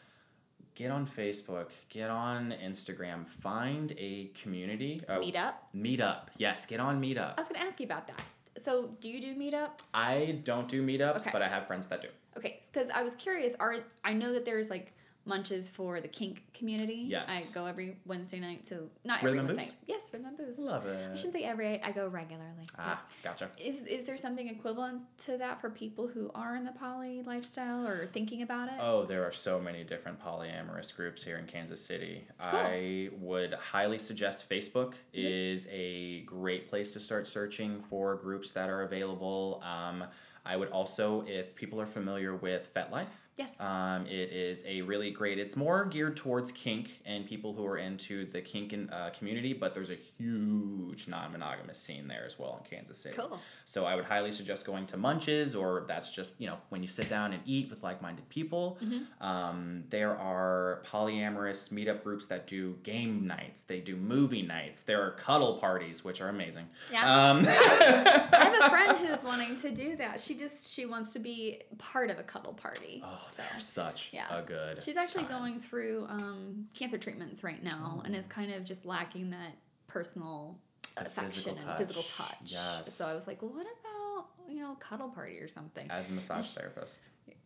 Get 0.75 0.91
on 0.91 1.07
Facebook, 1.07 1.71
get 1.89 2.09
on 2.09 2.53
Instagram, 2.63 3.27
find 3.27 3.91
a 3.97 4.27
community. 4.41 5.01
uh, 5.09 5.17
meetup. 5.17 5.53
Meetup, 5.75 6.27
yes, 6.37 6.65
get 6.67 6.79
on 6.79 7.01
Meetup. 7.01 7.33
I 7.35 7.41
was 7.41 7.47
gonna 7.47 7.65
ask 7.65 7.79
you 7.79 7.85
about 7.85 8.07
that. 8.07 8.21
So, 8.57 8.95
do 9.01 9.09
you 9.09 9.19
do 9.21 9.35
meetups? 9.35 9.79
I 9.93 10.39
don't 10.43 10.67
do 10.67 10.85
meetups, 10.85 11.21
Okay. 11.21 11.31
but 11.33 11.41
I 11.41 11.47
have 11.49 11.65
friends 11.67 11.87
that 11.87 12.01
do. 12.01 12.09
Okay, 12.39 12.59
because 12.71 12.89
I 12.89 13.03
was 13.03 13.15
curious. 13.15 13.55
Are 13.59 13.75
I 14.03 14.13
know 14.13 14.33
that 14.33 14.45
there's 14.45 14.69
like 14.69 14.93
munches 15.25 15.69
for 15.69 16.01
the 16.01 16.07
kink 16.07 16.41
community. 16.53 17.05
Yes. 17.07 17.29
I 17.29 17.53
go 17.53 17.65
every 17.65 17.97
Wednesday 18.05 18.39
night 18.39 18.65
to 18.65 18.89
not 19.05 19.21
Rhythm 19.21 19.39
every 19.39 19.55
Wednesday. 19.55 19.75
Yes, 19.87 20.03
rhythm 20.11 20.27
and 20.27 20.37
booze. 20.37 20.59
Love 20.59 20.85
I 20.85 21.15
shouldn't 21.15 21.33
say 21.33 21.43
every. 21.43 21.81
I 21.81 21.91
go 21.91 22.07
regularly. 22.07 22.63
Ah, 22.77 23.01
gotcha. 23.23 23.49
Is 23.63 23.85
is 23.85 24.05
there 24.05 24.17
something 24.17 24.47
equivalent 24.47 25.01
to 25.25 25.37
that 25.37 25.61
for 25.61 25.69
people 25.69 26.07
who 26.07 26.31
are 26.33 26.55
in 26.55 26.65
the 26.65 26.71
poly 26.71 27.21
lifestyle 27.21 27.87
or 27.87 28.07
thinking 28.07 28.41
about 28.41 28.69
it? 28.69 28.75
Oh, 28.81 29.05
there 29.05 29.23
are 29.23 29.31
so 29.31 29.59
many 29.59 29.83
different 29.83 30.19
polyamorous 30.19 30.93
groups 30.93 31.23
here 31.23 31.37
in 31.37 31.45
Kansas 31.45 31.85
City. 31.85 32.25
Cool. 32.39 32.59
I 32.59 33.09
would 33.19 33.53
highly 33.53 33.99
suggest 33.99 34.49
Facebook 34.49 34.95
is 35.13 35.67
a 35.71 36.21
great 36.21 36.67
place 36.69 36.91
to 36.93 36.99
start 36.99 37.27
searching 37.27 37.79
for 37.79 38.15
groups 38.15 38.51
that 38.51 38.69
are 38.69 38.81
available. 38.81 39.63
Um, 39.63 40.05
I 40.49 40.57
would 40.57 40.69
also, 40.69 41.23
if 41.27 41.53
people 41.53 41.79
are 41.79 41.85
familiar 41.85 42.35
with 42.35 42.71
FetLife, 42.73 43.11
Yes. 43.39 43.51
um, 43.61 44.05
it 44.05 44.31
is 44.33 44.63
a 44.67 44.81
really 44.81 45.11
great. 45.11 45.39
It's 45.39 45.55
more 45.55 45.85
geared 45.85 46.17
towards 46.17 46.51
kink 46.51 46.99
and 47.05 47.25
people 47.25 47.53
who 47.53 47.65
are 47.65 47.77
into 47.77 48.25
the 48.25 48.41
kink 48.41 48.73
in, 48.73 48.89
uh, 48.89 49.11
community, 49.17 49.53
but 49.53 49.73
there's 49.73 49.89
a 49.89 49.95
huge 49.95 51.07
non-monogamous 51.07 51.77
scene 51.77 52.09
there 52.09 52.23
as 52.25 52.37
well 52.37 52.61
in 52.61 52.69
Kansas 52.69 52.97
City. 52.97 53.15
Cool. 53.15 53.39
So 53.65 53.85
I 53.85 53.95
would 53.95 54.03
highly 54.03 54.33
suggest 54.33 54.65
going 54.65 54.85
to 54.87 54.97
Munches, 54.97 55.55
or 55.55 55.85
that's 55.87 56.11
just 56.13 56.33
you 56.37 56.47
know 56.47 56.57
when 56.67 56.81
you 56.81 56.89
sit 56.89 57.07
down 57.07 57.31
and 57.31 57.41
eat 57.45 57.69
with 57.69 57.81
like-minded 57.81 58.27
people. 58.27 58.77
Mm-hmm. 58.83 59.25
Um, 59.25 59.83
there 59.89 60.17
are 60.17 60.81
polyamorous 60.85 61.69
meetup 61.69 62.03
groups 62.03 62.25
that 62.25 62.45
do 62.45 62.75
game 62.83 63.25
nights. 63.25 63.61
They 63.61 63.79
do 63.79 63.95
movie 63.95 64.41
nights. 64.41 64.81
There 64.81 65.01
are 65.01 65.11
cuddle 65.11 65.53
parties, 65.59 66.03
which 66.03 66.19
are 66.19 66.27
amazing. 66.29 66.67
Yeah. 66.91 67.29
Um, 67.29 67.43
I 67.47 68.51
have 68.51 68.67
a 68.67 68.69
friend 68.69 68.97
who's 69.07 69.23
wanting 69.23 69.55
to 69.61 69.71
do 69.71 69.95
that. 69.95 70.19
She 70.19 70.35
just 70.35 70.69
she 70.69 70.85
wants 70.85 71.13
to 71.13 71.19
be 71.19 71.61
part 71.77 72.09
of 72.09 72.19
a 72.19 72.23
cuddle 72.23 72.53
party. 72.53 73.01
oh, 73.05 73.28
they're 73.35 73.59
such 73.59 74.09
Yeah. 74.11 74.25
a 74.35 74.41
good. 74.41 74.81
She's 74.81 74.97
actually 74.97 75.23
time. 75.25 75.39
going 75.39 75.59
through 75.59 76.05
um, 76.09 76.67
cancer 76.73 76.97
treatments 76.97 77.43
right 77.43 77.63
now 77.63 78.01
and 78.05 78.15
is 78.15 78.25
kind 78.25 78.53
of 78.53 78.63
just 78.65 78.85
lacking 78.85 79.31
that 79.31 79.55
personal 79.87 80.57
The 80.95 81.07
affection 81.07 81.31
physical 81.33 81.57
and 81.57 81.65
touch. 81.65 81.77
physical 81.77 82.03
touch. 82.03 82.37
Yes. 82.45 82.93
So 82.93 83.05
I 83.05 83.15
was 83.15 83.27
like, 83.27 83.41
well, 83.41 83.51
what 83.51 83.65
about 83.65 84.27
you 84.49 84.59
know 84.61 84.75
cuddle 84.79 85.09
party 85.09 85.37
or 85.39 85.47
something? 85.47 85.85
As 85.89 86.09
a 86.09 86.13
massage 86.13 86.47
therapist, 86.51 86.95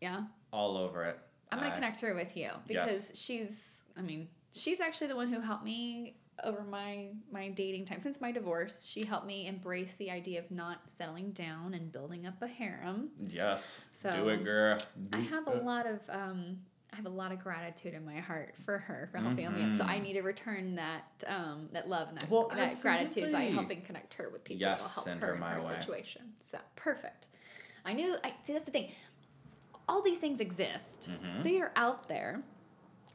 yeah, 0.01 0.23
all 0.51 0.77
over 0.77 1.03
it. 1.05 1.19
I'm 1.51 1.59
gonna 1.59 1.71
I- 1.71 1.75
connect 1.75 1.99
her 2.01 2.13
with 2.15 2.36
you 2.38 2.49
because 2.67 3.11
she's. 3.13 3.69
I 3.97 4.01
mean, 4.01 4.27
she's 4.51 4.81
actually 4.81 5.07
the 5.07 5.15
one 5.15 5.27
who 5.31 5.39
helped 5.39 5.63
me 5.63 6.15
over 6.43 6.63
my 6.63 7.09
my 7.31 7.49
dating 7.49 7.86
time 7.86 7.99
since 7.99 8.19
my 8.19 8.31
divorce. 8.31 8.86
She 8.86 9.05
helped 9.05 9.27
me 9.27 9.45
embrace 9.47 9.91
the 9.99 10.09
idea 10.09 10.39
of 10.39 10.49
not 10.49 10.79
settling 10.89 11.31
down 11.31 11.75
and 11.75 11.91
building 11.91 12.25
up 12.25 12.41
a 12.41 12.47
harem. 12.47 13.11
Yes. 13.21 13.84
Do 14.04 14.30
it, 14.30 14.43
girl. 14.43 14.78
I 15.12 15.20
have 15.20 15.47
a 15.47 15.58
lot 15.58 15.86
of 15.88 15.99
um, 16.10 16.58
I 16.91 16.95
have 16.97 17.06
a 17.08 17.10
lot 17.10 17.32
of 17.32 17.39
gratitude 17.39 17.95
in 17.95 18.06
my 18.06 18.20
heart 18.20 18.54
for 18.66 18.78
her 18.78 19.10
for 19.12 19.18
helping 19.18 19.51
me 19.56 19.64
up. 19.64 19.74
So 19.74 19.84
I 19.84 19.97
need 19.99 20.14
to 20.14 20.22
return 20.22 20.76
that 20.76 21.04
um, 21.28 21.70
that 21.74 21.89
love 21.89 22.10
and 22.10 22.18
that, 22.20 22.30
Well, 22.30 22.49
that 22.56 22.76
gratitude 22.82 23.32
by 23.32 23.43
helping 23.43 23.82
connect 23.82 24.14
her 24.16 24.30
with 24.30 24.43
people 24.43 24.62
Yes, 24.62 24.84
that'll 24.84 25.04
help 25.04 25.20
her, 25.20 25.28
her 25.28 25.36
in 25.36 25.41
her 25.41 25.60
way. 25.60 25.80
situation. 25.80 26.22
So 26.39 26.60
perfect. 26.76 27.28
I 27.86 27.93
knew. 27.93 28.16
I 28.24 28.34
see. 28.45 28.54
That's 28.54 28.66
the 28.66 28.72
thing. 28.72 28.91
All 29.89 30.01
these 30.01 30.20
things 30.20 30.39
exist. 30.39 31.10
Mm-hmm. 31.12 31.43
They 31.43 31.60
are 31.60 31.72
out 31.76 32.08
there. 32.08 32.41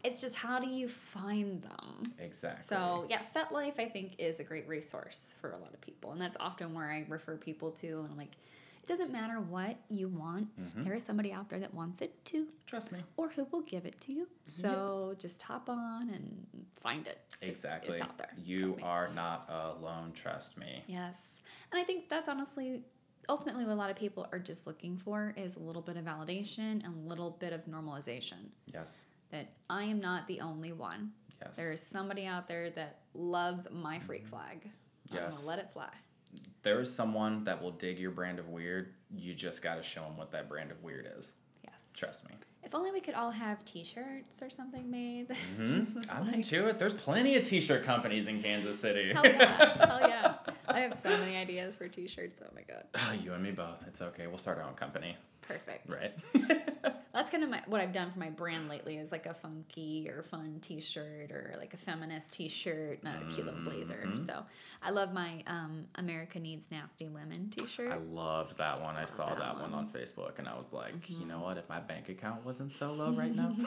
It's 0.05 0.20
just 0.20 0.34
how 0.36 0.61
do 0.61 0.68
you 0.68 0.86
find 0.89 1.62
them? 1.62 2.03
Exactly. 2.18 2.64
So 2.68 3.07
yeah, 3.09 3.20
FetLife 3.34 3.78
I 3.80 3.89
think 3.89 4.14
is 4.18 4.39
a 4.41 4.45
great 4.45 4.66
resource 4.68 5.34
for 5.41 5.53
a 5.53 5.59
lot 5.59 5.72
of 5.72 5.80
people, 5.80 6.12
and 6.12 6.20
that's 6.20 6.36
often 6.41 6.74
where 6.74 6.86
I 6.91 7.05
refer 7.09 7.36
people 7.36 7.70
to. 7.72 7.86
And 8.01 8.09
I'm 8.11 8.16
like, 8.16 8.36
doesn't 8.89 9.12
matter 9.12 9.41
what 9.41 9.76
you 9.89 10.09
want. 10.09 10.49
Mm-hmm. 10.59 10.84
There 10.84 10.95
is 10.95 11.03
somebody 11.05 11.32
out 11.32 11.49
there 11.49 11.59
that 11.61 11.72
wants 11.74 12.01
it 12.01 12.24
too, 12.24 12.49
trust 12.66 12.91
me. 12.91 12.99
or 13.16 13.28
who 13.28 13.45
will 13.53 13.61
give 13.62 13.84
it 13.86 14.01
to 14.03 14.12
you. 14.12 14.26
So 14.45 15.14
just 15.18 15.41
hop 15.43 15.68
on 15.68 16.11
and 16.11 16.47
find 16.76 17.07
it. 17.07 17.20
Exactly. 17.43 17.95
it's 17.95 18.03
out 18.03 18.18
there. 18.18 18.32
You 18.36 18.76
are 18.82 19.09
not 19.14 19.49
alone. 19.49 20.12
Trust 20.12 20.57
me. 20.57 20.82
Yes, 20.86 21.18
and 21.72 21.80
I 21.80 21.84
think 21.84 22.09
that's 22.09 22.28
honestly. 22.28 22.82
Ultimately, 23.30 23.66
what 23.66 23.72
a 23.72 23.74
lot 23.74 23.91
of 23.91 23.97
people 23.97 24.26
are 24.32 24.39
just 24.39 24.66
looking 24.66 24.97
for 24.97 25.34
is 25.36 25.57
a 25.57 25.59
little 25.59 25.82
bit 25.82 25.99
of 25.99 26.05
validation 26.07 26.82
and 26.82 26.86
a 26.86 27.09
little 27.09 27.30
bit 27.32 27.53
of 27.53 27.66
normalization. 27.66 28.49
Yes. 28.72 28.95
That 29.32 29.51
I 29.68 29.82
am 29.84 30.01
not 30.01 30.26
the 30.26 30.41
only 30.41 30.72
one. 30.72 31.11
Yes. 31.43 31.55
There 31.55 31.70
is 31.70 31.82
somebody 31.82 32.24
out 32.24 32.49
there 32.49 32.70
that 32.70 33.01
loves 33.12 33.68
my 33.70 33.99
freak 33.99 34.26
flag. 34.26 34.70
I'm 35.11 35.16
Yes. 35.16 35.34
gonna 35.36 35.47
let 35.47 35.59
it 35.59 35.70
fly. 35.70 35.91
There 36.62 36.81
is 36.81 36.95
someone 36.95 37.45
that 37.45 37.62
will 37.62 37.70
dig 37.70 37.99
your 37.99 38.11
brand 38.11 38.39
of 38.39 38.49
weird. 38.49 38.95
You 39.14 39.35
just 39.35 39.62
got 39.62 39.76
to 39.76 39.83
show 39.83 40.03
them 40.03 40.16
what 40.16 40.33
that 40.33 40.49
brand 40.49 40.70
of 40.70 40.83
weird 40.83 41.09
is. 41.18 41.33
Yes. 41.64 41.74
Trust 41.95 42.29
me. 42.29 42.35
If 42.62 42.74
only 42.74 42.91
we 42.91 43.01
could 43.01 43.14
all 43.14 43.31
have 43.31 43.64
T-shirts 43.64 44.43
or 44.43 44.51
something 44.51 44.91
made. 44.91 45.35
Hmm? 45.57 45.83
I'm 46.11 46.35
into 46.35 46.66
it. 46.66 46.79
There's 46.79 46.95
plenty 46.95 47.37
of 47.37 47.45
t-shirt 47.45 47.85
companies 47.85 48.26
in 48.26 48.43
Kansas 48.43 48.79
City. 48.79 49.12
Hell 49.12 49.22
yeah! 49.24 49.87
Hell 49.87 50.01
yeah! 50.09 50.35
I 50.68 50.81
have 50.81 50.95
so 50.95 51.09
many 51.09 51.37
ideas 51.37 51.76
for 51.76 51.89
T-shirts. 51.89 52.41
Oh 52.43 52.53
my 52.55 52.62
god! 52.62 53.24
you 53.24 53.33
and 53.33 53.43
me 53.43 53.53
both. 53.53 53.85
It's 53.87 54.03
okay. 54.03 54.26
We'll 54.26 54.39
start 54.39 54.59
our 54.59 54.64
own 54.64 54.74
company. 54.74 55.16
Perfect. 55.41 55.89
Right. 55.91 56.12
Kind 57.39 57.55
of 57.55 57.57
my, 57.57 57.62
what 57.70 57.80
I've 57.80 57.93
done 57.93 58.11
for 58.11 58.18
my 58.18 58.30
brand 58.30 58.68
lately 58.68 58.97
is 58.97 59.12
like 59.12 59.26
a 59.26 59.32
funky 59.32 60.11
or 60.11 60.22
fun 60.22 60.59
T-shirt 60.61 61.30
or 61.30 61.55
like 61.57 61.72
a 61.72 61.76
feminist 61.76 62.32
T-shirt, 62.34 63.05
not 63.05 63.14
a 63.22 63.32
cute 63.32 63.47
little 63.47 63.61
blazer. 63.61 64.03
Mm-hmm. 64.05 64.16
So 64.16 64.43
I 64.82 64.91
love 64.91 65.12
my 65.12 65.45
um, 65.47 65.84
America 65.95 66.41
Needs 66.41 66.68
Nasty 66.72 67.07
Women 67.07 67.53
T-shirt. 67.57 67.93
I 67.93 67.99
loved 67.99 68.59
that 68.59 68.82
one. 68.82 68.97
I 68.97 69.05
saw 69.05 69.26
that 69.28 69.39
that 69.39 69.55
one 69.61 69.70
one. 69.70 69.84
on 69.84 69.89
Facebook 69.89 70.41
and 70.41 70.49
I 70.49 70.57
was 70.57 70.72
like, 70.72 71.09
you 71.09 71.18
Mm-hmm. 71.18 71.28
know 71.28 71.39
what? 71.39 71.59
If 71.59 71.68
my 71.68 71.78
bank 71.78 72.09
account 72.09 72.45
wasn't 72.45 72.72
so 72.72 72.93
low 72.93 73.12
right 73.12 73.32
now. 73.32 73.55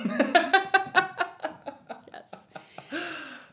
Yes. 2.11 2.30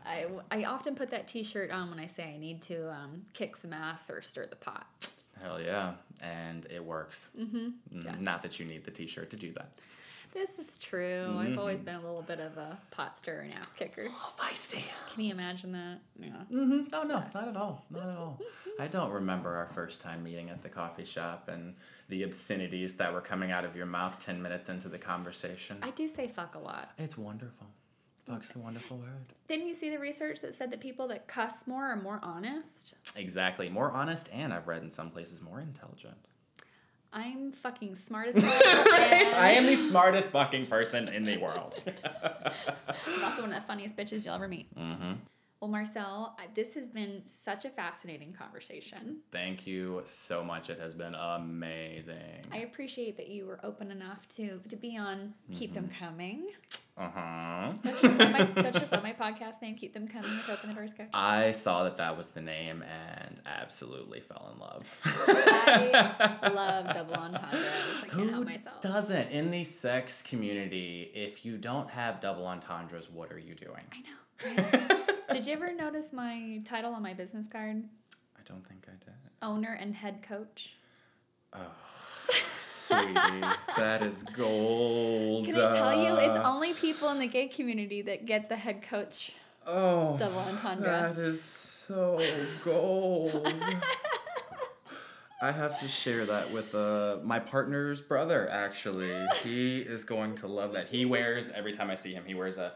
I, 0.05 0.27
I 0.51 0.65
often 0.65 0.97
put 0.97 1.11
that 1.11 1.29
T-shirt 1.29 1.71
on 1.71 1.91
when 1.91 2.01
I 2.01 2.07
say 2.07 2.33
I 2.35 2.39
need 2.39 2.61
to 2.63 2.91
um, 2.91 3.23
kick 3.35 3.55
some 3.57 3.73
ass 3.73 4.11
or 4.11 4.21
stir 4.21 4.47
the 4.47 4.57
pot. 4.57 4.85
Hell 5.41 5.61
yeah. 5.61 5.93
And 6.21 6.67
it 6.75 6.85
works. 6.85 7.27
Mm-hmm. 7.39 7.69
Yeah. 8.05 8.15
Not 8.19 8.43
that 8.43 8.59
you 8.59 8.67
need 8.67 8.83
the 8.83 8.91
t-shirt 8.91 9.31
to 9.31 9.37
do 9.37 9.53
that. 9.53 9.71
This 10.35 10.59
is 10.59 10.79
true. 10.79 11.37
I've 11.39 11.59
always 11.59 11.81
been 11.81 11.97
a 11.97 12.01
little 12.01 12.23
bit 12.23 12.39
of 12.39 12.57
a 12.59 12.79
pot 12.91 13.19
stirrer 13.19 13.41
and 13.41 13.55
ass 13.55 13.67
kicker. 13.77 14.09
Oh, 14.09 14.33
feisty. 14.39 14.83
Can 15.13 15.25
you 15.25 15.33
imagine 15.33 15.73
that? 15.73 15.99
Yeah. 16.19 16.29
Mm-hmm. 16.53 16.81
Oh 16.93 17.03
no, 17.03 17.25
not 17.35 17.49
at 17.49 17.57
all. 17.57 17.85
Not 17.91 18.09
at 18.09 18.17
all. 18.17 18.41
I 18.79 18.87
don't 18.87 19.11
remember 19.11 19.55
our 19.57 19.67
first 19.67 20.01
time 20.01 20.23
meeting 20.23 20.51
at 20.51 20.63
the 20.63 20.69
coffee 20.69 21.05
shop 21.05 21.49
and 21.49 21.75
the 22.09 22.23
obscenities 22.23 22.95
that 22.95 23.13
were 23.13 23.21
coming 23.21 23.51
out 23.51 23.65
of 23.65 23.75
your 23.75 23.87
mouth 23.87 24.23
ten 24.25 24.41
minutes 24.41 24.69
into 24.69 24.89
the 24.89 24.99
conversation. 24.99 25.79
I 25.83 25.91
do 25.91 26.07
say 26.07 26.29
fuck 26.29 26.55
a 26.55 26.59
lot. 26.59 26.91
It's 26.99 27.17
wonderful. 27.19 27.67
Fuck's 28.27 28.55
a 28.55 28.59
wonderful 28.59 28.99
word. 28.99 29.27
Didn't 29.49 29.67
you 29.67 29.75
see 29.75 29.89
the 29.89 29.99
research 29.99 30.43
that 30.43 30.55
said 30.57 30.71
that 30.71 30.81
people 30.81 31.09
that 31.09 31.27
cuss 31.27 31.55
more 31.67 31.85
are 31.87 31.97
more 31.97 32.21
honest? 32.23 32.95
Exactly. 33.17 33.71
More 33.71 33.91
honest 33.91 34.29
and 34.33 34.53
I've 34.53 34.69
read 34.69 34.83
in 34.83 34.91
some 34.91 35.11
places 35.11 35.41
more 35.41 35.61
intelligent. 35.61 36.17
I'm 37.13 37.53
fucking 37.53 37.95
smart 37.95 38.29
as 38.29 38.35
fuck. 38.35 39.01
and 39.01 39.35
I 39.37 39.53
am 39.53 39.67
the 39.67 39.77
smartest 39.77 40.29
fucking 40.29 40.67
person 40.67 41.09
in 41.09 41.25
the 41.25 41.39
world. 41.39 41.75
I'm 41.87 43.25
also 43.25 43.43
one 43.43 43.53
of 43.53 43.61
the 43.61 43.67
funniest 43.67 43.97
bitches 43.97 44.25
you'll 44.25 44.35
ever 44.35 44.49
meet. 44.49 44.75
mm-hmm. 44.75 45.13
Well, 45.61 45.71
Marcel, 45.71 46.37
this 46.55 46.75
has 46.75 46.87
been 46.87 47.23
such 47.25 47.65
a 47.65 47.71
fascinating 47.71 48.33
conversation. 48.33 49.19
Thank 49.33 49.67
you 49.67 50.03
so 50.05 50.45
much. 50.45 50.71
It 50.71 50.79
has 50.79 50.95
been 50.95 51.17
amazing. 51.17 52.45
I 52.53 52.59
appreciate 52.59 53.17
that 53.17 53.27
you 53.29 53.45
were 53.45 53.59
open 53.65 53.91
enough 53.91 54.29
to 54.37 54.61
to 54.69 54.77
be 54.77 54.97
on 54.97 55.35
Keep 55.53 55.75
Them 55.75 55.89
Coming. 55.99 56.47
Uh 56.97 57.09
huh. 57.13 57.73
Don't 57.83 58.01
just 58.01 58.19
love 58.19 58.33
my, 58.33 58.45
don't 58.45 58.73
just 58.73 58.93
love 58.93 59.03
my 59.03 59.13
podcast 59.13 59.61
name? 59.63 59.75
Keep 59.77 59.95
them 59.95 60.07
coming 60.07 60.31
with 60.31 60.49
Open 60.51 60.69
the 60.71 60.75
Doors 60.77 60.93
Coach. 60.93 61.09
I 61.13 61.51
saw 61.53 61.85
that 61.85 61.97
that 61.97 62.17
was 62.17 62.29
the 62.29 62.41
name 62.41 62.83
and 62.83 63.41
absolutely 63.47 64.21
fell 64.21 64.51
in 64.53 64.61
love. 64.61 64.97
I 65.05 66.51
love 66.55 66.93
double 66.95 67.15
entendres. 67.15 68.03
I 68.05 68.09
can't 68.09 68.31
help 68.31 68.45
Who 68.45 68.51
myself. 68.51 68.81
doesn't? 68.81 69.31
In 69.31 69.51
the 69.51 69.63
sex 69.65 70.23
community, 70.23 71.11
if 71.15 71.45
you 71.45 71.57
don't 71.57 71.91
have 71.91 72.21
double 72.21 72.47
entendres, 72.47 73.09
what 73.11 73.33
are 73.33 73.39
you 73.39 73.55
doing? 73.55 73.85
I 73.93 73.99
know. 74.01 74.17
Did 75.33 75.47
you 75.47 75.53
ever 75.53 75.73
notice 75.75 76.13
my 76.13 76.61
title 76.65 76.93
on 76.95 77.03
my 77.03 77.15
business 77.15 77.49
card? 77.49 77.85
I 78.37 78.41
don't 78.45 78.67
think 78.67 78.87
I 78.89 78.93
did. 79.05 79.15
Owner 79.43 79.77
and 79.81 79.95
head 79.95 80.23
coach. 80.23 80.75
Oh. 81.53 81.61
Sweetie, 82.65 83.15
that 83.77 84.03
is 84.03 84.23
gold. 84.35 85.45
Can 85.45 85.57
I 85.57 85.71
tell 85.71 85.95
you, 85.95 86.15
it's 86.17 86.37
Uh, 86.37 86.51
only 86.51 86.73
people 86.73 87.11
in 87.11 87.19
the 87.19 87.27
gay 87.27 87.47
community 87.47 88.01
that 88.03 88.25
get 88.25 88.49
the 88.49 88.57
head 88.57 88.83
coach 88.83 89.33
oh, 89.67 90.17
double 90.17 90.39
entendre. 90.39 90.87
That 90.89 91.19
is 91.19 91.43
so 91.43 92.19
gold. 92.65 93.47
I 95.41 95.53
have 95.53 95.79
to 95.81 95.89
share 95.89 96.27
that 96.27 96.51
with 96.51 96.75
uh, 96.75 97.19
my 97.23 97.39
partner's 97.39 98.01
brother. 98.01 98.49
Actually, 98.51 99.25
he 99.43 99.79
is 99.81 100.03
going 100.03 100.35
to 100.37 100.49
love 100.49 100.73
that. 100.73 100.89
He 100.89 101.05
wears 101.05 101.49
every 101.51 101.73
time 101.73 101.91
I 101.91 101.95
see 101.95 102.13
him. 102.13 102.25
He 102.27 102.35
wears 102.35 102.59
a 102.59 102.73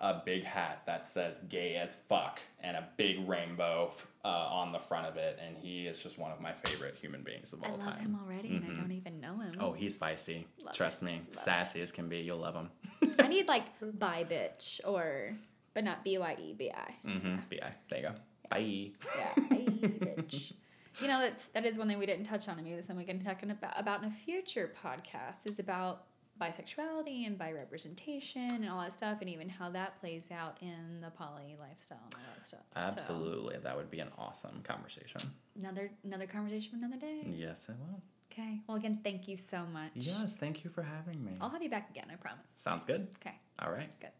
a 0.00 0.22
big 0.24 0.44
hat 0.44 0.82
that 0.86 1.04
says 1.04 1.40
"gay 1.48 1.76
as 1.76 1.96
fuck" 2.08 2.40
and 2.60 2.76
a 2.76 2.88
big 2.96 3.26
rainbow 3.28 3.90
uh, 4.24 4.28
on 4.28 4.72
the 4.72 4.78
front 4.78 5.06
of 5.06 5.16
it. 5.16 5.38
And 5.44 5.56
he 5.56 5.86
is 5.86 6.02
just 6.02 6.18
one 6.18 6.30
of 6.32 6.40
my 6.40 6.52
favorite 6.52 6.96
human 6.96 7.22
beings 7.22 7.52
of 7.52 7.62
all 7.62 7.70
time. 7.70 7.80
I 7.80 7.84
love 7.84 7.94
time. 7.96 8.04
him 8.06 8.18
already, 8.24 8.48
and 8.56 8.64
I 8.70 8.80
don't 8.80 8.92
even 8.92 9.20
know 9.20 9.38
him. 9.38 9.52
Oh, 9.60 9.72
he's 9.72 9.96
feisty. 9.96 10.44
Love 10.64 10.74
Trust 10.74 11.02
it. 11.02 11.06
me, 11.06 11.22
Love 11.26 11.34
sassy 11.34 11.80
as 11.80 11.92
can 11.92 12.08
be. 12.08 12.18
You'll 12.18 12.38
love 12.38 12.54
him. 12.54 12.70
I 13.18 13.28
need 13.28 13.48
like 13.48 13.64
bi 13.80 14.24
bitch 14.24 14.80
or, 14.84 15.36
but 15.74 15.84
not 15.84 16.04
B 16.04 16.18
Y 16.18 16.36
E 16.40 16.54
B 16.54 16.70
I. 16.70 17.08
mm-hmm. 17.08 17.36
Bi. 17.50 17.72
There 17.88 18.00
you 18.00 18.08
go. 18.08 18.14
Bye. 18.50 18.90
Yeah, 19.16 19.32
bi 19.48 19.56
bitch. 19.56 20.52
You 21.00 21.08
know 21.08 21.20
that's 21.20 21.42
that 21.54 21.64
is 21.66 21.76
one 21.76 21.88
thing 21.88 21.98
we 21.98 22.06
didn't 22.06 22.24
touch 22.24 22.48
on. 22.48 22.56
and 22.56 22.66
maybe 22.66 22.80
something 22.80 22.98
we 22.98 23.04
can 23.04 23.18
talk 23.24 23.42
about 23.42 23.80
about 23.80 24.02
in 24.02 24.08
a 24.08 24.12
future 24.12 24.72
podcast 24.84 25.48
is 25.50 25.58
about 25.58 26.04
bisexuality 26.40 27.26
and 27.26 27.38
bi 27.38 27.52
representation 27.52 28.50
and 28.50 28.68
all 28.68 28.80
that 28.80 28.92
stuff, 28.92 29.18
and 29.20 29.30
even 29.30 29.48
how 29.48 29.70
that 29.70 29.98
plays 30.00 30.30
out 30.30 30.56
in 30.60 31.00
the 31.00 31.10
poly 31.10 31.56
lifestyle 31.60 31.98
and 32.04 32.14
all 32.14 32.34
that 32.34 32.46
stuff. 32.46 32.60
So, 32.72 32.80
Absolutely, 32.80 33.58
that 33.58 33.76
would 33.76 33.90
be 33.90 34.00
an 34.00 34.10
awesome 34.18 34.60
conversation. 34.62 35.20
another 35.58 35.90
another 36.04 36.26
conversation 36.26 36.70
for 36.70 36.76
another 36.76 37.00
day. 37.00 37.22
Yes, 37.26 37.66
it 37.68 37.76
will. 37.78 38.02
Okay. 38.32 38.60
Well, 38.66 38.76
again, 38.76 38.98
thank 39.04 39.28
you 39.28 39.36
so 39.36 39.64
much. 39.72 39.92
Yes, 39.94 40.34
thank 40.36 40.64
you 40.64 40.70
for 40.70 40.82
having 40.82 41.24
me. 41.24 41.32
I'll 41.40 41.50
have 41.50 41.62
you 41.62 41.70
back 41.70 41.90
again. 41.90 42.06
I 42.12 42.16
promise. 42.16 42.50
Sounds 42.56 42.82
good. 42.82 43.06
Okay. 43.20 43.36
All 43.60 43.70
right. 43.70 43.88
Good. 44.00 44.10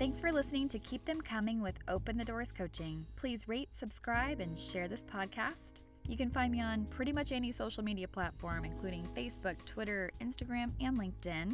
Thanks 0.00 0.18
for 0.18 0.32
listening 0.32 0.66
to 0.70 0.78
Keep 0.78 1.04
Them 1.04 1.20
Coming 1.20 1.60
with 1.60 1.74
Open 1.86 2.16
the 2.16 2.24
Doors 2.24 2.52
Coaching. 2.52 3.04
Please 3.16 3.46
rate, 3.46 3.68
subscribe, 3.74 4.40
and 4.40 4.58
share 4.58 4.88
this 4.88 5.04
podcast. 5.04 5.82
You 6.08 6.16
can 6.16 6.30
find 6.30 6.50
me 6.50 6.62
on 6.62 6.86
pretty 6.86 7.12
much 7.12 7.32
any 7.32 7.52
social 7.52 7.84
media 7.84 8.08
platform, 8.08 8.64
including 8.64 9.06
Facebook, 9.14 9.62
Twitter, 9.66 10.10
Instagram, 10.22 10.70
and 10.80 10.98
LinkedIn. 10.98 11.52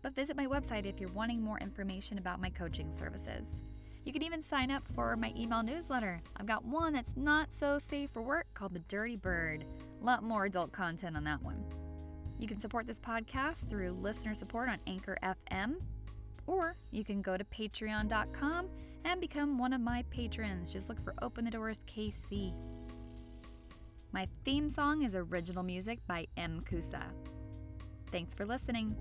But 0.00 0.14
visit 0.14 0.36
my 0.36 0.46
website 0.46 0.86
if 0.86 1.00
you're 1.00 1.10
wanting 1.10 1.42
more 1.42 1.58
information 1.58 2.18
about 2.18 2.40
my 2.40 2.50
coaching 2.50 2.94
services. 2.94 3.64
You 4.04 4.12
can 4.12 4.22
even 4.22 4.42
sign 4.42 4.70
up 4.70 4.84
for 4.94 5.16
my 5.16 5.32
email 5.36 5.64
newsletter. 5.64 6.22
I've 6.36 6.46
got 6.46 6.64
one 6.64 6.92
that's 6.92 7.16
not 7.16 7.52
so 7.52 7.80
safe 7.80 8.10
for 8.10 8.22
work 8.22 8.46
called 8.54 8.74
The 8.74 8.78
Dirty 8.78 9.16
Bird. 9.16 9.64
A 10.00 10.04
lot 10.04 10.22
more 10.22 10.44
adult 10.44 10.70
content 10.70 11.16
on 11.16 11.24
that 11.24 11.42
one. 11.42 11.64
You 12.38 12.46
can 12.46 12.60
support 12.60 12.86
this 12.86 13.00
podcast 13.00 13.68
through 13.68 13.90
listener 13.90 14.36
support 14.36 14.68
on 14.68 14.78
Anchor 14.86 15.18
FM, 15.24 15.78
or 16.46 16.76
you 16.90 17.04
can 17.04 17.22
go 17.22 17.36
to 17.36 17.44
patreon.com 17.44 18.68
and 19.04 19.20
become 19.20 19.58
one 19.58 19.72
of 19.72 19.80
my 19.80 20.04
patrons. 20.10 20.72
Just 20.72 20.88
look 20.88 21.02
for 21.02 21.14
Open 21.22 21.44
the 21.44 21.50
Doors 21.50 21.80
KC. 21.86 22.52
My 24.12 24.26
theme 24.44 24.70
song 24.70 25.02
is 25.02 25.14
original 25.14 25.62
music 25.62 26.00
by 26.06 26.26
M. 26.36 26.60
Kusa. 26.60 27.02
Thanks 28.10 28.34
for 28.34 28.46
listening. 28.46 28.96